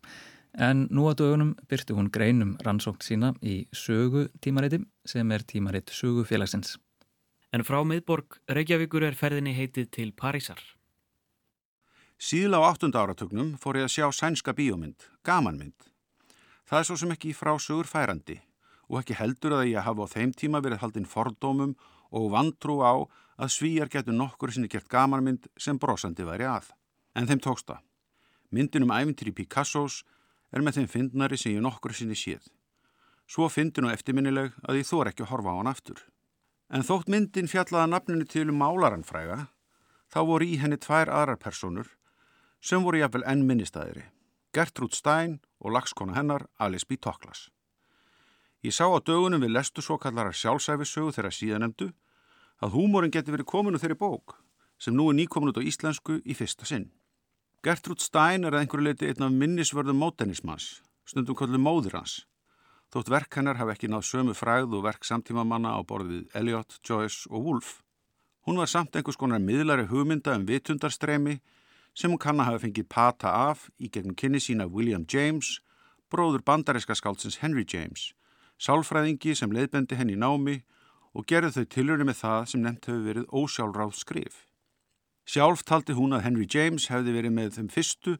En 0.53 0.87
nú 0.93 1.09
á 1.09 1.17
dögunum 1.17 1.55
byrtu 1.65 1.97
hún 1.97 2.11
greinum 2.13 2.59
rannsókt 2.61 3.07
sína 3.07 3.33
í 3.41 3.65
sögu 3.73 4.27
tímariti 4.45 4.83
sem 5.09 5.31
er 5.33 5.41
tímarit 5.49 5.89
sögu 5.89 6.27
félagsins. 6.29 6.77
En 7.53 7.65
frá 7.65 7.81
miðborg 7.85 8.37
Reykjavíkur 8.49 9.07
er 9.07 9.17
ferðinni 9.17 9.55
heitið 9.57 9.89
til 9.91 10.13
Parísar. 10.13 10.61
Síðla 12.21 12.61
á 12.61 12.69
áttunda 12.69 13.01
áratugnum 13.01 13.57
fór 13.57 13.81
ég 13.81 13.89
að 13.89 13.95
sjá 13.97 14.13
sænska 14.13 14.53
bíómynd, 14.53 15.09
gamanmynd. 15.25 15.89
Það 16.69 16.79
er 16.79 16.87
svo 16.87 16.97
sem 17.01 17.17
ekki 17.17 17.33
frá 17.33 17.57
sögur 17.57 17.89
færandi 17.89 18.43
og 18.93 19.01
ekki 19.01 19.17
heldur 19.17 19.57
að 19.57 19.73
ég 19.73 19.89
hafa 19.89 20.05
á 20.05 20.13
þeim 20.13 20.37
tíma 20.37 20.61
verið 20.61 20.85
haldinn 20.85 21.09
fordómum 21.09 21.75
og 22.13 22.31
vantrú 22.33 22.79
á 22.85 22.93
að 23.43 23.53
svíjar 23.57 23.91
getur 23.91 24.15
nokkur 24.15 24.53
sinni 24.53 24.71
gert 24.71 24.89
gamanmynd 24.93 25.49
sem 25.59 25.79
brosandi 25.81 26.27
væri 26.29 26.47
að. 26.47 26.71
En 27.17 27.27
þeim 27.29 27.41
tóksta. 27.43 27.81
Myndin 28.53 28.85
um 28.87 28.93
æfintir 28.93 29.33
í 29.33 29.37
Picassos 29.37 30.03
er 30.53 30.63
með 30.63 30.81
þeim 30.81 30.91
fyndnari 30.95 31.39
sem 31.41 31.57
ég 31.57 31.65
nokkur 31.65 31.95
sinni 31.97 32.17
séð. 32.19 32.45
Svo 33.27 33.49
fyndin 33.49 33.89
og 33.89 33.95
eftirminnileg 33.95 34.53
að 34.69 34.83
ég 34.83 34.89
þór 34.89 35.11
ekki 35.11 35.25
að 35.25 35.33
horfa 35.33 35.55
á 35.57 35.59
hann 35.59 35.73
aftur. 35.73 36.01
En 36.73 36.85
þótt 36.85 37.09
myndin 37.13 37.49
fjallaða 37.49 37.89
nafninu 37.89 38.29
til 38.29 38.49
um 38.53 38.61
málaranfræga, 38.61 39.47
þá 40.13 40.21
voru 40.29 40.49
í 40.49 40.59
henni 40.61 40.77
tvær 40.81 41.09
aðrar 41.13 41.41
personur 41.41 41.89
sem 42.61 42.85
voru 42.85 43.01
jafnvel 43.01 43.25
enn 43.29 43.47
minnistæðiri. 43.49 44.05
Gertrúd 44.53 44.95
Stein 44.97 45.41
og 45.61 45.73
lagskona 45.73 46.17
hennar 46.19 46.47
Alice 46.61 46.87
B. 46.89 47.01
Toklas. 47.01 47.49
Ég 48.63 48.71
sá 48.71 48.87
á 48.87 48.99
dögunum 49.03 49.43
við 49.43 49.57
lestu 49.57 49.83
svo 49.83 49.97
kallara 49.99 50.31
sjálfsæfisögu 50.31 51.11
þeirra 51.17 51.31
síðanemdu 51.35 51.89
að 52.63 52.75
húmórin 52.77 53.11
geti 53.11 53.35
verið 53.35 53.49
kominu 53.51 53.81
þeirri 53.83 53.99
bók 53.99 54.37
sem 54.79 54.95
nú 54.95 55.09
er 55.11 55.17
nýkomin 55.19 55.51
út 55.51 55.59
á 55.59 55.67
íslensku 55.67 56.21
í 56.23 56.35
fyrsta 56.39 56.67
sinn. 56.67 56.93
Gertrúd 57.63 58.03
Stein 58.03 58.47
er 58.47 58.55
að 58.55 58.65
einhverju 58.65 58.87
leiti 58.87 59.09
einn 59.11 59.27
af 59.27 59.35
minnisvörðum 59.35 59.99
mótennismans, 60.03 60.83
stundum 61.07 61.39
kollu 61.39 61.59
móður 61.59 61.99
hans. 62.01 62.15
Þótt 62.95 63.11
verk 63.11 63.39
hennar 63.39 63.59
hafi 63.59 63.75
ekki 63.75 63.91
náð 63.91 64.07
sömu 64.09 64.35
fræð 64.39 64.75
og 64.79 64.87
verk 64.87 65.07
samtímamanna 65.07 65.75
á 65.75 65.81
borðið 65.87 66.35
Eliot, 66.39 66.79
Joyce 66.87 67.31
og 67.31 67.47
Woolf. 67.47 67.77
Hún 68.47 68.59
var 68.59 68.71
samt 68.71 68.95
einhvers 68.95 69.19
konar 69.19 69.43
miðlari 69.43 69.87
hugmynda 69.91 70.35
um 70.39 70.47
vitundarstremi 70.47 71.39
sem 71.95 72.11
hún 72.11 72.23
kann 72.23 72.39
að 72.39 72.51
hafa 72.51 72.65
fengið 72.67 72.91
pata 72.91 73.31
af 73.51 73.69
í 73.79 73.91
gegnum 73.91 74.19
kynni 74.19 74.43
sína 74.43 74.67
William 74.67 75.07
James, 75.07 75.61
bróður 76.11 76.43
bandaríska 76.47 76.95
skáldsins 76.99 77.39
Henry 77.43 77.65
James, 77.67 78.13
sálfræðingi 78.63 79.35
sem 79.39 79.53
leiðbendi 79.53 79.99
henni 79.99 80.15
námi 80.19 80.61
og 81.13 81.27
gerði 81.29 81.57
þau 81.57 81.67
tilurinn 81.75 82.09
með 82.09 82.21
það 82.23 82.45
sem 82.53 82.63
nefnt 82.63 82.89
hefur 82.89 83.07
verið 83.09 83.35
ósjálfráð 83.35 83.97
skrif. 83.99 84.37
Sjálf 85.27 85.63
taldi 85.67 85.95
hún 85.99 86.15
að 86.17 86.25
Henry 86.27 86.47
James 86.51 86.89
hefði 86.91 87.17
verið 87.17 87.35
með 87.37 87.59
þeim 87.59 87.69
fyrstu 87.71 88.17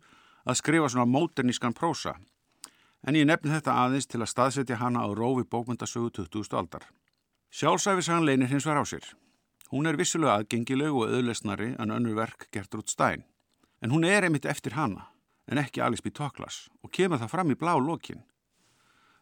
að 0.47 0.59
skrifa 0.59 0.91
svona 0.91 1.09
móternískan 1.11 1.75
prósa, 1.75 2.17
en 3.07 3.19
ég 3.19 3.27
nefni 3.27 3.51
þetta 3.51 3.79
aðeins 3.85 4.09
til 4.11 4.21
að 4.23 4.31
staðsetja 4.31 4.79
hana 4.83 5.07
á 5.07 5.09
rófi 5.15 5.47
bókmyndasögu 5.47 6.13
20. 6.19 6.55
aldar. 6.59 6.87
Sjálfsæfisagan 7.53 8.27
leinir 8.27 8.51
hins 8.51 8.67
var 8.67 8.79
á 8.79 8.85
sér. 8.87 9.05
Hún 9.73 9.89
er 9.89 9.99
vissulega 9.99 10.39
aðgengileg 10.41 10.95
og 10.95 11.11
öðlesnari 11.11 11.73
en 11.81 11.95
önnur 11.95 12.19
verk 12.19 12.49
Gertrúd 12.53 12.91
Stein, 12.91 13.25
en 13.83 13.91
hún 13.91 14.05
er 14.05 14.27
einmitt 14.27 14.47
eftir 14.47 14.77
hana, 14.77 15.09
en 15.47 15.59
ekki 15.59 15.83
Alice 15.83 16.05
B. 16.05 16.13
Toklas, 16.15 16.69
og 16.83 16.93
kemur 16.93 17.23
það 17.23 17.33
fram 17.35 17.55
í 17.55 17.59
blá 17.59 17.75
lokin. 17.79 18.23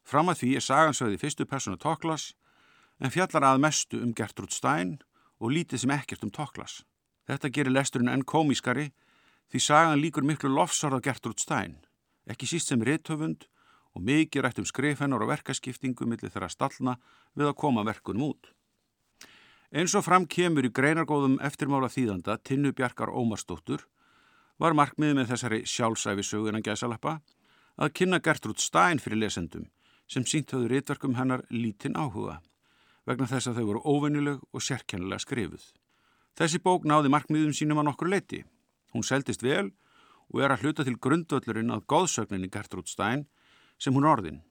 Fram 0.05 0.31
að 0.33 0.43
því 0.43 0.51
er 0.57 0.65
sagansögði 0.65 1.21
fyrstu 1.21 1.47
personu 1.47 1.79
Toklas, 1.81 2.33
en 3.01 3.13
fjallar 3.13 3.47
að 3.53 3.63
mestu 3.65 4.01
um 4.05 4.15
Gertrúd 4.17 4.53
Stein 4.53 4.99
og 5.41 5.53
lítið 5.55 5.85
sem 5.85 5.95
ekkert 5.95 6.25
um 6.27 6.33
Toklas. 6.35 6.83
Þetta 7.29 7.51
gerir 7.55 7.75
lesturinn 7.75 8.13
enn 8.13 8.27
komískari 8.27 8.91
því 9.51 9.63
sagan 9.63 10.01
líkur 10.03 10.27
miklu 10.27 10.51
lofsarð 10.53 11.01
á 11.01 11.05
Gertrúd 11.09 11.41
Stein, 11.41 11.79
ekki 12.27 12.49
síst 12.49 12.71
sem 12.71 12.83
rithöfund 12.83 13.47
og 13.97 14.05
mikið 14.07 14.45
rætt 14.45 14.61
um 14.63 14.69
skrif 14.69 15.01
hennar 15.03 15.25
og 15.25 15.31
verkaskiptingu 15.33 16.07
millir 16.07 16.31
þeirra 16.31 16.51
stallna 16.53 16.97
við 17.35 17.51
að 17.51 17.59
koma 17.63 17.87
verkunum 17.87 18.31
út. 18.31 18.53
Eins 19.71 19.95
og 19.95 20.05
fram 20.05 20.27
kemur 20.27 20.67
í 20.67 20.73
greinargóðum 20.75 21.39
eftirmála 21.47 21.91
þýðanda 21.91 22.39
Tinnu 22.43 22.73
Bjarkar 22.75 23.11
Ómarsdóttur 23.11 23.87
var 24.59 24.75
markmiðið 24.75 25.19
með 25.19 25.31
þessari 25.31 25.61
sjálfsæfisögunan 25.73 26.65
gæsalappa 26.67 27.21
að 27.81 27.93
kynna 27.95 28.19
Gertrúd 28.23 28.59
Stein 28.63 28.99
fyrir 29.03 29.23
lesendum 29.23 29.69
sem 30.11 30.27
sínt 30.27 30.51
höfðu 30.51 30.71
ritverkum 30.73 31.15
hennar 31.19 31.45
lítinn 31.55 31.99
áhuga 31.99 32.41
vegna 33.07 33.29
þess 33.31 33.51
að 33.51 33.61
þau 33.61 33.67
voru 33.69 33.83
óvennileg 33.85 34.43
og 34.53 34.63
sérkennilega 34.63 35.23
skrifuð. 35.23 35.63
Þessi 36.39 36.61
bók 36.63 36.87
náði 36.87 37.11
markmiðum 37.13 37.55
sínum 37.57 37.81
að 37.83 37.89
nokkur 37.91 38.11
leiti. 38.11 38.45
Hún 38.95 39.07
seldist 39.07 39.43
vel 39.43 39.71
og 40.31 40.43
er 40.45 40.55
að 40.55 40.65
hluta 40.65 40.87
til 40.87 40.99
grundvöllurinn 40.99 41.75
að 41.75 41.87
góðsögninni 41.91 42.51
Gertrúd 42.53 42.91
Stein 42.91 43.27
sem 43.79 43.95
hún 43.95 44.07
orðin. 44.07 44.43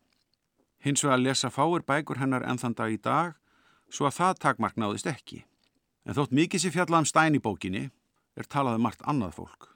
Hins 0.84 1.04
vegar 1.04 1.22
lesa 1.22 1.52
fáir 1.52 1.86
bækur 1.88 2.20
hennar 2.20 2.46
enn 2.48 2.60
þann 2.60 2.76
dag 2.76 2.92
í 2.92 3.00
dag 3.00 3.36
svo 3.92 4.08
að 4.08 4.18
það 4.20 4.42
takmark 4.46 4.80
náðist 4.80 5.10
ekki. 5.12 5.44
En 6.08 6.16
þótt 6.16 6.36
mikið 6.36 6.64
sé 6.64 6.72
fjallað 6.74 7.04
um 7.04 7.10
Stein 7.10 7.36
í 7.36 7.44
bókinni 7.44 7.90
er 8.40 8.48
talað 8.48 8.80
um 8.80 8.88
margt 8.88 9.04
annað 9.08 9.36
fólk. 9.40 9.70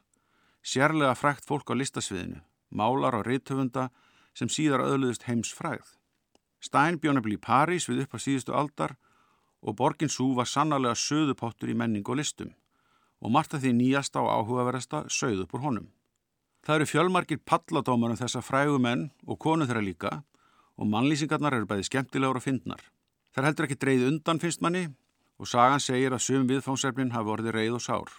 Sérlega 0.64 1.16
frækt 1.20 1.48
fólk 1.48 1.72
á 1.72 1.76
listasviðinu, 1.76 2.40
málar 2.72 3.18
og 3.20 3.28
reythöfunda 3.28 3.90
sem 4.34 4.50
síðar 4.50 4.86
öðluðist 4.86 5.28
heims 5.28 5.54
fræð. 5.54 5.96
Stein 6.64 7.00
bjónabli 7.00 7.38
í 7.38 7.42
París 7.42 7.90
við 7.90 8.06
upp 8.06 8.16
á 8.16 8.24
síðustu 8.24 8.56
aldar 8.56 8.96
og 9.62 9.78
borgin 9.80 10.12
svo 10.12 10.34
var 10.38 10.48
sannarlega 10.50 10.96
söðupottur 11.00 11.72
í 11.72 11.78
menning 11.78 12.08
og 12.08 12.20
listum 12.20 12.54
og 13.24 13.32
margt 13.32 13.56
að 13.56 13.66
því 13.66 13.74
nýjasta 13.78 14.20
og 14.20 14.32
áhugaverðasta 14.32 15.06
sögð 15.08 15.46
upp 15.46 15.54
úr 15.56 15.64
honum. 15.64 15.88
Það 16.64 16.76
eru 16.76 16.88
fjölmarkir 16.88 17.40
palladómar 17.44 18.14
um 18.14 18.20
þessa 18.20 18.42
frægu 18.44 18.80
menn 18.80 19.10
og 19.28 19.40
konu 19.40 19.68
þeirra 19.68 19.84
líka 19.84 20.12
og 20.80 20.90
mannlýsingarnar 20.92 21.56
eru 21.58 21.70
bæði 21.70 21.88
skemmtilegur 21.88 22.40
og 22.40 22.46
fyndnar. 22.46 22.84
Það 23.36 23.48
heldur 23.50 23.68
ekki 23.68 23.80
dreyð 23.80 24.08
undan 24.10 24.40
finnst 24.44 24.64
manni 24.64 24.86
og 25.40 25.50
sagan 25.50 25.84
segir 25.84 26.16
að 26.16 26.24
sum 26.28 26.48
viðfánsefnin 26.48 27.14
hafi 27.16 27.34
orðið 27.36 27.58
reið 27.58 27.80
og 27.80 27.84
sár. 27.84 28.16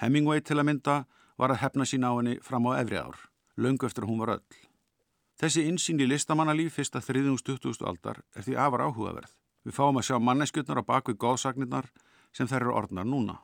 Hemingway 0.00 0.40
til 0.40 0.58
að 0.60 0.68
mynda 0.70 0.96
var 1.38 1.52
að 1.52 1.62
hefna 1.64 1.88
sín 1.88 2.06
á 2.06 2.12
henni 2.12 2.38
fram 2.44 2.68
á 2.70 2.78
efri 2.80 3.00
ár, 3.00 3.16
löngu 3.56 3.88
eftir 3.88 4.06
að 4.06 4.12
hún 4.12 4.22
var 4.22 4.36
öll. 4.38 4.67
Þessi 5.38 5.68
insýn 5.70 6.00
í 6.02 6.06
listamannalíf 6.10 6.74
fyrsta 6.74 6.98
þriðjumst 6.98 7.46
20. 7.46 7.84
aldar 7.86 8.24
er 8.34 8.42
því 8.42 8.56
afar 8.58 8.82
áhugaverð. 8.88 9.34
Við 9.62 9.74
fáum 9.76 10.00
að 10.00 10.08
sjá 10.08 10.16
manneskjötnar 10.18 10.80
á 10.82 10.88
bakvið 10.88 11.18
góðsagnirnar 11.22 11.86
sem 12.34 12.48
þær 12.50 12.64
eru 12.64 12.72
orðnar 12.74 13.06
núna. 13.06 13.36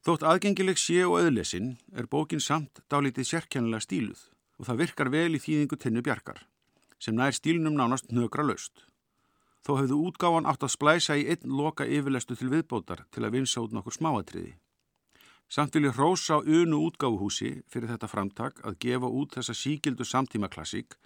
Þótt 0.00 0.24
aðgengileg 0.24 0.80
sé 0.80 1.02
og 1.04 1.18
auðlesin 1.20 1.74
er 1.92 2.08
bókin 2.08 2.40
samt 2.40 2.80
dálítið 2.88 3.28
sérkennilega 3.28 3.84
stíluð 3.84 4.22
og 4.56 4.68
það 4.68 4.80
virkar 4.80 5.10
vel 5.12 5.36
í 5.36 5.42
þýðingu 5.44 5.76
tennu 5.82 6.04
bjarkar 6.06 6.40
sem 7.00 7.16
nær 7.16 7.36
stílnum 7.36 7.76
nánast 7.76 8.08
nögra 8.12 8.46
löst. 8.48 8.86
Þó 9.60 9.76
hefðu 9.76 10.00
útgáfan 10.08 10.48
átt 10.48 10.64
að 10.64 10.72
splæsa 10.72 11.18
í 11.20 11.26
einn 11.28 11.52
loka 11.52 11.84
yfirlestu 11.84 12.36
til 12.36 12.48
viðbótar 12.48 13.04
til 13.12 13.26
að 13.26 13.36
vinsa 13.36 13.60
út 13.60 13.76
nokkur 13.76 13.96
smáatriði. 13.96 14.54
Samt 15.52 15.76
vil 15.76 15.90
ég 15.90 16.00
hrósa 16.00 16.40
á 16.40 16.44
unu 16.44 16.80
útgáfuhúsi 16.88 17.58
fyrir 17.68 17.92
þetta 17.92 18.08
framtak 18.08 18.64
að 18.64 18.80
gefa 18.86 19.08
út 19.20 19.36
þessa 19.36 19.56
síkildu 19.56 20.08
samtímaklassík 20.08 20.96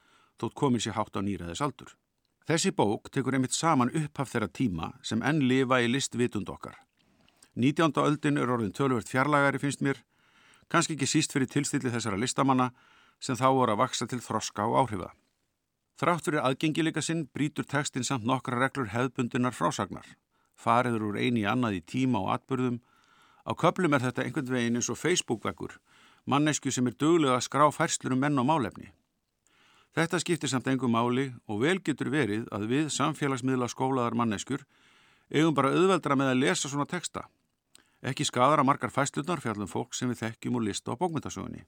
þótt 0.40 0.56
komin 0.58 0.82
sér 0.82 0.96
hátt 0.98 1.16
á 1.16 1.20
nýraðis 1.22 1.62
aldur. 1.64 1.94
Þessi 2.44 2.74
bók 2.76 3.08
tekur 3.08 3.38
einmitt 3.38 3.56
saman 3.56 3.92
upphaf 3.94 4.32
þeirra 4.34 4.50
tíma 4.52 4.90
sem 5.02 5.22
enn 5.24 5.46
lifa 5.48 5.78
í 5.80 5.88
listvitund 5.88 6.50
okkar. 6.52 6.76
19. 7.54 7.94
öldin 8.02 8.36
er 8.36 8.50
orðin 8.50 8.74
tölvört 8.74 9.08
fjarlagari 9.08 9.60
finnst 9.62 9.80
mér, 9.80 10.02
kannski 10.68 10.96
ekki 10.96 11.08
síst 11.08 11.32
fyrir 11.32 11.48
tilstilli 11.48 11.92
þessara 11.92 12.18
listamanna 12.20 12.72
sem 13.22 13.38
þá 13.38 13.46
voru 13.54 13.72
að 13.72 13.80
vaksa 13.84 14.08
til 14.10 14.20
þroska 14.20 14.66
og 14.68 14.80
áhrifa. 14.82 15.12
Þrátt 16.00 16.26
fyrir 16.26 16.42
aðgengileika 16.42 17.02
sinn 17.06 17.28
brítur 17.30 17.64
textin 17.70 18.04
samt 18.04 18.26
nokkra 18.26 18.58
reglur 18.58 18.90
hefðbundinar 18.90 19.54
frásagnar. 19.54 20.08
Fariður 20.58 21.06
úr 21.10 21.20
eini 21.22 21.46
annað 21.46 21.78
í 21.78 21.84
tíma 21.94 22.24
og 22.24 22.32
atbyrðum. 22.34 22.80
Á 23.46 23.52
köplum 23.54 23.94
er 23.94 24.02
þetta 24.02 24.24
einhvern 24.24 24.50
veginn 24.56 24.80
eins 24.80 24.90
og 24.90 24.98
Facebook-veggur, 24.98 25.78
mannesku 26.26 26.72
sem 26.74 26.90
er 26.90 26.98
dögulega 26.98 27.38
að 27.38 27.46
skrá 27.46 27.68
færslur 27.70 28.16
um 28.16 28.22
menn 28.24 28.42
og 28.42 28.48
málefni. 28.50 28.90
Þetta 29.94 30.18
skiptir 30.18 30.50
samt 30.50 30.66
engum 30.66 30.90
máli 30.90 31.28
og 31.46 31.60
vel 31.62 31.78
getur 31.78 32.10
verið 32.10 32.48
að 32.54 32.66
við 32.72 32.88
samfélagsmiðla 32.96 33.68
skólaðar 33.70 34.16
manneskur 34.18 34.64
eigum 35.30 35.54
bara 35.54 35.70
auðveldra 35.70 36.16
með 36.18 36.32
að 36.32 36.40
lesa 36.42 36.70
svona 36.70 36.88
texta. 36.90 37.28
Ekki 38.02 38.26
skadar 38.26 38.60
að 38.60 38.68
margar 38.68 38.92
fæslunar 38.92 39.40
fjallum 39.40 39.70
fólk 39.70 39.94
sem 39.94 40.10
við 40.10 40.24
þekkjum 40.24 40.58
og 40.58 40.66
lista 40.66 40.92
á 40.92 40.98
bókmyndasögunni. 40.98 41.62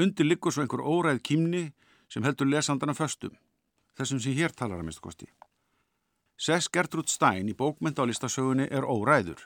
Undir 0.00 0.26
liggur 0.26 0.54
svo 0.54 0.64
einhver 0.64 0.80
óræð 0.80 1.20
kýmni 1.28 1.68
sem 2.08 2.24
heldur 2.24 2.48
lesandana 2.48 2.96
föstum, 2.96 3.36
þessum 3.98 4.22
sem 4.24 4.34
hér 4.38 4.54
talar 4.56 4.80
að 4.80 4.88
minnstu 4.88 5.04
kosti. 5.04 5.28
Sess 6.38 6.70
Gertrúd 6.72 7.10
Stein 7.12 7.50
í 7.50 7.54
bókmynda 7.58 8.06
á 8.06 8.08
listasögunni 8.08 8.68
er 8.70 8.86
óræður, 8.86 9.44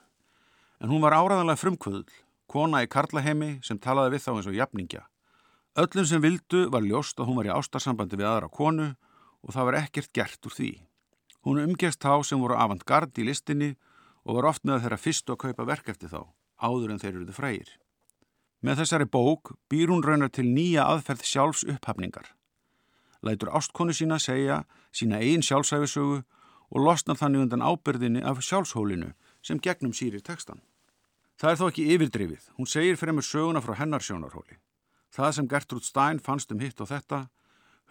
en 0.78 0.92
hún 0.92 1.02
var 1.02 1.16
áræðanlega 1.16 1.58
frumkvöðul, 1.58 2.08
kona 2.46 2.84
í 2.84 2.90
Karlahemi 2.92 3.56
sem 3.64 3.80
talaði 3.80 4.14
við 4.14 4.24
þá 4.26 4.30
eins 4.34 4.50
og 4.50 4.58
jafningja. 4.58 5.06
Öllum 5.72 6.04
sem 6.04 6.20
vildu 6.20 6.66
var 6.68 6.84
ljóst 6.84 7.16
að 7.16 7.30
hún 7.30 7.38
var 7.38 7.46
í 7.48 7.52
ástarsambandi 7.54 8.18
við 8.20 8.26
aðra 8.28 8.48
konu 8.52 8.90
og 9.40 9.54
það 9.54 9.66
var 9.68 9.76
ekkert 9.78 10.10
gert 10.12 10.44
úr 10.44 10.52
því. 10.52 10.72
Hún 11.48 11.60
umgest 11.62 12.02
þá 12.04 12.20
sem 12.28 12.42
voru 12.42 12.58
avantgard 12.60 13.16
í 13.16 13.24
listinni 13.24 13.70
og 14.28 14.36
var 14.36 14.50
oft 14.50 14.66
með 14.68 14.82
þeirra 14.84 14.98
fyrstu 15.00 15.32
að 15.32 15.40
kaupa 15.46 15.64
verk 15.70 15.86
eftir 15.88 16.12
þá, 16.12 16.28
áður 16.60 16.92
en 16.92 17.00
þeir 17.00 17.14
eruðu 17.14 17.36
frægir. 17.38 17.70
Með 18.60 18.82
þessari 18.82 19.06
bók 19.16 19.54
býr 19.72 19.88
hún 19.88 20.04
raunar 20.04 20.28
til 20.28 20.44
nýja 20.44 20.84
aðferð 20.92 21.24
sjálfs 21.24 21.64
upphafningar. 21.64 22.28
Lætur 23.24 23.50
ástkonu 23.56 23.96
sína 23.96 24.18
segja 24.20 24.66
sína 24.92 25.22
eigin 25.24 25.46
sjálfsæfisögu 25.46 26.18
og 26.20 26.84
losnar 26.84 27.16
þannig 27.16 27.46
undan 27.46 27.64
ábyrðinni 27.64 28.20
af 28.20 28.42
sjálfshólinu 28.44 29.14
sem 29.40 29.56
gegnum 29.56 29.96
sýrir 29.96 30.20
tekstan. 30.20 30.60
Það 31.40 31.50
er 31.50 31.58
þó 31.62 31.64
ekki 31.70 31.88
yfirdrifið, 31.96 32.44
hún 32.60 32.68
segir 32.68 33.00
fremur 33.00 33.24
söguna 33.24 33.64
frá 33.64 33.72
hennar 33.80 34.04
sjónarhóli. 34.04 34.60
Það 35.12 35.32
sem 35.36 35.48
Gertrúd 35.48 35.84
Stein 35.84 36.20
fannst 36.24 36.52
um 36.52 36.60
hitt 36.62 36.80
og 36.80 36.88
þetta, 36.88 37.26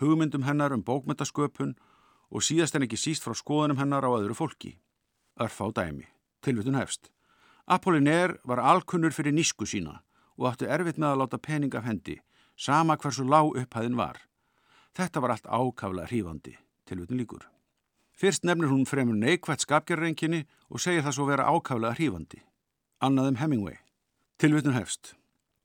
hugmyndum 0.01 0.47
hennar 0.47 0.73
um 0.73 0.81
bókmyndasköpun 0.81 1.75
og 2.31 2.45
síðast 2.45 2.75
en 2.75 2.87
ekki 2.87 2.97
síst 2.97 3.25
frá 3.25 3.35
skoðunum 3.37 3.77
hennar 3.77 4.07
á 4.07 4.09
öðru 4.09 4.33
fólki. 4.37 4.77
Örf 5.37 5.61
á 5.61 5.67
dæmi. 5.69 6.07
Tilvitun 6.41 6.79
hefst. 6.79 7.11
Apollinaire 7.67 8.39
var 8.43 8.59
alkunnur 8.59 9.13
fyrir 9.13 9.35
nísku 9.35 9.67
sína 9.69 10.01
og 10.39 10.49
átti 10.49 10.65
erfitt 10.65 10.97
með 10.97 11.11
að 11.11 11.21
láta 11.21 11.37
pening 11.37 11.75
af 11.77 11.85
hendi, 11.85 12.17
sama 12.57 12.97
hversu 12.97 13.23
lág 13.27 13.53
upphæðin 13.61 13.99
var. 13.99 14.17
Þetta 14.97 15.21
var 15.21 15.35
allt 15.35 15.45
ákaflega 15.45 16.09
hrífandi, 16.09 16.57
tilvitun 16.89 17.21
líkur. 17.21 17.45
Fyrst 18.17 18.43
nefnir 18.43 18.73
hún 18.73 18.87
fremur 18.89 19.15
neikvægt 19.15 19.67
skapgerrenginni 19.67 20.43
og 20.69 20.81
segir 20.81 21.05
það 21.05 21.17
svo 21.17 21.29
vera 21.29 21.47
ákaflega 21.53 21.93
hrífandi. 21.99 22.41
Annaðum 23.01 23.37
Hemingway. 23.37 23.77
Tilvitun 24.41 24.75
hefst. 24.75 25.15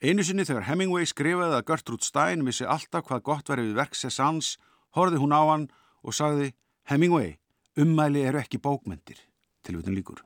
Einu 0.04 0.20
sinni 0.20 0.44
þegar 0.44 0.66
Hemingway 0.68 1.06
skrifaði 1.08 1.56
að 1.56 1.68
Gertrúd 1.70 2.04
Stein 2.04 2.42
vissi 2.44 2.66
alltaf 2.68 3.06
hvað 3.06 3.22
gott 3.24 3.48
verið 3.48 3.70
við 3.70 3.78
verk 3.78 3.94
Cézannes, 3.96 4.58
horfið 4.92 5.22
hún 5.22 5.32
á 5.32 5.40
hann 5.48 5.64
og 6.04 6.12
sagði 6.12 6.50
Hemingway, 6.90 7.38
ummæli 7.80 8.26
eru 8.28 8.42
ekki 8.42 8.60
bókmentir. 8.60 9.22
Tilvitun 9.64 9.96
líkur. 9.96 10.20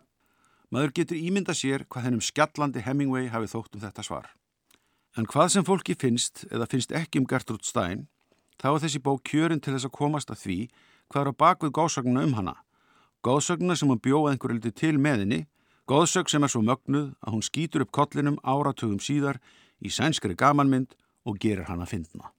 Maður 0.74 0.94
getur 0.98 1.22
ímynda 1.22 1.54
sér 1.54 1.84
hvað 1.86 2.08
hennum 2.08 2.24
skjallandi 2.24 2.82
Hemingway 2.82 3.30
hafi 3.30 3.46
þótt 3.52 3.78
um 3.78 3.84
þetta 3.84 4.06
svar. 4.06 4.26
En 5.14 5.30
hvað 5.30 5.54
sem 5.54 5.66
fólki 5.66 5.94
finnst 5.94 6.44
eða 6.50 6.66
finnst 6.70 6.90
ekki 6.90 7.22
um 7.22 7.30
Gertrúd 7.30 7.62
Stein, 7.62 8.08
þá 8.58 8.74
er 8.74 8.82
þessi 8.88 9.04
bók 9.06 9.22
kjörin 9.22 9.62
til 9.62 9.76
þess 9.76 9.86
að 9.86 9.94
komast 9.94 10.34
að 10.34 10.42
því 10.42 10.58
hvað 11.14 11.22
er 11.22 11.30
á 11.30 11.40
bakvið 11.46 11.74
góðsögnuna 11.78 12.26
um 12.26 12.36
hana. 12.40 12.58
Góðsögnuna 13.22 13.78
sem 13.78 13.90
hún 13.90 14.02
bjóða 14.02 14.34
einhverju 14.34 14.58
liti 14.58 14.74
til 14.74 14.98
meðinni, 14.98 15.44
góðsögn 15.86 16.30
sem 16.30 16.42
er 16.42 16.50
svo 16.50 16.62
mögnuð 16.66 17.10
að 17.22 17.34
hún 17.34 17.46
skýtur 17.46 17.86
upp 17.86 17.94
kollinum 17.94 18.38
áratugum 18.42 18.98
síðar 19.02 19.38
í 19.80 19.92
sænskri 19.92 20.36
gamanmynd 20.38 20.94
og 21.26 21.40
gerir 21.40 21.68
hana 21.68 21.88
að 21.88 21.96
fyndna 21.96 22.34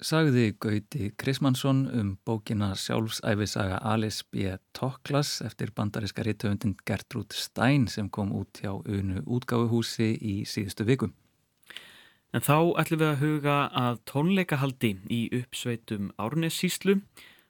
sagði 0.00 0.54
Gauti 0.60 1.10
Krismansson 1.20 1.84
um 1.92 2.12
bókina 2.26 2.72
sjálfsæfisaga 2.78 3.80
Alice 3.84 4.24
B. 4.32 4.56
Toklas 4.72 5.40
eftir 5.44 5.72
bandariska 5.76 6.24
rítöfundin 6.24 6.76
Gertrúd 6.86 7.32
Stein 7.36 7.86
sem 7.88 8.08
kom 8.08 8.32
út 8.32 8.62
hjá 8.62 8.72
unu 8.72 9.20
útgáfuhúsi 9.26 10.14
í 10.16 10.34
síðustu 10.48 10.86
vikum. 10.88 11.12
En 12.32 12.40
þá 12.40 12.72
ætlum 12.80 13.02
við 13.02 13.10
að 13.10 13.22
huga 13.24 13.58
að 13.74 14.00
tónleikahaldi 14.06 14.94
í 15.10 15.20
uppsveitum 15.42 16.12
Árnessíslu 16.16 17.00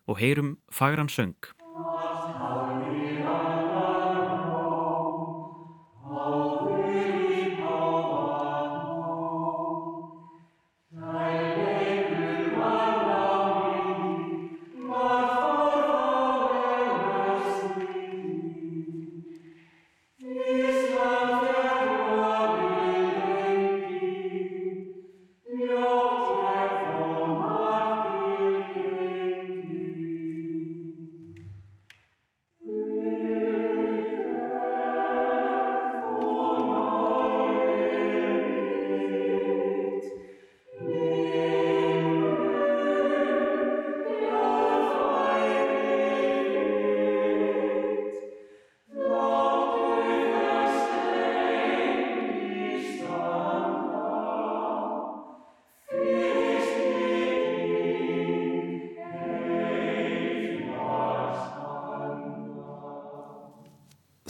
og 0.09 0.19
heyrum 0.19 0.57
fagran 0.73 1.13
söng. 1.13 1.37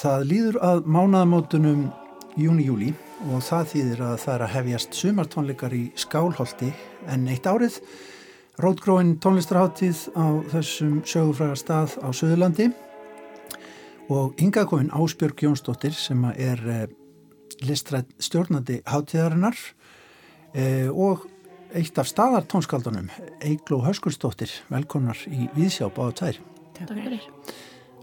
Það 0.01 0.23
líður 0.31 0.57
að 0.65 0.87
mánaðamótunum 0.89 1.81
júni-júli 2.41 2.95
og 3.35 3.43
það 3.45 3.67
þýðir 3.73 3.99
að 4.07 4.15
það 4.23 4.33
er 4.33 4.43
að 4.47 4.53
hefjast 4.55 4.95
sumartónleikar 4.97 5.75
í 5.77 5.81
Skálholti 6.01 6.69
en 7.13 7.27
eitt 7.29 7.45
árið. 7.45 7.77
Rótgróin 8.65 9.11
tónlistarháttíð 9.21 10.01
á 10.17 10.41
þessum 10.55 10.95
sögufræga 11.05 11.59
stað 11.61 11.99
á 12.01 12.09
Suðurlandi 12.17 12.71
og 14.09 14.41
yngaðkóin 14.41 14.89
Ásbjörg 14.89 15.45
Jónsdóttir 15.45 15.93
sem 15.93 16.25
er 16.33 16.65
eh, 16.65 16.87
listrætt 17.69 18.09
stjórnandi 18.25 18.81
háttíðarinnar 18.89 19.59
eh, 20.57 20.89
og 20.89 21.29
eitt 21.77 22.01
af 22.01 22.09
staðartónskaldunum 22.09 23.13
Eigló 23.45 23.83
Höskursdóttir 23.85 24.63
velkomnar 24.73 25.21
í 25.29 25.51
Víðsjá 25.59 25.93
báða 25.93 26.17
tær 26.25 26.41
Takk 26.81 26.97
fyrir. 26.97 27.25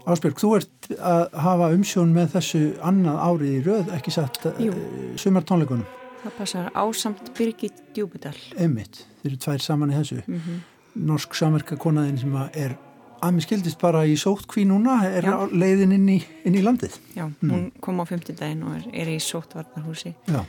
Ásbjörg, 0.08 0.38
þú 0.40 0.50
ert 0.56 0.88
að 0.98 1.34
hafa 1.44 1.68
umsjón 1.74 2.12
með 2.16 2.30
þessu 2.36 2.60
annað 2.86 3.18
árið 3.28 3.50
í 3.52 3.62
röð, 3.66 3.90
ekki 3.98 4.12
satt 4.14 4.38
Jú. 4.62 4.72
uh, 4.72 5.16
sumar 5.20 5.42
tónleikunum. 5.48 5.86
Það 6.22 6.34
passar 6.38 6.70
ásamt 6.74 7.32
Birgit 7.38 7.82
Djúbudal. 7.94 8.34
Einmitt, 8.58 9.02
þeir 9.22 9.30
eru 9.32 9.40
tvær 9.44 9.60
saman 9.62 9.92
í 9.92 9.98
þessu. 9.98 10.22
Mm 10.26 10.40
-hmm. 10.40 10.60
Norsk 11.08 11.34
samverka 11.34 11.76
konaðin 11.76 12.18
sem 12.18 12.34
er 12.54 12.76
að 13.22 13.34
mér 13.34 13.42
skildist 13.46 13.78
bara 13.80 14.04
í 14.06 14.14
sóttkví 14.16 14.64
núna, 14.66 15.04
er 15.04 15.22
Já. 15.22 15.46
leiðin 15.52 15.92
inn 15.92 16.08
í, 16.08 16.22
inn 16.44 16.54
í 16.54 16.62
landið. 16.62 16.98
Já, 17.14 17.24
Mm. 17.42 17.50
hún 17.50 17.72
kom 17.80 18.00
á 18.00 18.04
50 18.06 18.32
daginn 18.36 18.62
og 18.62 18.76
er, 18.76 18.84
er 18.94 19.06
í 19.06 19.18
sóttvarnarhúsi. 19.18 20.14
Já, 20.26 20.44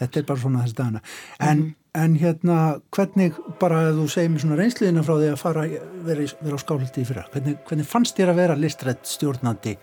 þetta 0.00 0.16
er 0.18 0.22
bara 0.22 0.38
svona 0.40 0.62
þessi 0.64 0.74
dagana. 0.74 1.00
En, 1.40 1.58
Mhm. 1.58 1.74
En 1.94 2.14
hérna, 2.20 2.80
hvernig, 2.94 3.34
bara 3.60 3.80
að 3.88 3.96
þú 3.98 4.04
segir 4.12 4.30
mér 4.30 4.40
svona 4.44 4.56
reynsliðina 4.60 5.02
frá 5.02 5.14
því 5.18 5.28
að 5.32 5.36
fara, 5.40 5.64
vera, 6.06 6.26
vera 6.40 6.54
á 6.56 6.60
skálhaldi 6.62 7.02
í 7.02 7.06
fyrra, 7.08 7.24
hvernig, 7.32 7.56
hvernig 7.66 7.86
fannst 7.90 8.16
þér 8.16 8.30
að 8.30 8.36
vera 8.44 8.54
listrætt 8.56 9.04
stjórnandi? 9.10 9.76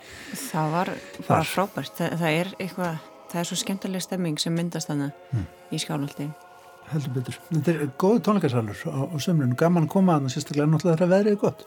Það 0.47 0.71
var 0.71 0.91
bara 1.27 1.43
Þar. 1.43 1.51
frábært. 1.51 1.93
Það, 1.97 2.15
það 2.21 2.31
er 2.41 2.51
eitthvað, 2.59 2.97
það 3.31 3.39
er 3.41 3.49
svo 3.51 3.55
skemmtileg 3.59 4.01
stemming 4.01 4.39
sem 4.39 4.53
myndast 4.55 4.87
þannig 4.87 5.11
Mm. 5.33 5.45
í 5.71 5.77
skálhaldi. 5.83 6.29
Heldur 6.87 7.11
betur. 7.17 7.35
Þetta 7.51 7.71
er 7.73 7.89
góðu 7.99 8.19
tónleikasalur 8.23 8.77
á, 8.87 8.99
á 9.11 9.15
sömrunu, 9.19 9.55
gaman 9.59 9.87
koma 9.91 10.15
að 10.15 10.21
það 10.29 10.31
sérstaklega 10.37 10.67
náttúrulega 10.71 10.97
þegar 10.97 11.11
veðrið 11.17 11.31
er 11.31 11.41
gott. 11.41 11.65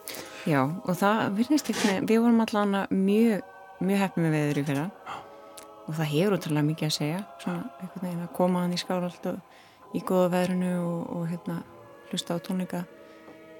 Já, 0.48 0.62
og 0.64 0.96
það 0.96 1.34
virðist 1.36 1.68
ekki, 1.68 2.06
við 2.08 2.20
vorum 2.24 2.40
allan 2.40 2.86
mjög, 2.88 3.42
mjög 3.80 3.98
heppið 4.00 4.24
með 4.24 4.32
veður 4.38 4.56
í 4.56 4.64
fyrra 4.64 4.86
og 5.86 5.94
það 5.98 6.08
hefur 6.14 6.36
útrúlega 6.38 6.64
mikið 6.70 6.86
að 6.88 6.96
segja, 6.96 7.24
svona 7.42 7.64
í 9.96 10.02
góða 10.06 10.30
veðrinu 10.36 10.72
og, 10.78 11.02
og 11.16 11.28
hérna 11.30 11.60
hlusta 12.10 12.36
á 12.36 12.42
tónleika 12.44 12.84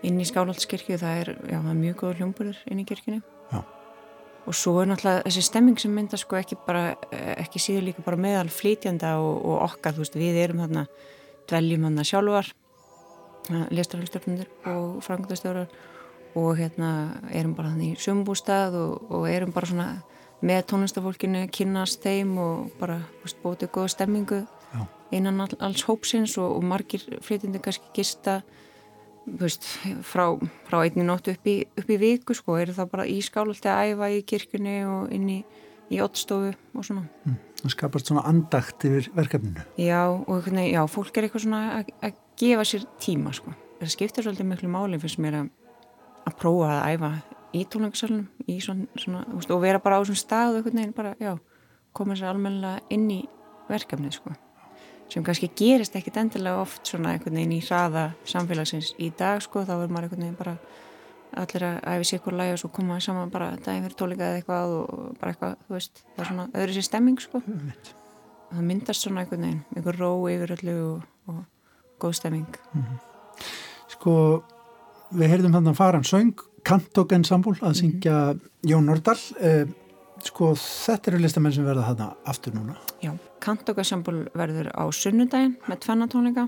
inn 0.07 0.21
í 0.21 0.27
Skálhaldskirkju, 0.29 0.97
það 1.01 1.21
er, 1.23 1.31
já, 1.51 1.59
það 1.59 1.71
er 1.73 1.79
mjög 1.81 1.99
góður 2.01 2.21
hljómburður 2.21 2.61
inn 2.71 2.81
í 2.81 2.87
kirkjunni. 2.89 3.21
Já. 3.51 3.61
og 4.47 4.57
svo 4.57 4.77
er 4.81 4.89
náttúrulega 4.89 5.25
þessi 5.27 5.43
stemming 5.45 5.81
sem 5.83 5.93
mynda 5.93 6.19
sko 6.21 6.39
ekki 6.39 6.57
bara 6.67 6.95
ekki 7.11 7.61
síður 7.61 7.89
líka 7.89 8.05
bara 8.07 8.17
meðal 8.17 8.49
flytjanda 8.55 9.17
og, 9.21 9.43
og 9.45 9.65
okkar, 9.67 9.97
þú 9.97 10.05
veist, 10.05 10.17
við 10.17 10.39
erum 10.45 10.63
þarna 10.63 10.87
dveljum 11.51 11.87
þarna 11.89 12.07
sjálfar 12.07 12.53
listarhaldstjórnundur 13.75 14.49
og 14.71 15.01
frangundastjórar 15.05 15.69
og 16.39 16.55
hérna 16.61 16.91
erum 17.35 17.57
bara 17.59 17.73
þannig 17.73 17.97
í 17.97 18.01
sömbústað 18.01 18.77
og, 18.79 19.11
og 19.11 19.27
erum 19.31 19.53
bara 19.55 19.71
svona 19.71 19.89
með 20.47 20.63
tónlistafólkinu, 20.71 21.45
kynast 21.53 22.01
þeim 22.05 22.37
og 22.41 22.71
bara 22.81 23.01
bótið 23.43 23.73
góða 23.75 23.93
stemmingu 23.97 24.41
Já. 24.71 24.87
innan 25.11 25.41
all, 25.43 25.55
alls 25.59 25.83
hópsins 25.89 26.37
og, 26.39 26.57
og 26.59 26.65
margir 26.65 27.03
flytjandi 27.25 27.63
kannski 27.63 27.91
gista 27.97 28.41
veist, 29.27 29.67
frá, 30.07 30.25
frá 30.69 30.81
einni 30.85 31.05
nóttu 31.07 31.35
upp 31.35 31.49
upp 31.79 31.91
í 31.91 31.99
viku 32.01 32.37
sko, 32.37 32.57
eru 32.61 32.75
það 32.77 32.91
bara 32.93 33.07
í 33.09 33.19
skálalti 33.25 33.71
að 33.71 33.93
æfa 33.93 34.11
í 34.11 34.21
kirkunni 34.27 34.77
og 34.89 35.15
inn 35.15 35.29
í, 35.31 35.39
í 35.91 36.01
ottstofu 36.03 36.53
og 36.75 36.87
svona. 36.87 37.07
Það 37.61 37.75
skapast 37.75 38.11
svona 38.11 38.25
andakt 38.29 38.87
yfir 38.89 39.11
verkefninu. 39.17 39.67
Já, 39.81 40.03
og 40.09 40.45
hvernig, 40.47 40.71
já, 40.73 40.81
fólk 40.89 41.17
er 41.17 41.29
eitthvað 41.29 41.47
svona 41.47 41.63
að, 42.01 42.15
gefa 42.41 42.65
sér 42.65 42.87
tíma 43.03 43.35
sko. 43.37 43.53
Það 43.81 43.95
skiptir 43.95 44.25
svolítið 44.25 44.49
miklu 44.49 44.73
máli 44.73 45.01
fyrst 45.01 45.21
mér 45.21 45.43
að, 45.43 45.51
að 46.29 46.37
prófa 46.41 46.71
að 46.79 46.95
æfa 46.95 47.15
í 47.57 47.65
tónleikasalunum 47.69 48.47
í 48.49 48.61
svona, 48.65 48.87
svona 49.01 49.25
veist, 49.35 49.53
og 49.53 49.65
vera 49.65 49.83
bara 49.83 50.01
á 50.01 50.03
svona 50.07 50.23
stað 50.23 50.55
og 50.55 50.61
einhvern 50.61 50.81
veginn 50.81 50.97
bara, 50.97 51.17
já, 51.21 51.35
koma 51.97 52.17
sér 52.17 52.33
almennilega 52.33 52.87
inn 52.95 53.11
í 53.13 53.25
verkefnið 53.71 54.17
sko 54.21 54.37
sem 55.11 55.25
kannski 55.27 55.51
gerist 55.57 55.97
ekkit 55.99 56.21
endilega 56.23 56.63
oft 56.63 56.87
svona 56.87 57.15
einhvern 57.15 57.39
veginn 57.39 57.57
í 57.57 57.63
hraða 57.65 58.11
samfélagsins 58.29 58.93
í 58.99 59.11
dag 59.19 59.43
sko, 59.45 59.65
þá 59.67 59.75
er 59.77 59.91
maður 59.91 60.09
einhvern 60.09 60.27
veginn 60.27 60.39
bara 60.39 60.57
allir 61.41 61.67
að 61.67 61.79
æfi 61.93 62.09
sér 62.09 62.21
ykkur 62.21 62.37
læg 62.39 62.53
og 62.55 62.61
svo 62.63 62.71
koma 62.75 62.99
saman 63.03 63.31
bara 63.31 63.53
daginn 63.63 63.87
fyrir 63.87 63.99
tónleika 63.99 64.29
eða 64.29 64.41
eitthvað 64.41 64.75
og 64.77 65.17
bara 65.21 65.35
eitthvað, 65.35 65.57
þú 65.67 65.77
veist, 65.77 66.05
það 66.15 66.23
er 66.25 66.31
svona 66.31 66.47
öðru 66.63 66.77
sér 66.77 66.87
stemming 66.87 67.23
sko. 67.23 67.43
Það 68.51 68.67
myndast 68.67 69.07
svona 69.07 69.23
einhvern 69.23 69.47
veginn, 69.47 69.61
einhver 69.77 70.01
ró 70.01 70.13
yfir 70.31 70.55
öllu 70.57 70.77
og, 70.89 71.05
og 71.31 71.43
góð 72.03 72.17
stemming. 72.19 72.61
Sko, 73.95 74.15
við 75.15 75.35
heyrðum 75.35 75.59
þannig 75.59 75.75
að 75.75 75.83
faran 75.83 76.09
söng 76.09 76.47
Kantok 76.67 77.15
Ensemble 77.17 77.57
að 77.65 77.79
syngja 77.79 78.17
Jón 78.67 78.91
Nordal. 78.91 79.17
Eh, 79.41 79.65
sko, 80.29 80.53
þetta 80.59 81.11
eru 81.11 81.21
listamenn 81.23 81.55
sem 81.55 81.67
verða 81.67 81.87
þarna 81.91 82.09
aftur 82.31 82.55
núna. 82.57 82.77
Já, 83.05 83.13
Kantokarsambul 83.43 84.25
verður 84.37 84.71
á 84.77 84.85
sunnudaginn 84.93 85.57
með 85.69 85.81
tvennatónleika. 85.87 86.47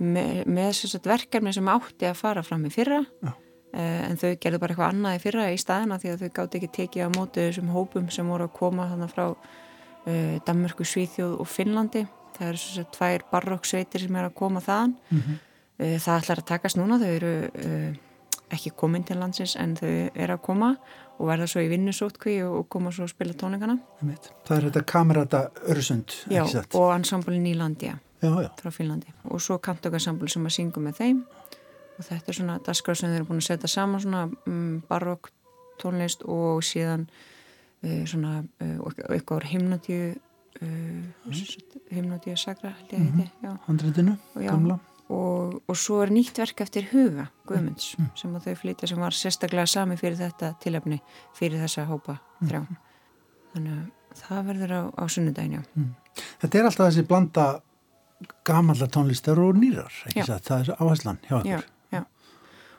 Með, 0.00 0.42
með 0.48 0.70
sagt, 0.78 1.08
verkefni 1.08 1.52
sem 1.52 1.68
átti 1.68 2.08
að 2.08 2.16
fara 2.16 2.40
fram 2.40 2.62
í 2.64 2.70
fyrra 2.72 3.02
Já. 3.20 3.34
eh, 3.76 4.06
en 4.06 4.16
þau 4.16 4.30
gerðu 4.40 4.60
bara 4.62 4.72
eitthvað 4.72 4.94
annað 4.94 5.18
í 5.18 5.20
fyrra 5.20 5.48
í 5.52 5.58
staðina 5.60 5.98
því 6.00 6.12
að 6.12 6.22
þau 6.22 6.30
gátt 6.38 6.56
ekki 6.56 6.70
tekið 6.78 7.04
á 7.04 7.08
móti 7.18 7.44
þessum 7.44 7.74
hópum 7.74 8.08
sem 8.08 8.30
voru 8.32 8.46
að 8.48 8.54
koma 8.56 8.88
þannig 8.88 9.12
frá 9.12 9.26
eh, 9.28 10.38
Danmörku, 10.46 10.86
Svíþjóð 10.88 11.36
og 11.36 11.50
Finnlandi. 11.52 12.06
Það 12.38 12.48
eru 12.48 12.62
svona 12.62 12.94
tvær 12.96 13.26
barokksveitir 13.32 14.06
sem 14.06 14.16
er 14.16 14.30
að 14.30 14.38
koma 14.40 14.64
þaðan. 14.64 14.96
Mm 15.10 15.20
-hmm. 15.20 15.42
eh, 15.78 15.98
það 16.00 16.22
ætlar 16.22 16.42
að 16.44 16.50
takast 16.54 16.80
núna, 16.80 16.98
þau 17.02 17.10
eru 17.12 17.34
eh, 17.52 18.00
ekki 18.50 18.72
komin 18.76 19.04
til 19.04 19.18
landsins 19.20 19.56
en 19.60 19.76
þau 19.76 19.92
eru 20.14 20.34
að 20.34 20.42
koma 20.42 20.74
og 21.20 21.28
verða 21.28 21.48
svo 21.50 21.62
í 21.64 21.68
vinnusótkví 21.70 22.38
og 22.46 22.68
koma 22.72 22.92
svo 22.94 23.04
að 23.04 23.12
spila 23.12 23.34
tónleikana. 23.36 23.76
Það 24.00 24.54
er 24.56 24.66
þetta 24.68 24.82
kamerata 24.88 25.42
Örsund 25.68 26.14
Já, 26.32 26.44
og 26.72 26.86
ansambli 26.94 27.36
Nýlandia 27.42 27.98
já, 28.22 28.30
já. 28.30 28.48
frá 28.60 28.72
Fínlandi 28.72 29.12
og 29.28 29.42
svo 29.44 29.58
kantokansambli 29.60 30.32
sem 30.32 30.46
að 30.48 30.56
syngu 30.56 30.84
með 30.84 31.02
þeim. 31.02 31.20
Og 31.98 32.06
þetta 32.08 32.32
er 32.32 32.38
svona 32.38 32.56
dasgraf 32.64 32.96
sem 32.96 33.12
þeir 33.12 33.20
eru 33.20 33.28
búin 33.28 33.42
að 33.42 33.48
setja 33.50 33.68
saman 33.68 34.00
svona 34.00 34.24
um, 34.48 34.80
barokk 34.88 35.28
tónlist 35.82 36.24
og 36.24 36.64
síðan 36.64 37.06
uh, 37.84 38.04
svona 38.08 38.40
uh, 38.40 38.92
eitthvað 39.10 39.50
himnatíu 39.52 40.14
uh, 40.14 41.34
himnatíu 41.92 42.36
sagra 42.40 42.72
held 42.78 42.96
ég 42.96 43.26
að. 43.44 43.58
Handritinu, 43.68 44.16
Og 44.34 44.46
já, 44.46 44.54
gamla 44.54 44.80
og, 45.10 45.56
og 45.66 45.78
svo 45.78 46.00
er 46.04 46.12
nýtt 46.14 46.38
verk 46.38 46.62
eftir 46.64 46.86
Huga 46.92 47.26
Guðmunds 47.48 47.94
sem 48.18 48.34
að 48.36 48.50
þau 48.50 48.60
flytja 48.62 48.90
sem 48.90 49.00
var 49.02 49.16
sérstaklega 49.16 49.66
sami 49.70 49.98
fyrir 50.00 50.18
þetta 50.20 50.52
tilöfni 50.62 51.00
fyrir 51.36 51.62
þessa 51.64 51.86
hópa 51.90 52.20
þrjá. 52.44 52.62
Þannig 53.54 53.74
að 53.74 54.20
það 54.20 54.46
verður 54.50 54.76
á, 54.76 54.82
á 54.94 55.04
sunnudagin 55.10 55.58
já. 55.58 55.62
Þetta 56.42 56.60
er 56.60 56.70
alltaf 56.70 56.90
þessi 56.90 57.06
blanda 57.08 57.48
gamalla 58.46 58.88
tónlistar 58.92 59.40
og 59.40 59.58
nýrar 59.58 59.92
ekki 60.10 60.26
satt, 60.28 60.46
það 60.46 60.64
er 60.64 60.72
áherslan 60.76 61.20
hjá 61.24 61.36
já, 61.38 61.40
okkur. 61.40 61.68
Já. 61.94 62.02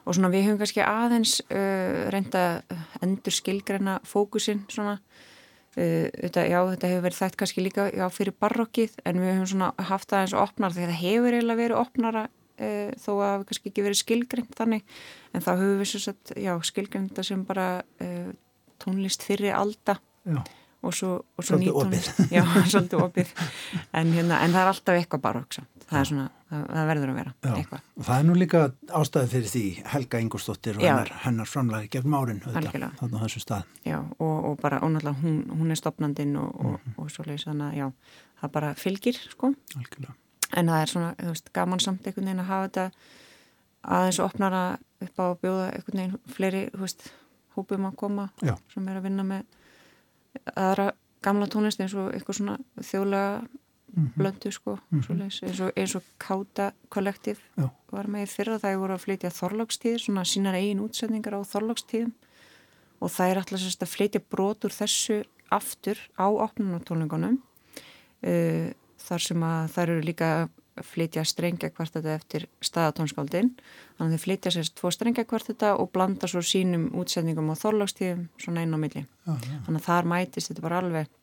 og 0.05 0.15
svona 0.15 0.31
við 0.33 0.47
höfum 0.47 0.61
kannski 0.61 0.83
aðeins 0.85 1.35
uh, 1.47 2.07
reynda 2.13 2.45
endur 3.01 3.35
skilgreina 3.35 3.99
fókusinn 4.07 4.63
svona 4.71 4.99
uh, 5.77 6.07
þetta, 6.09 6.45
já, 6.49 6.59
þetta 6.73 6.91
hefur 6.91 7.05
verið 7.07 7.19
þætt 7.21 7.39
kannski 7.41 7.65
líka 7.65 7.87
já, 7.93 8.05
fyrir 8.13 8.37
barokkið 8.43 8.99
en 9.05 9.23
við 9.23 9.33
höfum 9.35 9.49
svona 9.53 9.71
haft 9.91 10.11
það 10.11 10.25
eins 10.25 10.35
og 10.35 10.45
opnar 10.45 10.75
því 10.75 10.87
það 10.87 11.01
hefur 11.01 11.37
eiginlega 11.37 11.61
verið 11.63 11.81
opnara 11.81 12.23
uh, 12.27 12.93
þó 13.01 13.11
að 13.15 13.25
það 13.25 13.45
kannski 13.49 13.71
ekki 13.71 13.85
verið 13.87 14.01
skilgreint 14.01 14.55
þannig 14.59 14.95
en 15.31 15.45
þá 15.45 15.51
höfum 15.53 15.83
við 15.83 16.71
skilgreint 16.71 17.13
það 17.17 17.29
sem 17.31 17.45
bara 17.47 17.67
uh, 18.03 18.31
tónlist 18.81 19.25
fyrir 19.27 19.55
alda 19.57 19.99
Já. 20.25 20.41
Og 20.81 20.93
svo, 20.97 21.11
og 21.37 21.45
svo 21.45 21.57
Svolítið 21.57 21.71
nýtónlist 21.71 22.21
já, 22.33 22.43
svolítið 22.73 23.03
opið 23.05 23.33
en, 23.93 24.13
hérna, 24.15 24.39
en 24.41 24.51
það 24.55 24.61
er 24.63 24.71
alltaf 24.71 24.95
eitthvað 25.01 25.21
barokk 25.27 25.57
það 25.91 26.07
það, 26.51 26.63
það 26.71 26.87
verður 26.89 27.11
að 27.11 27.17
vera 27.19 27.33
Já. 27.43 27.51
eitthvað 27.59 27.81
og 27.99 28.05
það 28.07 28.17
er 28.21 28.25
nú 28.27 28.35
líka 28.39 28.61
ástæði 29.01 29.29
fyrir 29.33 29.51
því 29.51 29.63
Helga 29.91 30.21
Ingolstóttir 30.23 30.77
og 30.79 30.83
Já. 30.85 30.91
hennar, 30.93 31.11
hennar 31.25 31.49
framlagi 31.51 31.89
gegn 31.93 32.15
árin 32.17 32.41
Algjörlega. 32.47 32.89
þannig 32.99 33.19
á 33.19 33.23
þessum 33.25 33.43
stað 33.45 33.63
Já, 33.91 33.97
og, 34.19 34.35
og 34.49 34.57
bara, 34.63 34.79
og 34.81 34.91
náttúrulega 34.95 35.21
hún, 35.21 35.37
hún 35.59 35.71
er 35.75 35.79
stopnandinn 35.79 36.35
og, 36.39 36.49
og, 36.65 36.79
Mhm. 36.81 36.95
og 36.97 37.11
svo 37.11 37.23
leiðis 37.27 37.45
þannig 37.47 37.67
að 37.67 37.77
já, 37.77 37.87
það 38.41 38.51
bara 38.57 38.73
fylgir, 38.75 39.19
sko, 39.35 39.53
Algjörlega. 39.77 40.13
en 40.57 40.65
það 40.71 40.81
er 40.81 40.91
svona, 40.95 41.13
þú 41.21 41.31
veist, 41.35 41.53
gaman 41.53 41.79
samt 41.79 42.07
einhvern 42.07 42.25
veginn 42.31 42.43
að 42.45 42.51
hafa 42.51 42.67
þetta 42.69 42.91
aðeins 43.83 44.19
opnara 44.23 44.63
upp 45.01 45.19
á 45.19 45.23
að 45.27 45.39
bjóða 45.43 45.65
einhvern 45.75 45.99
veginn 46.01 46.19
fleiri, 46.35 46.63
þú 46.73 46.79
veist, 46.85 47.11
hópum 47.57 47.87
að 47.89 47.95
koma 47.99 48.29
Já. 48.41 48.55
sem 48.73 48.87
er 48.87 48.99
að 48.99 49.03
vinna 49.09 49.23
með 49.27 49.43
aðra 50.55 50.91
gamla 51.21 51.47
tónlist 51.51 51.81
eins 51.83 51.93
og 51.95 52.11
eitthvað 52.15 52.39
svona 52.39 52.59
þjóðlega 52.79 53.47
Mhm. 53.91 54.13
blöndu, 54.15 54.51
sko, 54.55 54.77
svo 55.03 55.13
leiðis, 55.19 55.41
eins 55.43 55.59
og, 55.59 55.71
eins 55.75 55.95
og 55.97 56.03
Káta 56.17 56.69
kollektiv 56.89 57.41
Já. 57.59 57.65
var 57.91 58.07
með 58.07 58.23
í 58.23 58.29
fyrra 58.31 58.55
það 58.57 58.77
voru 58.79 58.93
að 58.95 59.03
flytja 59.03 59.31
þorlókstíðir, 59.35 59.99
svona 59.99 60.23
sínar 60.23 60.55
eigin 60.55 60.79
útsendingar 60.79 61.35
á 61.35 61.41
þorlókstíðum 61.43 62.13
og 63.01 63.09
það 63.11 63.31
er 63.33 63.41
alltaf 63.41 63.83
að 63.83 63.91
flytja 63.91 64.21
brot 64.31 64.63
úr 64.63 64.71
þessu 64.71 65.17
aftur 65.51 65.99
á 66.15 66.23
opnunartónlingunum 66.31 67.41
uh, 68.23 68.71
þar 68.97 69.19
sem 69.27 69.43
að 69.43 69.67
þær 69.75 69.89
eru 69.89 70.01
líka 70.07 70.49
flytja 70.81 71.23
strengja 71.27 71.69
kvarteta 71.69 72.13
eftir 72.15 72.47
staðatónskáldin. 72.63 73.51
Þannig 73.97 74.13
að 74.13 74.17
þau 74.17 74.25
flytja 74.25 74.53
sérst 74.55 74.75
tvo 74.79 74.91
strengja 74.93 75.25
kvarteta 75.27 75.73
og 75.79 75.91
blanda 75.93 76.29
svo 76.31 76.43
sínum 76.45 76.89
útsendingum 76.97 77.51
á 77.51 77.55
þorlókstíðum 77.59 78.27
svona 78.41 78.63
inn 78.65 78.75
á 78.75 78.79
milli. 78.79 79.03
Já, 79.27 79.33
já. 79.35 79.57
þannig 79.65 79.81
að 79.81 79.87
þar 79.87 80.11
mætist 80.13 80.51
þetta 80.51 80.65
bara 80.65 80.83
alveg 80.83 81.17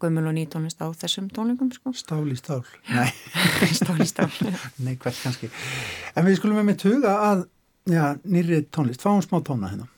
gömul 0.00 0.26
og 0.26 0.34
nýtónlist 0.34 0.80
á 0.82 0.88
þessum 0.90 1.28
tónlingum 1.30 1.70
sko. 1.74 1.92
Stál 1.96 2.24
í 2.32 2.38
stál. 2.38 2.64
Nei, 2.88 3.12
stál 3.78 4.30
nei, 4.84 4.96
hvert 4.96 5.22
kannski. 5.22 5.52
En 6.16 6.26
við 6.26 6.40
skulum 6.40 6.58
með 6.60 6.72
mitt 6.72 6.88
huga 6.88 7.14
að 7.28 7.46
já, 7.88 8.16
nýri 8.24 8.64
tónlist, 8.72 9.04
fáum 9.04 9.22
smá 9.22 9.38
tóna 9.44 9.70
hérna 9.70 9.88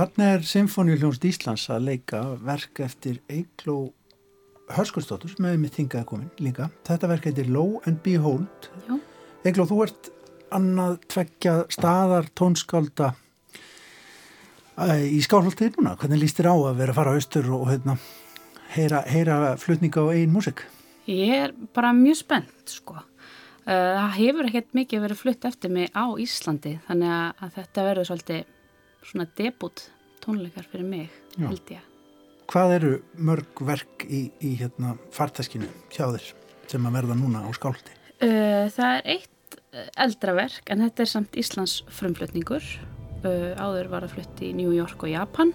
Þarna 0.00 0.26
er 0.32 0.44
Sinfoníuljónst 0.48 1.24
Íslands 1.28 1.66
að 1.68 1.82
leika 1.90 2.18
verk 2.40 2.78
eftir 2.80 3.18
Eigló 3.28 3.90
Hörskullsdóttur 4.72 5.28
sem 5.28 5.44
hefur 5.44 5.58
mitt 5.60 5.74
þingað 5.76 6.04
komin 6.08 6.30
líka. 6.40 6.70
Þetta 6.88 7.08
verk 7.10 7.26
heitir 7.28 7.50
Low 7.52 7.82
and 7.84 7.98
Behold. 8.00 8.68
Já. 8.86 8.94
Eigló, 9.44 9.66
þú 9.68 9.82
ert 9.84 10.06
annað 10.56 10.94
tveggja 11.12 11.52
staðar 11.76 12.30
tónskálda 12.32 13.10
eh, 14.86 15.04
í 15.04 15.18
skálholtið 15.20 15.76
núna. 15.76 15.92
Hvernig 16.00 16.22
líst 16.22 16.40
þér 16.40 16.48
á 16.48 16.56
að 16.56 16.80
vera 16.80 16.94
að 16.94 17.00
fara 17.02 17.12
á 17.12 17.16
austur 17.20 17.50
og 17.58 17.66
hérna, 17.68 17.96
heyra, 18.72 19.02
heyra 19.04 19.36
flutninga 19.60 20.00
á 20.00 20.12
einn 20.14 20.32
músik? 20.32 20.62
Ég 21.10 21.34
er 21.42 21.52
bara 21.76 21.90
mjög 21.92 22.22
spennt 22.22 22.72
sko. 22.72 22.96
Uh, 23.66 24.00
Það 24.00 24.16
hefur 24.16 24.48
ekkert 24.48 24.72
mikið 24.80 25.04
verið 25.04 25.22
flutt 25.26 25.44
eftir 25.50 25.76
mig 25.76 25.92
á 25.92 26.08
Íslandi 26.08 26.78
þannig 26.88 27.12
að 27.36 27.52
þetta 27.58 27.86
verður 27.90 28.10
svolítið 28.14 28.48
svona 29.06 29.26
debut 29.38 29.86
tónleikar 30.20 30.66
fyrir 30.68 30.86
mig, 30.86 31.08
Já. 31.36 31.48
held 31.48 31.72
ég. 31.72 31.86
Hvað 32.50 32.74
eru 32.76 32.92
mörg 33.14 33.62
verk 33.62 34.04
í, 34.10 34.24
í 34.42 34.56
hérna, 34.58 34.96
farteskinu 35.14 35.68
hjá 35.94 36.08
þér 36.10 36.30
sem 36.70 36.86
að 36.86 36.96
verða 36.98 37.16
núna 37.18 37.44
á 37.46 37.48
skálholti? 37.54 37.94
Uh, 38.20 38.66
það 38.74 38.96
er 38.96 39.08
eitt 39.14 39.58
uh, 39.70 39.86
eldra 40.04 40.34
verk 40.36 40.72
en 40.72 40.82
þetta 40.84 41.04
er 41.04 41.10
samt 41.12 41.38
Íslands 41.40 41.80
frumflutningur. 41.94 42.66
Uh, 43.22 43.52
áður 43.60 43.90
var 43.92 44.06
að 44.06 44.16
flutti 44.16 44.50
í 44.50 44.56
New 44.56 44.72
York 44.74 45.02
og 45.04 45.12
Japan 45.12 45.52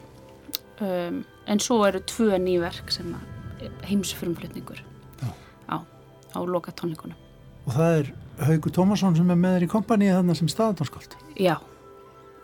um, 0.79 1.23
en 1.49 1.61
svo 1.61 1.79
eru 1.87 2.01
tvö 2.05 2.37
ný 2.41 2.59
verk 2.61 2.91
sem 2.93 3.09
að 3.15 3.69
heimsfrumflutningur 3.89 4.81
Já. 5.21 5.29
á, 5.71 5.77
á 5.81 6.39
loka 6.45 6.73
tónleikunum. 6.75 7.17
Og 7.65 7.73
það 7.73 7.99
er 7.99 8.11
Haugur 8.45 8.73
Tómasson 8.75 9.15
sem 9.17 9.29
er 9.31 9.39
með 9.39 9.57
þér 9.57 9.65
í 9.65 9.71
kompanið 9.71 10.13
þarna 10.17 10.35
sem 10.37 10.49
staðatónskáld. 10.51 11.15
Já, 11.39 11.55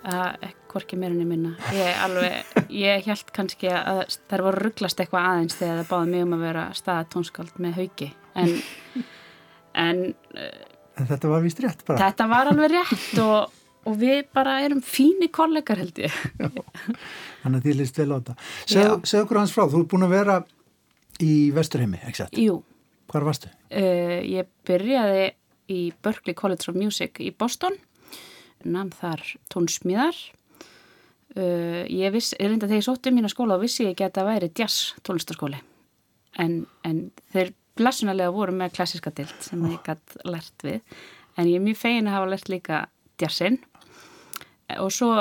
uh, 0.07 0.51
hvorki 0.71 0.97
meirinni 0.99 1.25
minna. 1.27 1.51
Ég, 1.75 1.91
alveg, 2.05 2.51
ég 2.73 3.05
held 3.09 3.31
kannski 3.35 3.69
að 3.71 4.01
það 4.31 4.43
var 4.47 4.57
rugglast 4.65 4.99
eitthvað 5.03 5.27
aðeins 5.31 5.57
þegar 5.59 5.81
það 5.81 5.89
báði 5.93 6.11
mig 6.15 6.25
um 6.25 6.35
að 6.37 6.45
vera 6.47 6.65
staðatónskáld 6.79 7.59
með 7.63 7.79
hauki 7.81 8.09
en, 8.39 8.53
en 9.75 10.03
En 11.01 11.07
þetta 11.07 11.29
var 11.31 11.41
vist 11.45 11.59
rétt 11.63 11.85
bara. 11.87 11.97
þetta 12.03 12.25
var 12.29 12.49
alveg 12.51 12.73
rétt 12.75 13.19
og, 13.23 13.53
og 13.87 13.95
við 14.01 14.25
bara 14.35 14.57
erum 14.65 14.81
fíni 14.85 15.29
kollegar 15.33 15.79
held 15.81 16.01
ég. 16.03 16.17
Þannig 17.41 17.55
að 17.61 17.63
þið 17.69 17.77
líst 17.79 17.97
vel 18.01 18.09
á 18.11 18.15
þetta. 18.19 18.35
Segð, 18.69 19.13
okkur 19.23 19.39
hans 19.39 19.53
frá, 19.55 19.63
þú 19.71 19.79
ert 19.81 19.89
búin 19.93 20.05
að 20.05 20.13
vera 20.17 20.35
í 21.23 21.31
Vesturheimi, 21.55 22.01
ekki 22.05 22.21
satt? 22.23 22.37
Jú, 22.37 22.59
Hvar 23.11 23.25
varstu? 23.27 23.49
uh, 23.71 24.19
ég 24.27 24.51
byrjaði 24.67 25.23
í 25.71 25.79
Berklee 26.03 26.35
College 26.37 26.69
of 26.71 26.77
Music 26.77 27.17
í 27.23 27.31
Boston, 27.31 27.79
namn 28.67 28.91
þar 28.93 29.23
tónsmíðar. 29.53 30.17
Uh, 31.31 31.87
ég 31.87 32.11
viss, 32.11 32.35
ég 32.35 32.49
reynda 32.49 32.67
þegar 32.67 32.81
ég 32.81 32.87
sótti 32.89 33.11
um 33.11 33.15
mína 33.15 33.31
skóla 33.31 33.55
og 33.55 33.63
vissi 33.63 33.85
ég 33.85 33.93
ekki 33.93 34.03
að 34.03 34.09
þetta 34.11 34.27
væri 34.27 34.51
jazz 34.59 34.93
tónlistaskóli. 35.07 35.61
En, 36.43 36.63
en 36.87 37.03
þeir 37.31 37.53
blessunarlega 37.79 38.33
voru 38.35 38.55
með 38.55 38.73
klassiska 38.75 39.13
dild 39.15 39.35
sem 39.43 39.61
ég 39.71 39.79
gætt 39.85 40.17
lært 40.27 40.65
við. 40.65 40.81
En 41.39 41.47
ég 41.47 41.59
er 41.59 41.63
mjög 41.63 41.79
fegin 41.79 42.09
að 42.09 42.17
hafa 42.17 42.31
lært 42.33 42.51
líka 42.51 42.81
jazzin. 43.21 43.61
Og 44.79 44.91
svo 44.91 45.13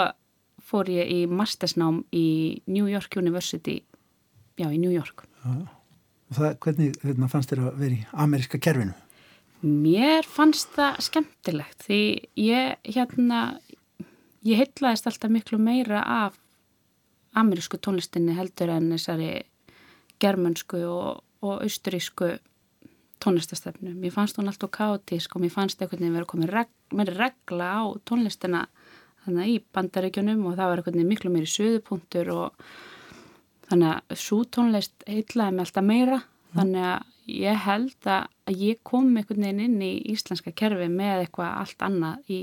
fór 0.70 0.90
ég 0.90 1.10
í 1.10 1.20
mastersnám 1.30 2.02
í 2.14 2.26
New 2.70 2.90
York 2.90 3.16
University, 3.18 3.80
já 4.58 4.68
í 4.70 4.78
New 4.78 4.92
York. 4.94 5.24
Og 5.46 6.36
það, 6.38 6.58
hvernig 6.62 6.98
hérna, 7.02 7.30
fannst 7.30 7.54
þér 7.54 7.64
að 7.64 7.80
vera 7.82 7.96
í 7.96 8.04
ameríska 8.26 8.60
kerfinu? 8.62 8.94
Mér 9.60 10.26
fannst 10.28 10.70
það 10.76 11.00
skemmtilegt 11.04 11.82
því 11.84 12.02
ég 12.40 12.92
hérna 12.94 13.40
ég 14.46 14.60
heitlaðist 14.60 15.08
alltaf 15.08 15.32
miklu 15.32 15.58
meira 15.60 16.02
af 16.04 16.38
amerísku 17.36 17.78
tónlistinni 17.78 18.34
heldur 18.34 18.72
en 18.74 18.90
þessari 18.94 19.32
germansku 20.20 20.80
og, 20.88 21.20
og 21.42 21.64
austurísku 21.64 22.36
tónlistastefnu. 23.20 23.92
Mér 24.00 24.14
fannst 24.14 24.38
hún 24.40 24.48
alltaf 24.48 24.72
kaotísk 24.74 25.36
og 25.36 25.44
mér 25.44 25.52
fannst 25.52 25.82
einhvern 25.82 26.00
veginn 26.00 26.16
vera 26.16 26.28
komið 26.28 26.54
reg, 26.54 26.72
meiri 26.96 27.16
regla 27.18 27.68
á 27.76 27.80
tónlistina 28.08 28.64
þannig 29.26 29.52
í 29.52 29.58
bandaríkjunum 29.74 30.46
og 30.48 30.56
það 30.56 30.70
var 30.70 30.80
einhvern 30.80 30.98
veginn 30.98 31.12
miklu 31.12 31.32
meiri 31.34 31.50
suðupunktur 31.50 32.32
og 32.34 32.66
þannig 33.68 33.92
að 33.92 34.22
svo 34.24 34.42
tónlist 34.56 35.06
heitlaði 35.06 35.56
mig 35.56 35.66
alltaf 35.66 35.86
meira 35.86 36.20
þannig 36.56 36.86
að 36.88 37.08
ég 37.30 37.60
held 37.66 38.10
að 38.10 38.64
ég 38.64 38.80
kom 38.82 39.12
einhvern 39.12 39.44
veginn 39.44 39.64
inn 39.66 39.84
í 39.84 39.92
íslenska 40.14 40.54
kerfi 40.56 40.88
með 40.90 41.26
eitthvað 41.26 41.52
allt 41.60 41.86
annað 41.86 42.32
í 42.32 42.40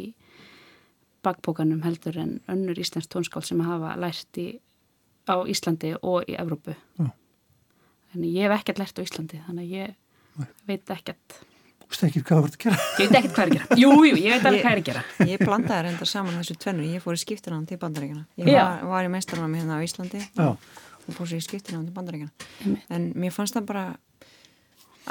bakbókanum 1.28 1.84
heldur 1.86 2.18
en 2.24 2.38
önnur 2.52 2.80
íslensk 2.82 3.12
tónskál 3.14 3.44
sem 3.46 3.60
hafa 3.68 3.94
lært 4.00 4.40
í, 4.42 4.48
á 5.28 5.36
Íslandi 5.44 5.94
og 6.02 6.24
í 6.32 6.38
Evrópu 6.40 6.74
Já. 6.98 7.12
þannig 8.14 8.34
ég 8.40 8.48
hef 8.48 8.58
ekkert 8.62 8.82
lært 8.84 9.00
á 9.00 9.06
Íslandi 9.06 9.44
þannig 9.46 9.68
að 9.68 9.76
ég 9.78 10.48
veit 10.70 10.96
ekkert 10.98 11.40
Þú 11.88 11.94
veist 11.94 12.04
ekki 12.04 12.22
hvað 12.28 12.40
þú 12.42 12.48
ert 12.48 12.56
að 12.58 12.64
gera? 12.64 12.78
ég 12.78 12.98
veit 13.12 13.18
ekkert 13.18 13.36
hvað 13.38 13.44
er 13.46 13.52
að 13.52 13.58
gera 13.58 13.78
jú, 13.80 13.92
jú, 14.08 14.16
ég 14.20 14.34
veit 14.34 14.48
alveg 14.50 14.64
hvað 14.66 14.74
er 14.74 14.82
að 14.82 14.88
gera 14.90 15.04
Ég 15.30 15.44
blandaði 15.48 15.84
reyndar 15.86 16.10
saman 16.12 16.36
þessu 16.42 16.56
tvennu, 16.60 16.88
ég 16.92 17.04
fór 17.06 17.16
í 17.16 17.22
skiptunum 17.22 17.62
til 17.70 17.78
bandaríkjana. 17.80 18.26
Ég 18.42 18.50
var, 18.58 18.82
var 18.92 19.08
í 19.08 19.12
meistarnum 19.14 19.56
hérna 19.56 19.78
á 19.80 19.86
Íslandi 19.88 20.20
Já. 20.36 20.50
og 20.52 21.16
fór 21.16 21.30
sér 21.32 21.40
í 21.40 21.46
skiptunum 21.46 21.86
til 21.88 21.96
bandaríkjana. 21.96 22.76
En 22.92 23.08
mér 23.16 23.32
fannst 23.38 23.56
það 23.56 23.70
bara 23.72 23.86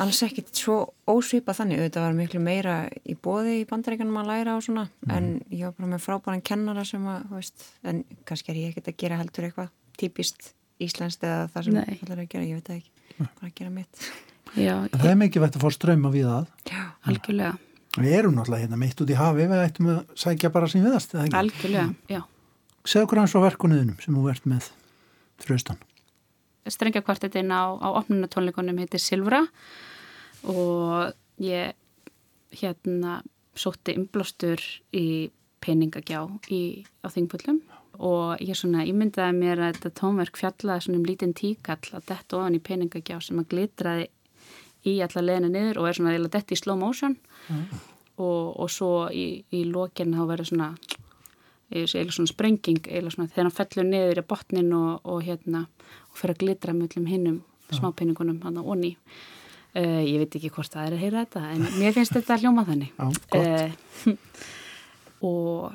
alls 0.03 0.19
ekkit 0.27 0.51
svo 0.57 0.77
ósvipað 1.09 1.59
þannig, 1.61 1.81
auðvitað 1.83 2.05
var 2.07 2.17
miklu 2.19 2.41
meira 2.45 2.75
í 3.09 3.15
bóði 3.23 3.55
í 3.63 3.67
bandaríkjanum 3.71 4.19
að 4.21 4.29
læra 4.31 4.57
og 4.59 4.65
svona, 4.67 4.87
en 5.13 5.29
ég 5.51 5.65
var 5.69 5.75
bara 5.79 5.91
með 5.95 6.05
frábæran 6.05 6.43
kennara 6.45 6.85
sem 6.89 7.07
að, 7.11 7.25
þú 7.31 7.39
veist, 7.41 7.67
en 7.85 8.03
kannski 8.29 8.53
er 8.53 8.61
ég 8.61 8.73
ekkit 8.75 8.91
að 8.93 8.99
gera 9.03 9.19
heldur 9.23 9.49
eitthvað 9.49 9.71
típist 10.01 10.51
íslenskt 10.85 11.25
eða 11.25 11.47
það 11.55 11.65
sem 11.69 11.79
Nei. 11.79 11.99
allir 12.03 12.23
að 12.25 12.29
gera, 12.35 12.45
ég 12.51 12.61
veit 12.61 12.73
ekki, 12.77 12.93
bara 13.23 13.49
að 13.49 13.55
gera 13.63 13.71
mitt. 13.73 14.05
já, 14.57 14.75
En 14.85 14.99
það 15.01 15.11
er 15.15 15.21
mikið 15.25 15.45
vett 15.47 15.57
að 15.57 15.65
fá 15.67 15.71
ströym 15.79 16.05
á 16.05 16.11
við 16.13 16.29
að. 16.37 16.47
algjörlega, 17.09 17.55
Við 17.97 18.13
erum 18.13 18.35
náttúrulega 18.37 18.67
hérna 18.67 18.77
mitt 18.77 18.99
út 19.01 19.09
í 19.09 19.17
hafi, 19.17 19.47
við 19.49 19.63
ættum 19.65 19.87
að 19.95 20.01
sækja 20.21 20.51
bara 20.53 20.69
sem 20.69 20.83
viðast, 20.85 21.15
algjörlega 21.17 21.89
já. 22.13 22.21
Segð 22.85 23.07
okkur 23.07 23.19
hans 23.23 23.33
frá 23.33 23.41
verkunniðinum 23.49 23.97
sem 24.05 24.15
þú 24.15 24.29
ert 24.35 24.45
með 24.53 24.69
fyrir 25.41 25.57
austan. 26.67 26.75
strengjakvartetinn 26.75 27.55
á, 27.55 27.79
á 27.79 27.89
opnunatónleikunum 28.03 28.83
heitir 28.83 29.01
Silvra 29.01 29.45
og 30.47 31.15
ég 31.43 31.75
hérna 32.57 33.23
sótti 33.57 33.97
umblástur 33.97 34.61
í 34.95 35.31
peningagjá 35.65 36.27
í, 36.53 36.85
á 37.03 37.09
þingpullum 37.11 37.63
og 37.97 38.43
ég 38.45 38.59
svona 38.59 38.85
ímyndaði 38.85 39.37
mér 39.39 39.63
að 39.65 39.79
þetta 39.79 39.95
tónverk 40.03 40.37
fjallaði 40.37 40.85
svona 40.85 41.01
um 41.01 41.07
lítinn 41.09 41.35
tíkall 41.37 41.97
að 41.97 42.11
detta 42.11 42.39
ofan 42.39 42.59
í 42.59 42.63
peningagjá 42.63 43.19
sem 43.25 43.41
að 43.41 43.49
glitraði 43.55 44.09
í 44.87 44.99
alla 45.03 45.25
leðinu 45.25 45.53
niður 45.53 45.81
og 45.81 45.89
er 45.89 45.99
svona 45.99 46.15
eða 46.15 46.33
detta 46.37 46.55
í 46.55 46.61
slow 46.61 46.79
motion 46.79 47.17
og, 48.17 48.61
og 48.61 48.69
svo 48.73 49.09
í, 49.11 49.45
í 49.51 49.65
lokin 49.71 50.15
þá 50.15 50.23
verður 50.29 50.51
svona 50.53 50.71
eða 51.71 52.11
svona 52.15 52.31
sprenging 52.31 52.85
eða 52.87 53.13
svona 53.15 53.31
þegar 53.33 53.49
hann 53.49 53.57
fellur 53.57 53.89
niður 53.89 54.23
í 54.23 54.27
botnin 54.31 54.73
og, 54.77 55.01
og 55.05 55.25
hérna 55.27 55.67
og 56.11 56.21
fyrir 56.21 56.37
að 56.37 56.43
glitra 56.45 56.75
með 56.77 56.93
öllum 56.93 57.11
hinnum 57.11 57.41
smápenningunum 57.75 58.43
hann 58.45 58.61
á 58.61 58.63
onni 58.63 58.93
uh, 59.77 60.03
ég 60.03 60.21
veit 60.23 60.37
ekki 60.39 60.53
hvort 60.55 60.73
það 60.73 60.89
er 60.89 60.97
að 60.97 61.03
heyra 61.05 61.25
þetta 61.25 61.43
en 61.55 61.65
mér 61.81 61.97
finnst 61.97 62.15
þetta 62.17 62.39
hljóma 62.43 62.67
þannig. 62.69 62.93
Já, 62.97 63.07
uh, 63.41 64.13
og 65.31 65.73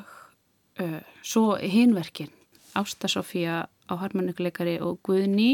uh, 0.82 1.02
svo 1.24 1.58
hinverkin. 1.60 2.32
Ásta 2.80 3.10
Sofía 3.12 3.66
á 3.68 3.94
harmonikuleikari 4.00 4.78
og 4.80 5.02
Guðni 5.04 5.52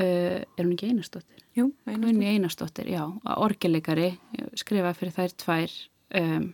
uh, 0.00 0.40
er 0.42 0.64
hún 0.64 0.74
ekki 0.74 0.90
einastóttir? 0.90 1.42
Jú, 1.56 1.68
einu 1.86 2.08
Guðni 2.08 2.30
Einarsdóttir, 2.32 2.88
já, 2.88 3.02
orgeleikari 3.36 4.14
skrifaði 4.56 4.96
fyrir 4.96 5.16
þær 5.18 5.34
tvær 5.42 5.74
um, 6.16 6.46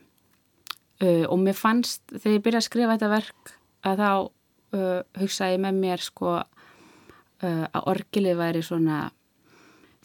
uh, 1.04 1.24
og 1.28 1.38
mér 1.42 1.56
fannst 1.58 2.02
þegar 2.14 2.36
ég 2.36 2.44
byrjaði 2.46 2.62
að 2.62 2.68
skrifa 2.68 2.96
þetta 2.96 3.12
verk 3.12 3.54
að 3.88 4.02
þá 4.02 4.10
uh, 4.18 5.00
hugsaði 5.20 5.56
ég 5.56 5.62
með 5.64 5.80
mér 5.84 6.04
sko 6.04 6.34
uh, 6.38 7.64
að 7.66 7.88
orgelið 7.94 8.40
væri 8.42 8.64
svona 8.66 9.06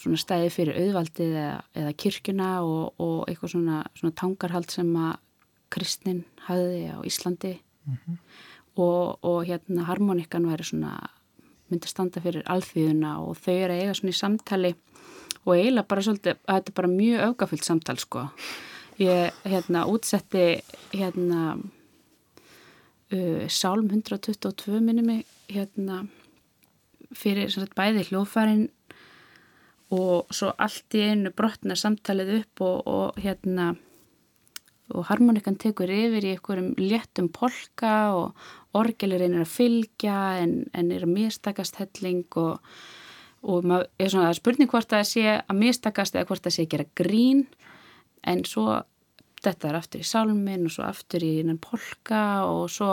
svona 0.03 0.19
stæði 0.19 0.49
fyrir 0.51 0.79
auðvaldið 0.81 1.35
eða, 1.37 1.59
eða 1.79 1.91
kirkjuna 2.03 2.49
og, 2.65 3.01
og 3.03 3.29
eitthvað 3.29 3.53
svona, 3.53 3.81
svona 3.95 4.15
tangarhald 4.19 4.73
sem 4.73 4.89
að 4.99 5.13
kristnin 5.73 6.23
hafði 6.47 6.81
á 6.91 6.97
Íslandi 7.07 7.53
og, 8.75 9.19
og 9.23 9.39
hérna 9.47 9.85
harmonikan 9.87 10.47
væri 10.49 10.65
svona 10.67 10.97
myndi 11.71 11.89
standa 11.89 12.21
fyrir 12.23 12.45
alþýðuna 12.51 13.15
og 13.23 13.37
þau 13.41 13.53
eru 13.55 13.75
að 13.75 13.81
eiga 13.81 13.95
svona 13.97 14.13
í 14.13 14.19
samtali 14.19 14.73
og 15.43 15.55
eiginlega 15.55 15.89
bara 15.89 16.05
svolítið, 16.05 16.37
að 16.47 16.59
þetta 16.59 16.71
er 16.71 16.77
bara 16.79 16.91
mjög 16.93 17.25
augafullt 17.27 17.67
samtal 17.67 17.97
sko. 17.99 18.27
Ég 19.01 19.33
hérna 19.43 19.85
útsetti 19.89 20.63
hérna 20.93 21.57
uh, 23.11 23.47
Sálm 23.49 23.89
122 23.89 24.81
minni 24.81 25.01
mig 25.01 25.25
hérna 25.49 26.03
fyrir 27.13 27.49
sagt, 27.53 27.73
bæði 27.77 28.05
hljóðfærin 28.09 28.67
og 29.93 30.29
svo 30.33 30.51
allt 30.61 30.93
í 30.97 31.01
einu 31.09 31.33
brotna 31.33 31.77
samtalið 31.77 32.35
upp 32.39 32.63
og, 32.65 32.87
og 32.87 33.19
hérna 33.21 33.73
og 34.93 35.07
harmonikan 35.07 35.57
tekur 35.57 35.89
yfir 35.89 36.25
í 36.25 36.33
einhverjum 36.35 36.73
léttum 36.77 37.29
polka 37.33 38.13
og 38.13 38.77
orgelirinn 38.77 39.37
er 39.37 39.45
að 39.45 39.53
fylgja 39.53 40.17
en, 40.43 40.55
en 40.73 40.91
er 40.93 41.05
að 41.05 41.15
mistakast 41.15 41.79
helling 41.81 42.25
og, 42.41 42.59
og 43.41 43.65
maður 43.69 43.89
er 43.97 44.13
svona 44.13 44.33
spurning 44.37 44.69
hvort 44.69 44.91
það 44.91 45.05
sé 45.09 45.27
að 45.39 45.61
mistakast 45.61 46.17
eða 46.17 46.29
hvort 46.29 46.45
það 46.45 46.57
sé 46.57 46.65
að 46.65 46.73
gera 46.75 46.89
grín 46.99 47.45
en 48.23 48.43
svo 48.47 48.81
þetta 49.43 49.69
er 49.69 49.77
aftur 49.77 50.03
í 50.03 50.07
sálminn 50.07 50.67
og 50.67 50.73
svo 50.73 50.85
aftur 50.87 51.23
í 51.25 51.31
innan 51.41 51.59
polka 51.61 52.21
og 52.47 52.69
svo 52.71 52.91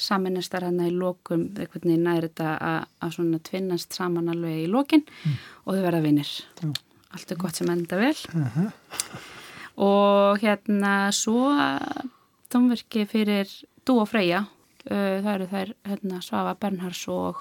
saminast 0.00 0.54
það 0.54 0.66
hann 0.68 0.80
í 0.88 0.90
lokum 0.94 1.44
eitthvað 1.52 1.86
næri 1.92 2.30
þetta 2.30 2.56
að, 2.56 2.80
að 3.04 3.14
svona 3.18 3.40
tvinnast 3.48 3.94
saman 3.94 4.32
alveg 4.32 4.64
í 4.64 4.66
lokin 4.70 5.04
mm. 5.04 5.36
og 5.64 5.76
þau 5.76 5.84
verða 5.86 6.02
vinnir. 6.04 6.32
Allt 7.14 7.30
er 7.30 7.38
gott 7.38 7.60
sem 7.60 7.70
enda 7.70 8.00
vel. 8.00 8.16
Uh 8.34 8.56
-huh. 8.56 8.72
Og 9.84 10.42
hérna 10.42 11.12
svo 11.12 11.50
tónverki 12.50 13.06
fyrir 13.06 13.50
Dú 13.86 14.00
og 14.00 14.08
Freyja, 14.08 14.46
það 14.86 15.34
eru 15.34 15.46
þær 15.46 15.74
hérna, 15.84 16.20
Svafa 16.22 16.54
Bernhards 16.54 17.08
og 17.08 17.36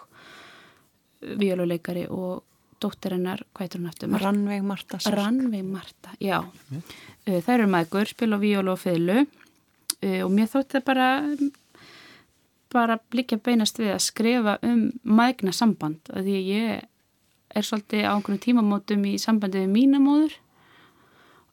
vjóluleikari 1.22 2.08
og 2.10 2.44
dóttirinnar, 2.84 3.46
hvað 3.54 3.66
heitur 3.66 3.82
hún 3.82 3.90
eftir? 3.92 4.14
Rannveig 4.24 4.68
Marta. 4.68 5.00
Rannveig 5.16 5.66
Marta, 5.68 6.14
já. 6.20 6.40
Mm. 6.70 6.86
Uh, 7.24 7.40
það 7.40 7.54
eru 7.58 7.72
maður 7.72 8.14
spil 8.14 8.32
og 8.36 8.44
vjólu 8.44 8.76
og 8.76 8.84
fylgu 8.84 9.24
og 10.04 10.32
mér 10.36 10.50
þótti 10.52 10.82
það 10.82 10.88
bara 10.90 11.06
bara 12.74 12.98
blikja 13.14 13.38
beinast 13.44 13.78
við 13.80 13.94
að 13.94 14.02
skrifa 14.04 14.58
um 14.66 14.88
maðgna 15.06 15.54
samband, 15.56 16.02
að 16.14 16.28
því 16.28 16.40
ég 16.50 16.88
er 17.54 17.68
svolítið 17.68 18.08
á 18.10 18.12
einhvern 18.16 18.42
tímamótum 18.42 19.06
í 19.06 19.14
sambandi 19.22 19.62
við 19.62 19.74
mínamóður 19.76 20.36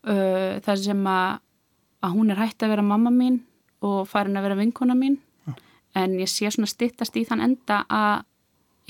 uh, 0.08 0.56
þar 0.64 0.80
sem 0.80 1.02
að, 1.12 1.40
að 2.00 2.14
hún 2.16 2.32
er 2.32 2.40
hægt 2.40 2.64
að 2.64 2.74
vera 2.74 2.86
mamma 2.86 3.12
mín 3.12 3.42
og 3.84 4.06
farin 4.08 4.38
að 4.40 4.48
vera 4.48 4.60
vinkona 4.60 4.96
mín 4.96 5.18
ja. 5.48 5.56
en 6.00 6.16
ég 6.20 6.30
sé 6.30 6.48
svona 6.48 6.70
stittast 6.70 7.16
í 7.20 7.26
þann 7.28 7.44
enda 7.50 7.82
að 7.88 8.24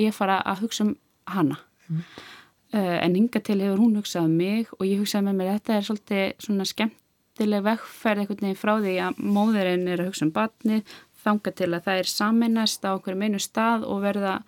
ég 0.04 0.14
fara 0.14 0.40
að 0.46 0.64
hugsa 0.66 0.86
um 0.86 0.94
hana 1.30 1.58
mm. 1.88 2.04
Uh, 2.74 2.96
en 3.04 3.16
hinga 3.18 3.42
til 3.44 3.60
hefur 3.60 3.82
hún 3.82 3.98
hugsað 3.98 4.28
um 4.28 4.36
mig 4.40 4.72
og 4.78 4.86
ég 4.86 5.02
hugsaði 5.02 5.28
með 5.28 5.38
mér 5.38 5.52
þetta 5.56 5.76
er 5.76 5.86
svolítið 5.88 6.46
svona 6.46 6.66
skemmtileg 6.68 7.64
vegferð 7.66 8.24
eitthvað 8.24 8.44
nefn 8.46 8.60
frá 8.60 8.74
því 8.78 8.96
að 9.06 9.22
móðurinn 9.38 9.88
er 9.88 10.02
að 10.02 10.10
hugsa 10.10 10.26
um 10.26 10.34
batni 10.36 10.82
þanga 11.20 11.52
til 11.56 11.70
að 11.74 11.84
það 11.86 12.02
er 12.02 12.10
saminast 12.10 12.86
á 12.86 12.90
okkur 12.94 13.18
meinu 13.18 13.40
stað 13.42 13.84
og 13.88 14.02
verða 14.04 14.40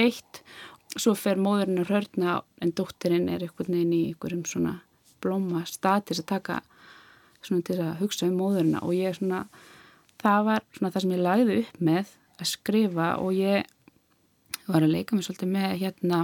eitt. 0.00 0.42
Svo 0.90 1.14
fer 1.14 1.38
móðurinn 1.38 1.84
að 1.84 1.92
hörna 1.94 2.40
en 2.60 2.72
dóttirinn 2.74 3.28
er 3.30 3.44
eitthvað 3.44 3.70
nefn 3.70 3.92
í 3.94 4.00
einhverjum 4.10 4.46
svona 4.48 4.80
blóma 5.22 5.62
stað 5.68 6.08
til 6.08 6.18
að 6.18 6.30
taka 6.32 6.60
svona 7.40 7.64
til 7.66 7.78
að 7.80 8.00
hugsa 8.02 8.26
um 8.28 8.40
móðurina 8.40 8.82
og 8.84 8.96
ég 8.96 9.14
svona 9.16 9.44
það 10.20 10.48
var 10.48 10.66
svona 10.74 10.90
það 10.92 11.04
sem 11.04 11.14
ég 11.14 11.22
lagði 11.24 11.60
upp 11.62 11.84
með 11.90 12.10
að 12.40 12.50
skrifa 12.50 13.08
og 13.20 13.36
ég 13.36 13.70
var 14.66 14.84
að 14.84 14.94
leika 14.94 15.16
mig 15.16 15.26
svolítið 15.26 15.52
með 15.54 15.76
hérna 15.84 16.20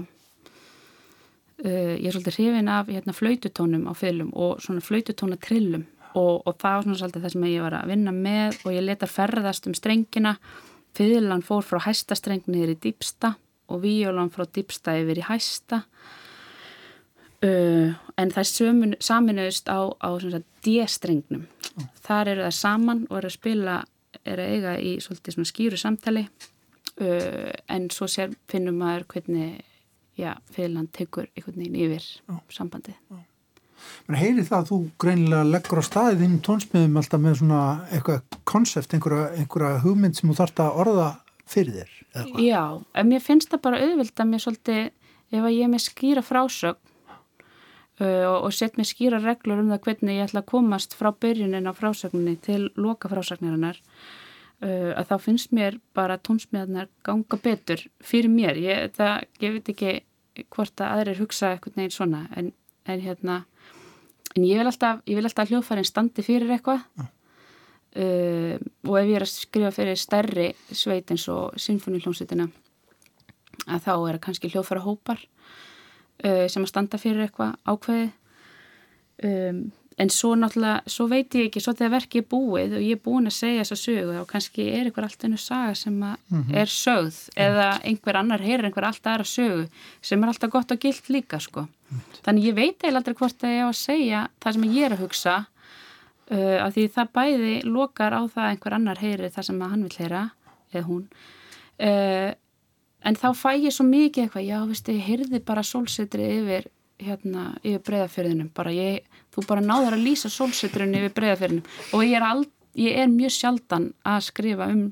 uh, 1.64 1.94
ég 1.96 2.07
er 2.07 2.14
svolítið 2.14 2.38
hrifin 2.38 2.70
af 2.72 2.90
hérna 2.92 3.14
flaututónum 3.16 3.86
á 3.88 3.92
fylgum 3.96 4.32
og 4.34 4.61
svona 4.64 4.84
flaututónatrillum 4.84 5.86
og, 6.16 6.46
og 6.46 6.54
það 6.57 6.76
var 6.76 6.86
svona 6.86 7.00
svolítið 7.00 7.26
það 7.26 7.34
sem 7.34 7.48
ég 7.50 7.64
var 7.66 7.78
að 7.78 7.90
vinna 7.92 8.14
með 8.16 8.61
og 8.64 8.76
ég 8.76 8.86
leta 8.86 9.09
ferðast 9.11 9.68
um 9.68 9.74
strengina. 9.76 10.36
Fylglan 10.96 11.44
fór 11.44 11.64
frá 11.66 11.82
hæstastrengni 11.84 12.62
yfir 12.62 12.72
í 12.72 12.78
dýpsta 12.86 13.34
og 13.68 13.82
víjólan 13.82 14.32
frá 14.32 14.46
dýpsta 14.48 14.96
yfir 15.02 15.20
í 15.20 15.26
hæsta. 15.26 15.82
Uh, 17.44 17.92
en 18.16 18.32
það 18.32 18.42
er 18.42 18.96
saminuðist 19.04 19.68
á, 19.68 19.92
á 19.92 20.09
D-strengnum. 20.64 21.44
Oh. 21.76 21.84
þar 22.00 22.30
eru 22.32 22.44
það 22.46 22.54
saman 22.57 23.02
og 23.11 23.18
eru 23.18 23.28
að 23.28 23.34
spila 23.34 23.72
eru 24.24 24.44
að 24.44 24.52
eiga 24.54 24.70
í 24.80 24.92
svolítið 25.04 25.48
skýru 25.50 25.80
samtali. 25.80 26.24
Uh, 26.96 27.52
en 27.68 27.90
svo 27.92 28.09
sér 28.09 28.32
finnum 28.48 28.78
maður 28.80 29.04
hvernig 29.12 29.61
já, 30.18 30.34
félag 30.54 30.90
tekur 30.96 31.28
einhvern 31.34 31.62
veginn 31.62 31.80
yfir 31.86 32.06
oh. 32.32 32.42
sambandið 32.52 32.98
oh. 33.14 33.24
Men 34.08 34.16
heyri 34.18 34.42
það 34.46 34.58
að 34.58 34.68
þú 34.70 34.78
greinilega 35.02 35.48
leggur 35.52 35.82
á 35.82 35.84
staðið 35.84 36.24
inn 36.26 36.38
tónsmiðum 36.44 36.96
alltaf 36.96 37.22
með 37.22 37.38
svona 37.42 37.62
eitthvað 37.92 38.38
konsept, 38.48 38.94
einhverja, 38.96 39.28
einhverja 39.36 39.82
hugmynd 39.84 40.16
sem 40.16 40.30
þú 40.30 40.38
þarfst 40.40 40.62
að 40.64 40.80
orða 40.84 41.08
fyrir 41.46 41.82
þér 41.82 41.92
Já, 42.40 42.62
en 42.96 43.10
mér 43.10 43.20
finnst 43.20 43.52
það 43.52 43.64
bara 43.68 43.80
auðvilt 43.84 44.22
að 44.22 44.30
mér 44.30 44.42
svolítið, 44.42 44.84
ef 45.30 45.42
að 45.42 45.56
ég 45.58 45.66
er 45.66 45.72
með 45.74 45.84
skýra 45.90 46.24
frásögn 46.24 46.82
Uh, 47.96 48.28
og 48.44 48.50
sett 48.52 48.74
mér 48.76 48.84
skýra 48.84 49.16
reglur 49.22 49.62
um 49.62 49.70
það 49.72 49.86
hvernig 49.86 50.18
ég 50.18 50.26
ætla 50.26 50.42
að 50.42 50.50
komast 50.50 50.92
frá 50.98 51.06
byrjunin 51.16 51.64
á 51.64 51.72
frásagninni 51.72 52.34
til 52.44 52.66
loka 52.76 53.08
frásagnarinnar 53.08 53.78
uh, 54.64 54.92
að 54.96 55.09
þá 55.11 55.16
finnst 55.24 55.54
mér 55.57 55.78
bara 55.96 56.18
tónsmiðarnar 56.18 56.88
ganga 57.07 57.40
betur 57.42 57.82
fyrir 58.04 58.32
mér. 58.32 58.61
Ég, 58.61 58.94
það, 58.96 59.26
ég 59.42 59.57
veit 59.57 59.72
ekki 59.74 59.96
hvort 60.52 60.80
að 60.84 60.94
aðrir 60.94 61.20
hugsa 61.22 61.52
eitthvað 61.54 61.78
neginn 61.80 61.96
svona 61.96 62.24
en, 62.36 62.50
en 62.84 63.04
hérna 63.04 63.42
en 64.36 64.44
ég 64.44 64.61
vil 64.61 64.68
alltaf, 64.68 65.00
alltaf 65.07 65.52
hljóðfærin 65.52 65.88
standi 65.88 66.24
fyrir 66.24 66.52
eitthvað. 66.57 66.84
Uh, 67.96 68.61
og 68.84 68.98
ef 69.00 69.07
ég 69.09 69.16
er 69.16 69.24
að 69.24 69.32
skrifa 69.32 69.72
fyrir 69.72 69.96
stærri 69.96 70.50
sveit 70.68 71.09
eins 71.14 71.24
og 71.32 71.54
symfóniljónsutina 71.57 72.44
að 73.72 73.86
þá 73.86 73.92
er 74.11 74.18
kannski 74.20 74.50
hljóðfæra 74.52 74.82
hópar 74.84 75.22
uh, 75.22 76.44
sem 76.44 76.61
að 76.61 76.68
standa 76.68 77.00
fyrir 77.00 77.24
eitthvað 77.24 77.54
ákveði 77.64 78.11
um, 79.24 79.62
en 79.97 80.11
svo 80.12 80.34
náttúrulega, 80.36 80.82
svo 80.92 81.07
veit 81.09 81.34
ég 81.34 81.49
ekki 81.49 81.62
svo 81.64 81.72
þegar 81.72 81.94
verkið 81.94 82.22
er 82.22 82.28
búið 82.28 82.76
og 82.76 82.84
ég 82.84 82.99
er 82.99 83.03
búin 83.05 83.30
að 83.30 83.36
segja 83.38 83.62
þessa 83.62 83.78
sögu 83.80 84.18
og 84.20 84.28
kannski 84.28 84.66
er 84.68 84.90
einhver 84.90 85.07
alltaf 85.07 85.24
einu 85.24 85.40
saga 85.40 85.74
sem 85.74 85.94
mm 85.94 86.16
-hmm. 86.30 86.55
er 86.55 86.68
sögð 86.68 87.18
eða 87.36 87.68
einhver 87.84 88.16
annar 88.16 88.40
heyrir 88.40 88.64
einhver 88.64 88.84
alltaf 88.84 89.12
aðra 89.12 89.24
sögu 89.24 89.68
sem 90.03 90.22
er 90.22 90.28
alltaf 90.28 90.51
gott 90.51 90.72
og 90.72 90.78
gilt 90.80 91.09
líka 91.09 91.40
sko. 91.40 91.61
mm 91.90 92.01
þannig 92.24 92.44
ég 92.44 92.55
veit 92.55 92.82
eiginlega 92.82 92.97
aldrei 92.97 93.14
hvort 93.14 93.44
að 93.44 93.55
ég 93.57 93.64
á 93.64 93.68
að 93.68 93.76
segja 93.76 94.28
það 94.40 94.53
sem 94.53 94.64
ég 94.64 94.84
er 94.84 94.92
að 94.92 95.03
hugsa 95.05 95.47
uh, 96.30 96.59
af 96.66 96.74
því 96.74 96.88
það 96.88 97.12
bæði 97.12 97.62
lokar 97.64 98.12
á 98.12 98.22
það 98.34 98.51
einhver 98.51 98.74
annar 98.74 98.99
heyrir 98.99 99.30
það 99.30 99.42
sem 99.42 99.61
hann 99.61 99.82
vil 99.82 99.99
heyra 99.99 100.30
eða 100.72 100.86
hún 100.86 101.05
uh, 101.80 102.32
en 103.07 103.18
þá 103.18 103.28
fæ 103.36 103.51
ég 103.61 103.74
svo 103.74 103.86
mikið 103.86 104.26
eitthvað, 104.26 104.49
já, 104.49 104.59
veist, 104.66 104.88
ég 104.90 105.07
heyrði 105.07 105.42
bara 105.47 105.64
sólsetri 105.66 106.26
yfir, 106.40 106.68
hérna, 107.03 107.44
yfir 107.62 107.82
breyðafyrðinum, 107.86 108.51
bara 108.57 108.72
ég, 108.74 109.07
þú 109.37 109.47
bara 109.49 109.64
náður 109.64 109.97
að 109.99 110.07
lýsa 110.07 110.30
sólsetrinu 110.32 111.03
yfir 111.03 111.14
breyðafyrðinum 111.16 111.97
og 111.97 112.05
ég 112.07 112.16
er, 112.18 112.26
ald, 112.26 112.51
ég 112.76 113.01
er 113.03 113.12
mjög 113.12 113.34
sjaldan 113.37 113.91
að 114.07 114.24
skrifa 114.30 114.70
um 114.72 114.87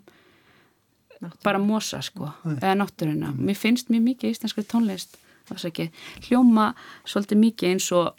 Náttúr. 1.25 1.41
bara 1.47 1.59
mosa, 1.63 2.03
sko, 2.05 2.29
Æ. 2.45 2.59
eða 2.61 2.75
náttúruna. 2.83 3.33
Mm. 3.33 3.47
Mér 3.49 3.57
finnst 3.57 3.89
mjög 3.89 4.03
mikið 4.11 4.35
íslenskri 4.35 4.65
tónlist, 4.69 5.17
ekki, 5.55 5.89
hljóma 6.29 6.75
svolítið 7.09 7.41
mikið 7.41 7.71
eins 7.71 7.89
og 7.97 8.11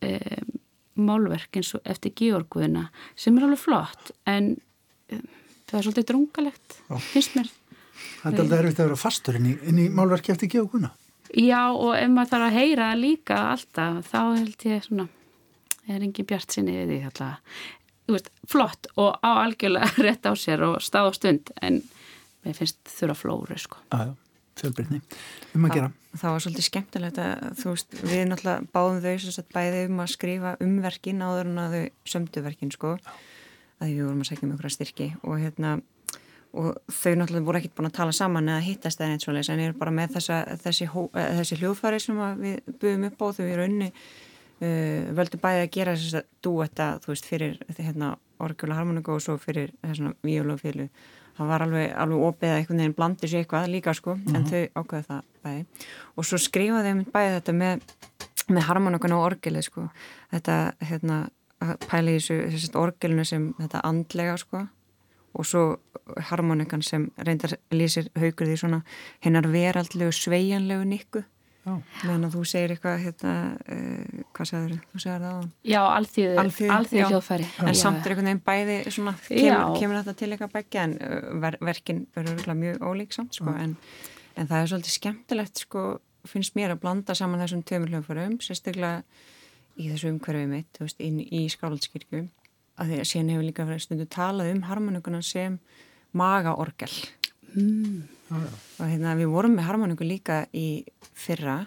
e, 0.00 0.16
málverk 0.96 1.60
eins 1.60 1.74
og 1.76 1.84
eftir 1.84 2.14
Georguðina, 2.16 2.86
sem 3.16 3.36
er 3.36 3.44
alveg 3.44 3.60
flott, 3.60 4.12
en 4.24 4.54
e, 5.10 5.20
það 5.68 5.76
er 5.78 5.86
svolítið 5.88 6.08
drungalegt, 6.12 6.78
finnst 7.12 7.36
mér 7.36 7.52
Það 8.20 8.32
er 8.32 8.42
alltaf 8.42 8.58
erfitt 8.58 8.80
að 8.80 8.86
vera 8.88 8.96
fastur 9.00 9.36
inn 9.36 9.46
í, 9.50 9.54
inn 9.68 9.80
í 9.80 9.86
málverki 9.92 10.32
eftir 10.32 10.48
geoguna. 10.52 10.92
Já 11.36 11.70
og 11.70 11.92
ef 11.94 12.08
maður 12.10 12.30
þarf 12.32 12.46
að 12.46 12.56
heyra 12.58 12.86
líka 12.98 13.38
alltaf 13.52 14.08
þá 14.10 14.20
held 14.38 14.64
ég 14.66 14.86
svona 14.86 15.06
er 15.96 16.06
engin 16.06 16.28
bjart 16.28 16.56
sinni 16.56 16.74
við 16.76 16.92
því 16.94 16.98
alltaf. 17.10 17.60
Veist, 18.10 18.30
flott 18.50 18.88
og 18.98 19.20
á 19.22 19.30
algjörlega 19.44 19.90
rétt 20.06 20.26
á 20.26 20.32
sér 20.38 20.64
og 20.66 20.80
stáð 20.82 21.10
á 21.10 21.12
stund 21.18 21.52
en 21.62 21.80
mér 22.44 22.58
finnst 22.58 22.80
þurra 22.90 23.16
flóru 23.18 23.58
sko. 23.60 23.78
Aðjá, 23.94 24.14
fjölbyrni. 24.62 25.00
Um 25.54 25.68
að 25.68 25.76
gera. 25.78 25.92
Það 26.10 26.34
var 26.34 26.42
svolítið 26.42 26.66
skemmtilegt 26.66 27.20
að 27.22 27.44
þú 27.60 27.74
veist 27.76 28.00
við 28.00 28.24
náttúrulega 28.26 28.70
báðum 28.74 29.02
þau 29.04 29.12
sem 29.22 29.34
sagt 29.36 29.54
bæði 29.54 29.84
um 29.86 30.02
að 30.02 30.12
skrifa 30.16 30.56
umverkin 30.64 31.22
áður 31.22 31.52
en 31.52 31.62
að 31.62 31.76
þau 31.76 32.12
sömduverkin 32.14 32.74
sko. 32.74 32.96
Já. 32.98 33.12
Að 33.80 33.92
við 33.94 34.04
vorum 34.08 34.24
að 34.24 34.28
segja 34.28 34.48
um 34.48 34.56
að 34.58 34.74
styrki 34.74 35.12
og 35.22 35.38
hérna 35.40 35.76
og 36.50 36.80
þau 36.90 37.12
náttúrulega 37.14 37.46
voru 37.46 37.60
ekkert 37.60 37.76
búin 37.78 37.88
að 37.90 37.96
tala 38.00 38.14
saman 38.16 38.50
eða 38.50 38.64
hittast 38.64 39.00
eða 39.00 39.14
eins 39.14 39.28
og 39.28 39.36
leys 39.36 39.50
en 39.52 39.62
ég 39.62 39.70
er 39.70 39.78
bara 39.78 39.94
með 39.94 40.16
þessa, 40.16 40.40
þessi, 40.64 40.88
eh, 41.14 41.30
þessi 41.38 41.58
hljóðfæri 41.60 42.00
sem 42.02 42.18
við 42.40 42.72
buðum 42.82 43.06
upp 43.06 43.22
á 43.22 43.26
þau 43.36 43.44
í 43.46 43.58
raunni 43.60 43.90
uh, 44.60 45.14
völdu 45.16 45.40
bæði 45.42 45.64
að 45.64 45.72
gera 45.76 45.96
þess 45.96 46.20
að 46.20 46.28
dú 46.44 46.52
þetta 46.62 46.90
þú 47.04 47.12
veist 47.12 47.30
fyrir 47.30 47.56
hérna, 47.78 48.12
orgjöla 48.40 48.78
harmoníku 48.78 49.16
og 49.16 49.24
svo 49.24 49.36
fyrir 49.40 49.72
þessuna 49.82 50.14
víulofílu 50.26 50.88
það 51.36 51.52
var 51.52 51.64
alveg, 51.66 51.90
alveg 51.96 52.26
opið 52.28 52.50
að 52.50 52.60
einhvern 52.60 52.82
veginn 52.82 52.96
blandi 52.96 53.30
sér 53.30 53.44
eitthvað 53.44 53.68
líka 53.72 53.94
sko 53.94 54.14
mm 54.14 54.22
-hmm. 54.24 54.36
en 54.36 54.42
mhm. 54.42 54.50
þau 54.50 54.82
ákveða 54.82 55.04
það 55.08 55.22
bæði 55.44 55.66
og 56.16 56.24
svo 56.24 56.38
skrifaði 56.38 56.88
ég 56.88 57.12
bæði 57.12 57.34
þetta 57.36 57.52
með, 57.52 57.80
með 58.48 58.62
harmoníkun 58.62 59.12
og 59.12 59.24
orgeli 59.24 59.62
sko 59.62 59.88
þetta 60.32 60.72
hérna 60.80 61.28
pæli 61.90 62.16
í 62.16 62.20
þessu 62.20 62.78
orgelinu 62.78 63.24
sem 63.24 63.54
þetta 63.58 63.82
andlega 63.84 64.36
sko 64.40 64.66
og 65.34 65.46
svo 65.46 65.64
harmonikan 66.30 66.82
sem 66.82 67.10
reyndar 67.18 67.56
lýsir 67.74 68.08
haugur 68.18 68.48
því 68.48 68.56
svona 68.58 68.80
hennar 69.24 69.46
veraldlegu 69.52 70.12
sveianlegu 70.12 70.84
nikku. 70.84 71.22
Meðan 71.68 72.24
að 72.26 72.34
þú 72.36 72.42
segir 72.48 72.72
eitthvað 72.74 73.02
hérna, 73.04 73.32
uh, 73.74 74.20
hvað 74.36 74.48
sagður 74.50 74.76
þú 74.92 75.00
segir 75.04 75.24
það 75.24 75.34
á 75.36 75.40
Já, 75.70 75.80
alþýðu, 75.96 76.36
Alþýðu, 76.42 76.70
alþýðu 76.76 77.00
já. 77.02 77.08
hljóðfæri. 77.10 77.48
en 77.60 77.68
Já, 77.70 77.80
samt 77.82 78.00
er 78.06 78.14
einhvern 78.14 78.30
veginn 78.30 78.44
bæði 78.46 78.76
svona, 78.96 79.14
kemur, 79.28 79.74
kemur 79.80 79.98
þetta 80.00 80.14
til 80.22 80.30
eitthvað 80.32 80.54
begge 80.56 80.84
en 80.86 80.94
uh, 81.04 81.18
ver, 81.44 81.58
verkin 81.70 82.00
verður 82.16 82.54
mjög 82.62 82.86
ólík 82.90 83.12
samt 83.16 83.36
sko, 83.36 83.52
en, 83.52 83.74
en 84.36 84.48
það 84.50 84.62
er 84.64 84.70
svolítið 84.72 84.96
skemmtilegt 84.96 85.62
sko, 85.66 85.84
finnst 86.28 86.56
mér 86.56 86.74
að 86.74 86.80
blanda 86.86 87.16
saman 87.18 87.40
þessum 87.44 87.64
tömur 87.68 87.92
hljóðfærum, 87.92 88.38
sérstaklega 88.44 89.02
í 89.80 89.88
þessu 89.92 90.10
umhverfið 90.14 90.48
mitt, 90.50 90.80
veist, 90.80 91.00
inn 91.00 91.20
í 91.24 91.44
Skálaldskirkju, 91.52 92.24
að 92.80 92.90
því 92.90 92.98
að 93.00 93.08
síðan 93.12 93.30
hefur 93.34 93.46
líka 93.46 93.78
stundu 93.80 94.06
talað 94.10 94.50
um 94.54 94.64
harmonikuna 94.68 95.20
sem 95.24 95.58
magaorgel. 96.16 96.92
Mm. 97.54 98.08
Og 98.30 98.86
hérna 98.86 99.16
við 99.18 99.32
vorum 99.32 99.56
með 99.58 99.68
harmoniku 99.68 100.06
líka 100.06 100.42
í 100.56 100.82
fyrra 101.18 101.64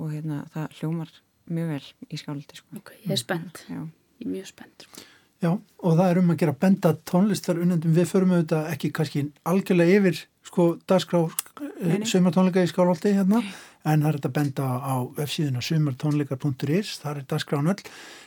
og 0.00 0.12
hérna 0.12 0.44
það 0.54 0.78
hljómar 0.80 1.12
mjög 1.54 1.74
vel 1.74 1.88
í 2.10 2.20
skáldi 2.20 2.58
sko. 2.58 2.78
Ok, 2.80 2.94
ég 3.04 3.14
er 3.14 3.20
spennt. 3.20 3.64
Já. 3.68 3.82
Ég 4.20 4.26
er 4.26 4.32
mjög 4.32 4.48
spennt. 4.50 4.86
Sko. 4.86 5.04
Já, 5.44 5.50
og 5.52 5.98
það 5.98 6.06
er 6.08 6.20
um 6.20 6.32
að 6.32 6.40
gera 6.40 6.56
benda 6.56 6.94
tónlistar 7.04 7.60
unnendum. 7.60 7.94
Við 7.94 8.08
förum 8.08 8.32
auðvitað 8.32 8.68
ekki 8.72 8.90
kannski 8.96 9.24
algjörlega 9.50 9.98
yfir 9.98 10.20
sko 10.44 10.68
dagskrá 10.88 11.20
nei. 11.82 12.04
sumartónleika 12.08 12.64
í 12.64 12.70
Skálholti 12.70 13.12
hérna, 13.16 13.40
en 13.84 14.04
það 14.04 14.08
er 14.08 14.18
þetta 14.18 14.32
benda 14.38 14.68
á 14.80 14.94
websíðuna 15.18 15.64
sumartónleikar.is, 15.64 16.94
það 17.02 17.10
er 17.20 17.26
dagskráin 17.34 17.72
öll. 17.74 17.82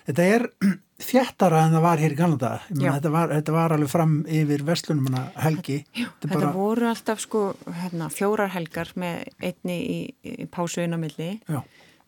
Þetta 0.09 0.27
er 0.35 0.47
þjættara 1.03 1.59
en 1.67 1.75
það 1.75 1.83
var 1.85 2.01
hér 2.01 2.13
í 2.15 2.17
Kanada. 2.17 2.51
Já. 2.73 2.91
Þetta 2.95 3.11
var, 3.13 3.29
þetta 3.35 3.53
var 3.55 3.75
alveg 3.75 3.91
fram 3.91 4.13
yfir 4.25 4.63
verslunum 4.65 5.07
hana 5.11 5.25
helgi. 5.43 5.77
Þetta, 5.93 6.29
Þetta 6.31 6.51
voru 6.55 6.87
alltaf 6.89 7.21
sko 7.21 7.41
hérna, 7.83 8.09
fjórar 8.13 8.49
helgar 8.55 8.89
með 8.97 9.27
einni 9.45 9.77
í, 9.77 9.99
í 10.25 10.47
pásu 10.49 10.81
inn 10.83 10.97
á 10.97 10.99
milli 11.01 11.29
Já. 11.45 11.61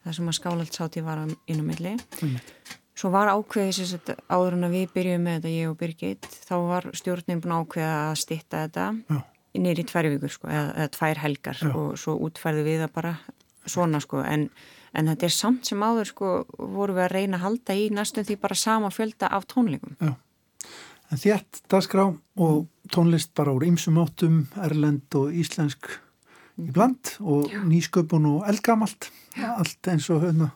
það 0.05 0.17
sem 0.19 0.31
að 0.31 0.37
skálaldsáti 0.39 1.03
var 1.05 1.21
á- 1.21 1.37
inn 1.47 1.61
á 1.61 1.65
milli 1.69 1.93
Einmitt. 2.21 2.53
svo 2.97 3.11
var 3.13 3.29
sagt, 3.93 4.09
áður 4.27 4.53
en 4.57 4.63
að 4.67 4.73
við 4.75 4.87
byrjuðum 4.95 5.23
með 5.27 5.37
þetta 5.39 5.53
ég 5.53 5.69
og 5.69 5.77
Birgit 5.77 6.25
þá 6.49 6.55
var 6.67 6.89
stjórnin 6.97 7.41
búin 7.43 7.55
ákveða 7.61 7.93
að 8.09 8.17
stitta 8.25 8.63
þetta 8.65 8.87
Já. 9.09 9.21
nýri 9.59 9.85
í 9.85 9.87
tvær 9.87 10.09
vikur 10.15 10.29
sko, 10.33 10.47
eða, 10.49 10.73
eða 10.75 10.89
tvær 10.97 11.17
helgar 11.23 11.57
Já. 11.61 11.69
og 11.75 11.93
svo 11.97 12.17
útfærðu 12.25 12.65
við 12.65 12.81
það 12.87 12.93
bara 12.97 13.13
svona 13.69 14.01
sko 14.01 14.23
en, 14.25 14.49
en 14.93 15.11
þetta 15.11 15.27
er 15.27 15.35
samt 15.35 15.69
sem 15.69 15.83
áður 15.83 16.11
sko 16.11 16.31
voru 16.57 16.97
við 16.97 17.05
að 17.05 17.13
reyna 17.15 17.39
að 17.39 17.45
halda 17.45 17.77
í 17.77 17.87
næstum 17.93 18.27
því 18.27 18.39
bara 18.41 18.57
sama 18.57 18.91
fjölda 18.93 19.29
af 19.35 19.47
tónleikum. 19.51 19.95
En 21.09 21.17
þjætt 21.17 21.63
dagskrá 21.71 22.05
og 22.09 22.67
tónlist 22.93 23.33
bara 23.37 23.53
úr 23.55 23.65
ýmsum 23.65 23.97
áttum, 24.01 24.43
erlend 24.61 25.17
og 25.17 25.33
íslensk 25.33 25.89
í 26.59 26.69
bland 26.75 27.15
og 27.23 27.49
nýsköpun 27.65 28.27
og 28.29 28.47
eldgamalt, 28.49 29.09
allt 29.55 29.91
eins 29.91 30.09
og 30.13 30.25
hérna, 30.25 30.51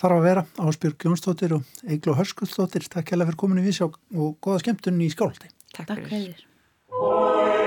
þarf 0.00 0.18
að 0.18 0.26
vera. 0.28 0.44
Ásbjörg 0.56 1.08
Jónsdóttir 1.08 1.56
og 1.58 1.86
Eiglo 1.88 2.16
Hörskullsdóttir, 2.18 2.88
takk 2.88 3.14
hella 3.14 3.28
fyrir 3.28 3.42
kominu 3.42 3.66
við 3.66 3.80
sjá 3.80 3.88
og 3.88 4.36
goða 4.44 4.62
skemmtun 4.64 5.02
í 5.04 5.10
skáldi. 5.12 5.50
Takk, 5.74 5.90
Takk 5.92 6.06
fyrir. 6.08 7.66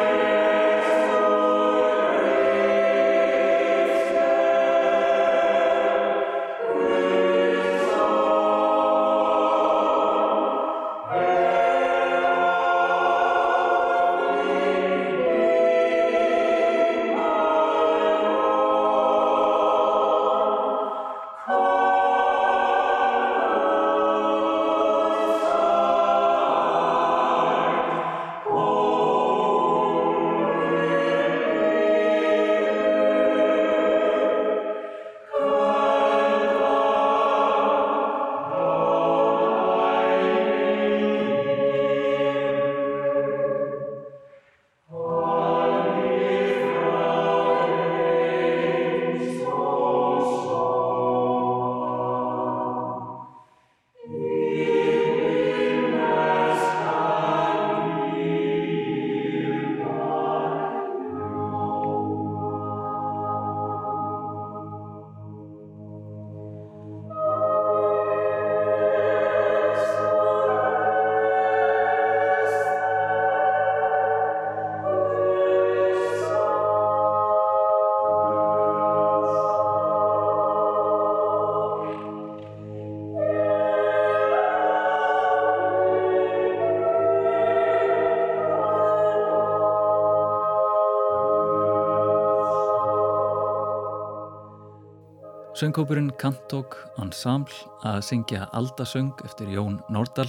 Söngkópurinn 95.62 96.10
Kantók 96.18 96.74
Ensemble 96.98 97.54
að 97.86 98.00
syngja 98.08 98.48
Aldasöng 98.58 99.20
eftir 99.28 99.52
Jón 99.54 99.76
Nordal. 99.94 100.26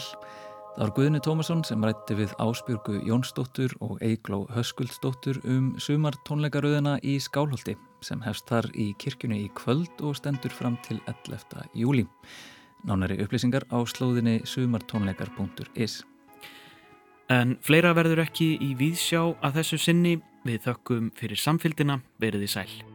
Það 0.74 0.82
var 0.82 0.92
Guðni 0.98 1.20
Tómasson 1.24 1.62
sem 1.64 1.86
rætti 1.88 2.18
við 2.18 2.34
Ásbjörgu 2.36 2.98
Jónsdóttur 3.08 3.72
og 3.80 3.96
Eigló 4.04 4.42
Höskuldsdóttur 4.52 5.40
um 5.48 5.72
sumar 5.80 6.18
tónleikaröðina 6.28 6.98
í 7.00 7.16
Skálholti 7.16 7.78
sem 8.04 8.20
hefst 8.26 8.52
þar 8.52 8.68
í 8.76 8.90
kirkjunni 9.00 9.40
í 9.46 9.48
kvöld 9.56 10.04
og 10.04 10.20
stendur 10.20 10.52
fram 10.52 10.76
til 10.84 11.00
11. 11.08 11.64
júli. 11.80 12.04
Nánari 12.84 13.16
upplýsingar 13.24 13.64
á 13.72 13.80
slóðinni 13.88 14.42
sumartónleikar.is 14.44 16.02
En 17.32 17.56
fleira 17.64 17.96
verður 17.96 18.26
ekki 18.28 18.58
í 18.60 18.74
víðsjá 18.76 19.30
að 19.40 19.62
þessu 19.62 19.84
sinni. 19.88 20.18
Við 20.44 20.66
þökkum 20.66 21.12
fyrir 21.16 21.40
samfylgdina, 21.40 22.02
veriði 22.20 22.52
sæl. 22.52 22.91